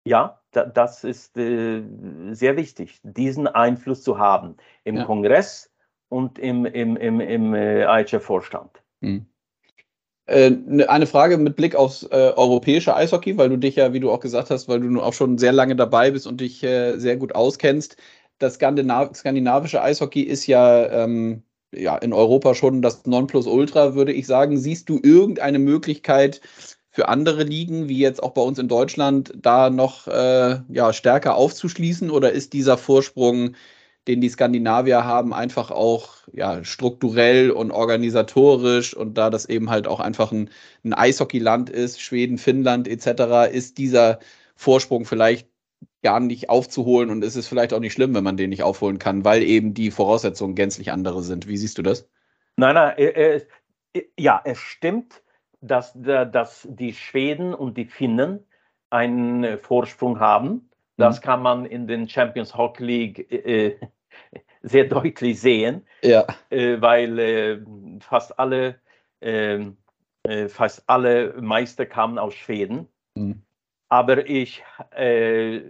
ja, 0.08 0.40
das 0.56 1.04
ist 1.04 1.38
äh, 1.38 1.84
sehr 2.32 2.58
wichtig, 2.58 3.00
diesen 3.04 3.48
Einfluss 3.48 4.04
zu 4.04 4.18
haben 4.18 4.56
im 4.84 4.98
ja. 4.98 5.06
Kongress 5.06 5.72
und 6.10 6.40
im, 6.40 6.66
im, 6.66 6.96
im, 6.98 7.20
im 7.20 7.54
äh, 7.54 7.84
IHF-Vorstand. 7.84 8.82
Mhm. 9.02 9.26
Eine 10.28 11.06
Frage 11.06 11.38
mit 11.38 11.56
Blick 11.56 11.76
aufs 11.76 12.02
äh, 12.02 12.34
europäische 12.36 12.96
Eishockey, 12.96 13.38
weil 13.38 13.50
du 13.50 13.58
dich 13.58 13.76
ja, 13.76 13.94
wie 13.94 14.00
du 14.00 14.10
auch 14.10 14.20
gesagt 14.20 14.50
hast, 14.50 14.68
weil 14.68 14.80
du 14.80 15.00
auch 15.00 15.14
schon 15.14 15.38
sehr 15.38 15.52
lange 15.52 15.76
dabei 15.76 16.10
bist 16.10 16.26
und 16.26 16.42
dich 16.42 16.64
äh, 16.64 16.98
sehr 16.98 17.16
gut 17.18 17.36
auskennst. 17.36 17.98
Das 18.40 18.56
Skandinav 18.56 19.16
skandinavische 19.16 19.84
Eishockey 19.84 20.22
ist 20.22 20.48
ja, 20.48 20.90
ähm, 20.90 21.44
ja 21.72 21.96
in 21.98 22.12
Europa 22.12 22.56
schon 22.56 22.82
das 22.82 23.06
Nonplusultra, 23.06 23.94
würde 23.94 24.14
ich 24.14 24.26
sagen. 24.26 24.58
Siehst 24.58 24.90
du 24.90 25.00
irgendeine 25.04 25.60
Möglichkeit, 25.60 26.42
für 26.96 27.10
andere 27.10 27.44
Ligen, 27.44 27.90
wie 27.90 27.98
jetzt 27.98 28.24
auch 28.24 28.32
bei 28.32 28.42
uns 28.42 28.58
in 28.58 28.70
Deutschland, 28.70 29.34
da 29.36 29.70
noch 29.70 30.08
äh, 30.08 30.62
ja, 30.70 30.94
stärker 30.94 31.36
aufzuschließen? 31.36 32.10
Oder 32.10 32.32
ist 32.32 32.54
dieser 32.54 32.78
Vorsprung, 32.78 33.58
den 34.08 34.22
die 34.22 34.30
Skandinavier 34.30 35.04
haben, 35.04 35.34
einfach 35.34 35.72
auch 35.72 36.20
ja, 36.32 36.64
strukturell 36.64 37.52
und 37.52 37.72
organisatorisch 37.72 38.96
und 38.96 39.18
da 39.18 39.30
das 39.30 39.46
eben 39.46 39.70
halt 39.70 39.90
auch 39.90 40.00
einfach 40.00 40.32
ein, 40.32 40.50
ein 40.86 40.94
Eishockeyland 40.94 41.70
ist, 41.70 42.02
Schweden, 42.02 42.38
Finnland 42.38 42.88
etc., 42.88 43.52
ist 43.52 43.78
dieser 43.78 44.20
Vorsprung 44.56 45.04
vielleicht 45.04 45.50
gar 46.02 46.22
nicht 46.22 46.50
aufzuholen 46.50 47.10
und 47.10 47.26
es 47.26 47.36
ist 47.36 47.48
vielleicht 47.48 47.74
auch 47.74 47.82
nicht 47.82 47.92
schlimm, 47.92 48.16
wenn 48.16 48.24
man 48.24 48.38
den 48.38 48.52
nicht 48.52 48.64
aufholen 48.64 49.00
kann, 49.00 49.26
weil 49.26 49.44
eben 49.44 49.74
die 49.74 49.92
Voraussetzungen 49.92 50.56
gänzlich 50.56 50.94
andere 50.94 51.24
sind. 51.24 51.46
Wie 51.46 51.58
siehst 51.58 51.78
du 51.78 51.82
das? 51.82 52.08
Nein, 52.56 52.76
nein, 52.76 52.98
äh, 52.98 53.42
äh, 53.94 54.04
ja, 54.18 54.40
es 54.46 54.60
stimmt, 54.60 55.22
dass, 55.62 55.94
dass 55.96 56.68
die 56.70 56.94
Schweden 56.94 57.54
und 57.54 57.78
die 57.78 57.86
Finnen 57.86 58.46
einen 58.90 59.58
Vorsprung 59.58 60.20
haben. 60.20 60.70
Das 60.98 61.20
mhm. 61.20 61.24
kann 61.24 61.42
man 61.42 61.66
in 61.66 61.88
den 61.88 62.08
Champions 62.08 62.56
Hockey 62.56 62.84
League 62.84 63.32
äh, 63.32 63.78
sehr 64.62 64.86
deutlich 64.86 65.40
sehen, 65.40 65.86
ja. 66.02 66.26
äh, 66.50 66.82
weil 66.82 67.20
äh, 67.20 67.60
fast 68.00 68.40
alle 68.40 68.80
ähm, 69.22 69.78
äh, 70.24 70.48
fast 70.48 70.84
alle 70.88 71.34
Meister 71.42 71.86
kamen 71.86 72.18
aus 72.18 72.34
Schweden. 72.34 72.88
Mhm. 73.16 73.44
Aber 73.90 74.28
ich 74.28 74.64
äh, 74.92 75.62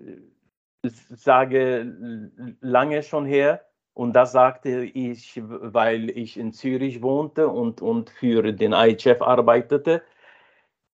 sage 0.84 2.32
lange 2.62 3.04
schon 3.04 3.26
her, 3.26 3.65
und 3.96 4.12
das 4.12 4.34
sagte 4.34 4.84
ich, 4.84 5.42
weil 5.42 6.10
ich 6.10 6.38
in 6.38 6.52
Zürich 6.52 7.02
wohnte 7.02 7.48
und, 7.48 7.82
und 7.82 8.10
für 8.10 8.52
den 8.52 8.74
IHF 8.74 9.22
arbeitete. 9.22 10.04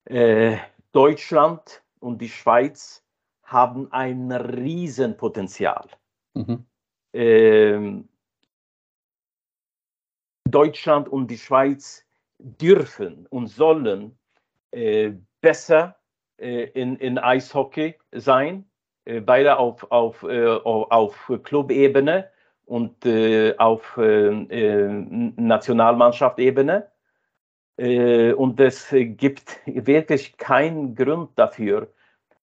Äh, 0.05 0.57
Deutschland 0.93 1.83
und 1.99 2.19
die 2.19 2.29
Schweiz 2.29 3.05
haben 3.43 3.91
ein 3.91 4.31
Riesenpotenzial. 4.31 5.87
Mhm. 6.33 6.65
Ähm, 7.13 8.09
Deutschland 10.45 11.07
und 11.07 11.29
die 11.29 11.37
Schweiz 11.37 12.03
dürfen 12.39 13.27
und 13.27 13.45
sollen 13.45 14.17
äh, 14.71 15.11
besser 15.41 15.97
äh, 16.37 16.63
in, 16.71 16.95
in 16.95 17.19
Eishockey 17.19 17.93
sein, 18.11 18.67
äh, 19.05 19.21
beide 19.21 19.59
auf, 19.59 19.91
auf, 19.91 20.23
äh, 20.23 20.47
auf 20.47 21.31
Clubebene 21.43 22.31
und 22.67 23.05
äh, 23.05 23.55
auf 23.57 23.97
äh, 23.97 24.29
Nationalmannschaftebene. 25.37 26.87
und 27.79 28.59
es 28.59 28.89
gibt 28.91 29.59
wirklich 29.65 30.35
keinen 30.37 30.95
Grund 30.95 31.29
dafür, 31.35 31.87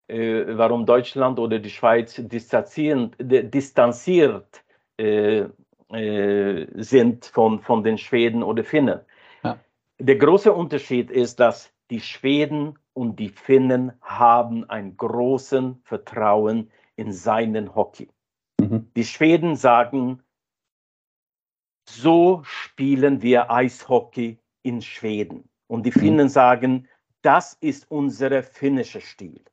warum 0.07 0.87
Deutschland 0.87 1.41
oder 1.41 1.59
die 1.59 1.71
Schweiz 1.71 2.15
distanziert, 2.15 3.17
distanziert 3.19 4.63
sind 6.77 7.27
von, 7.27 7.61
von 7.61 7.83
den 7.83 7.99
Schweden 7.99 8.45
oder 8.45 8.63
Finnen. 8.63 9.01
Der 9.99 10.17
große 10.17 10.53
Unterschied 10.53 11.11
ist, 11.11 11.41
dass 11.41 11.73
die 11.91 12.01
Schweden 12.01 12.79
und 12.95 13.19
die 13.19 13.29
Finnen 13.29 13.93
haben 14.01 14.69
ein 14.71 14.97
großen 14.97 15.81
Vertrauen 15.85 16.71
in 16.97 17.13
seinen 17.13 17.75
Hockey. 17.75 18.09
Mhm. 18.75 18.93
Die 18.97 19.05
Schweden 19.05 19.57
sagen, 19.57 20.23
so 21.89 22.43
spielen 22.45 23.23
wir 23.23 23.51
Eishockey 23.51 24.39
in 24.63 24.83
Schweden. 24.83 25.49
Und 25.67 25.85
die 25.87 25.91
mhm. 25.91 26.01
Finnen 26.01 26.29
sagen, 26.29 26.89
das 27.23 27.55
ist 27.55 27.91
unser 27.91 28.43
finnischer 28.43 29.01
Stil. 29.01 29.45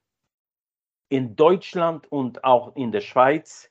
In 1.10 1.36
Deutschland 1.36 2.12
und 2.12 2.44
auch 2.44 2.76
in 2.76 2.92
der 2.92 3.02
Schweiz 3.02 3.70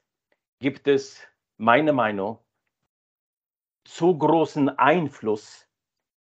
gibt 0.59 0.87
es, 0.89 1.21
meiner 1.57 1.93
Meinung, 1.93 2.39
zu 3.85 4.17
großen 4.17 4.69
Einfluss 4.79 5.67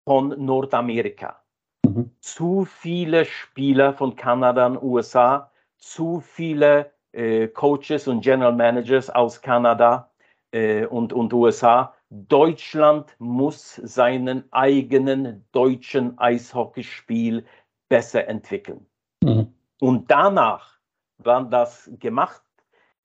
von 0.04 0.28
Nordamerika. 0.44 1.42
Mhm. 1.84 2.14
Zu 2.20 2.64
viele 2.64 3.24
Spieler 3.24 3.92
von 3.94 4.16
Kanada 4.16 4.66
und 4.66 4.82
USA, 4.82 5.50
zu 5.76 6.20
viele 6.20 6.92
äh, 7.12 7.48
Coaches 7.48 8.08
und 8.08 8.22
General 8.22 8.52
Managers 8.52 9.10
aus 9.10 9.40
Kanada 9.40 10.10
äh, 10.52 10.86
und, 10.86 11.12
und 11.12 11.32
USA. 11.32 11.94
Deutschland 12.10 13.14
muss 13.18 13.76
seinen 13.76 14.44
eigenen 14.52 15.44
deutschen 15.52 16.18
Eishockeyspiel 16.18 17.44
besser 17.88 18.28
entwickeln. 18.28 18.86
Mhm. 19.22 19.52
Und 19.80 20.10
danach, 20.10 20.78
wann 21.18 21.50
das 21.50 21.90
gemacht 21.98 22.42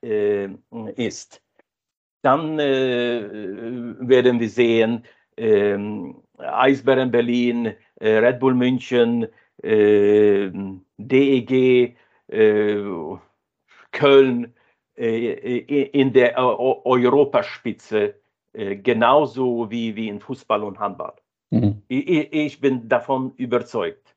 äh, 0.02 0.50
ist, 0.96 1.42
dann 2.22 2.60
äh, 2.60 3.96
werden 4.00 4.40
wir 4.40 4.50
sehen, 4.50 5.06
ähm, 5.38 6.22
Eisbären 6.38 7.12
Berlin, 7.12 7.74
äh, 8.00 8.18
Red 8.18 8.40
Bull 8.40 8.54
München, 8.54 9.28
äh, 9.64 10.52
DEG, 10.98 11.96
äh, 12.28 12.84
Köln 13.92 14.54
in 14.96 16.14
der 16.14 16.38
Europaspitze, 16.38 18.16
genauso 18.54 19.70
wie, 19.70 19.96
wie 19.96 20.08
in 20.08 20.20
Fußball 20.20 20.64
und 20.64 20.80
Handball. 20.80 21.14
Mhm. 21.52 21.82
Ich, 21.88 22.34
ich, 22.34 22.60
bin 22.60 22.90
davon 22.90 23.34
überzeugt. 23.38 24.16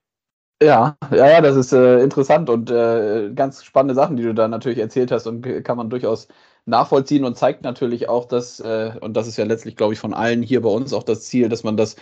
Ja, 0.63 0.97
ja, 1.11 1.29
ja, 1.29 1.41
das 1.41 1.57
ist 1.57 1.73
äh, 1.73 2.03
interessant 2.03 2.51
und 2.51 2.71
äh, 2.71 3.31
ganz 3.35 3.65
spannende 3.65 3.95
Sachen, 3.95 4.17
die 4.17 4.25
du 4.25 4.35
da 4.35 4.47
natürlich 4.49 4.79
erzählt 4.79 5.11
hast 5.11 5.27
und 5.27 5.43
kann 5.65 5.77
man 5.77 5.89
durchaus 5.89 6.29
nachvollziehen 6.67 7.25
und 7.25 7.39
zeigt 7.39 7.63
natürlich 7.63 8.09
auch, 8.09 8.27
dass, 8.27 8.61
äh, 8.61 8.93
und 9.01 9.17
das 9.17 9.27
ist 9.27 9.39
ja 9.39 9.45
letztlich, 9.45 9.77
glaube 9.77 9.95
ich, 9.95 9.99
von 9.99 10.13
allen 10.13 10.43
hier 10.43 10.61
bei 10.61 10.69
uns 10.69 10.93
auch 10.93 11.03
das 11.03 11.23
Ziel, 11.23 11.49
dass 11.49 11.65
man 11.65 11.79
das 11.79 11.97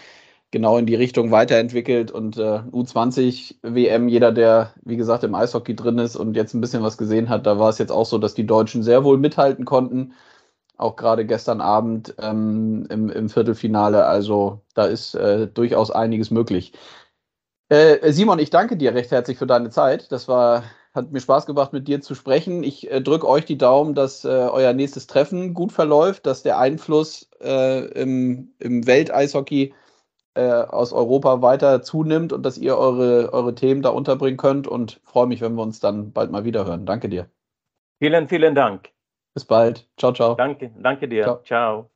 genau 0.50 0.78
in 0.78 0.86
die 0.86 0.94
Richtung 0.94 1.30
weiterentwickelt 1.30 2.10
und 2.10 2.38
äh, 2.38 2.60
U20 2.72 3.56
WM, 3.62 4.08
jeder, 4.08 4.32
der, 4.32 4.72
wie 4.82 4.96
gesagt, 4.96 5.24
im 5.24 5.34
Eishockey 5.34 5.76
drin 5.76 5.98
ist 5.98 6.16
und 6.16 6.34
jetzt 6.34 6.54
ein 6.54 6.60
bisschen 6.60 6.82
was 6.82 6.96
gesehen 6.96 7.28
hat, 7.28 7.46
da 7.46 7.58
war 7.58 7.68
es 7.68 7.78
jetzt 7.78 7.92
auch 7.92 8.06
so, 8.06 8.18
dass 8.18 8.34
die 8.34 8.46
Deutschen 8.46 8.82
sehr 8.82 9.04
wohl 9.04 9.18
mithalten 9.18 9.64
konnten. 9.64 10.14
Auch 10.78 10.96
gerade 10.96 11.26
gestern 11.26 11.60
Abend 11.60 12.14
ähm, 12.18 12.86
im, 12.88 13.10
im 13.10 13.28
Viertelfinale. 13.28 14.06
Also 14.06 14.62
da 14.74 14.84
ist 14.86 15.14
äh, 15.14 15.48
durchaus 15.48 15.90
einiges 15.90 16.30
möglich. 16.30 16.72
Äh, 17.68 18.12
Simon, 18.12 18.38
ich 18.38 18.50
danke 18.50 18.76
dir 18.76 18.94
recht 18.94 19.10
herzlich 19.10 19.38
für 19.38 19.46
deine 19.46 19.70
Zeit. 19.70 20.10
Das 20.12 20.28
war 20.28 20.62
hat 20.94 21.12
mir 21.12 21.20
Spaß 21.20 21.46
gemacht, 21.46 21.72
mit 21.72 21.86
dir 21.86 22.00
zu 22.00 22.14
sprechen. 22.14 22.62
Ich 22.62 22.90
äh, 22.90 23.02
drücke 23.02 23.28
euch 23.28 23.44
die 23.44 23.58
Daumen, 23.58 23.94
dass 23.94 24.24
äh, 24.24 24.28
euer 24.28 24.72
nächstes 24.72 25.06
Treffen 25.06 25.52
gut 25.52 25.72
verläuft, 25.72 26.26
dass 26.26 26.42
der 26.42 26.58
Einfluss 26.58 27.28
äh, 27.40 27.86
im, 27.88 28.54
im 28.58 28.86
Welteishockey 28.86 29.64
äh, 29.64 29.72
aus 30.38 30.92
Europa 30.92 31.42
weiter 31.42 31.82
zunimmt 31.82 32.32
und 32.32 32.42
dass 32.44 32.58
ihr 32.58 32.76
eure, 32.76 33.32
eure 33.32 33.54
Themen 33.54 33.82
da 33.82 33.90
unterbringen 33.90 34.36
könnt. 34.36 34.66
Und 34.66 35.00
freue 35.04 35.26
mich, 35.26 35.40
wenn 35.40 35.54
wir 35.54 35.62
uns 35.62 35.80
dann 35.80 36.12
bald 36.12 36.30
mal 36.30 36.44
wieder 36.44 36.64
hören. 36.64 36.86
Danke 36.86 37.08
dir. 37.08 37.28
Vielen, 38.00 38.28
vielen 38.28 38.54
Dank. 38.54 38.90
Bis 39.34 39.44
bald. 39.44 39.88
Ciao, 39.96 40.12
ciao. 40.12 40.34
Danke, 40.34 40.70
danke 40.78 41.08
dir. 41.08 41.24
ciao. 41.24 41.42
ciao. 41.44 41.90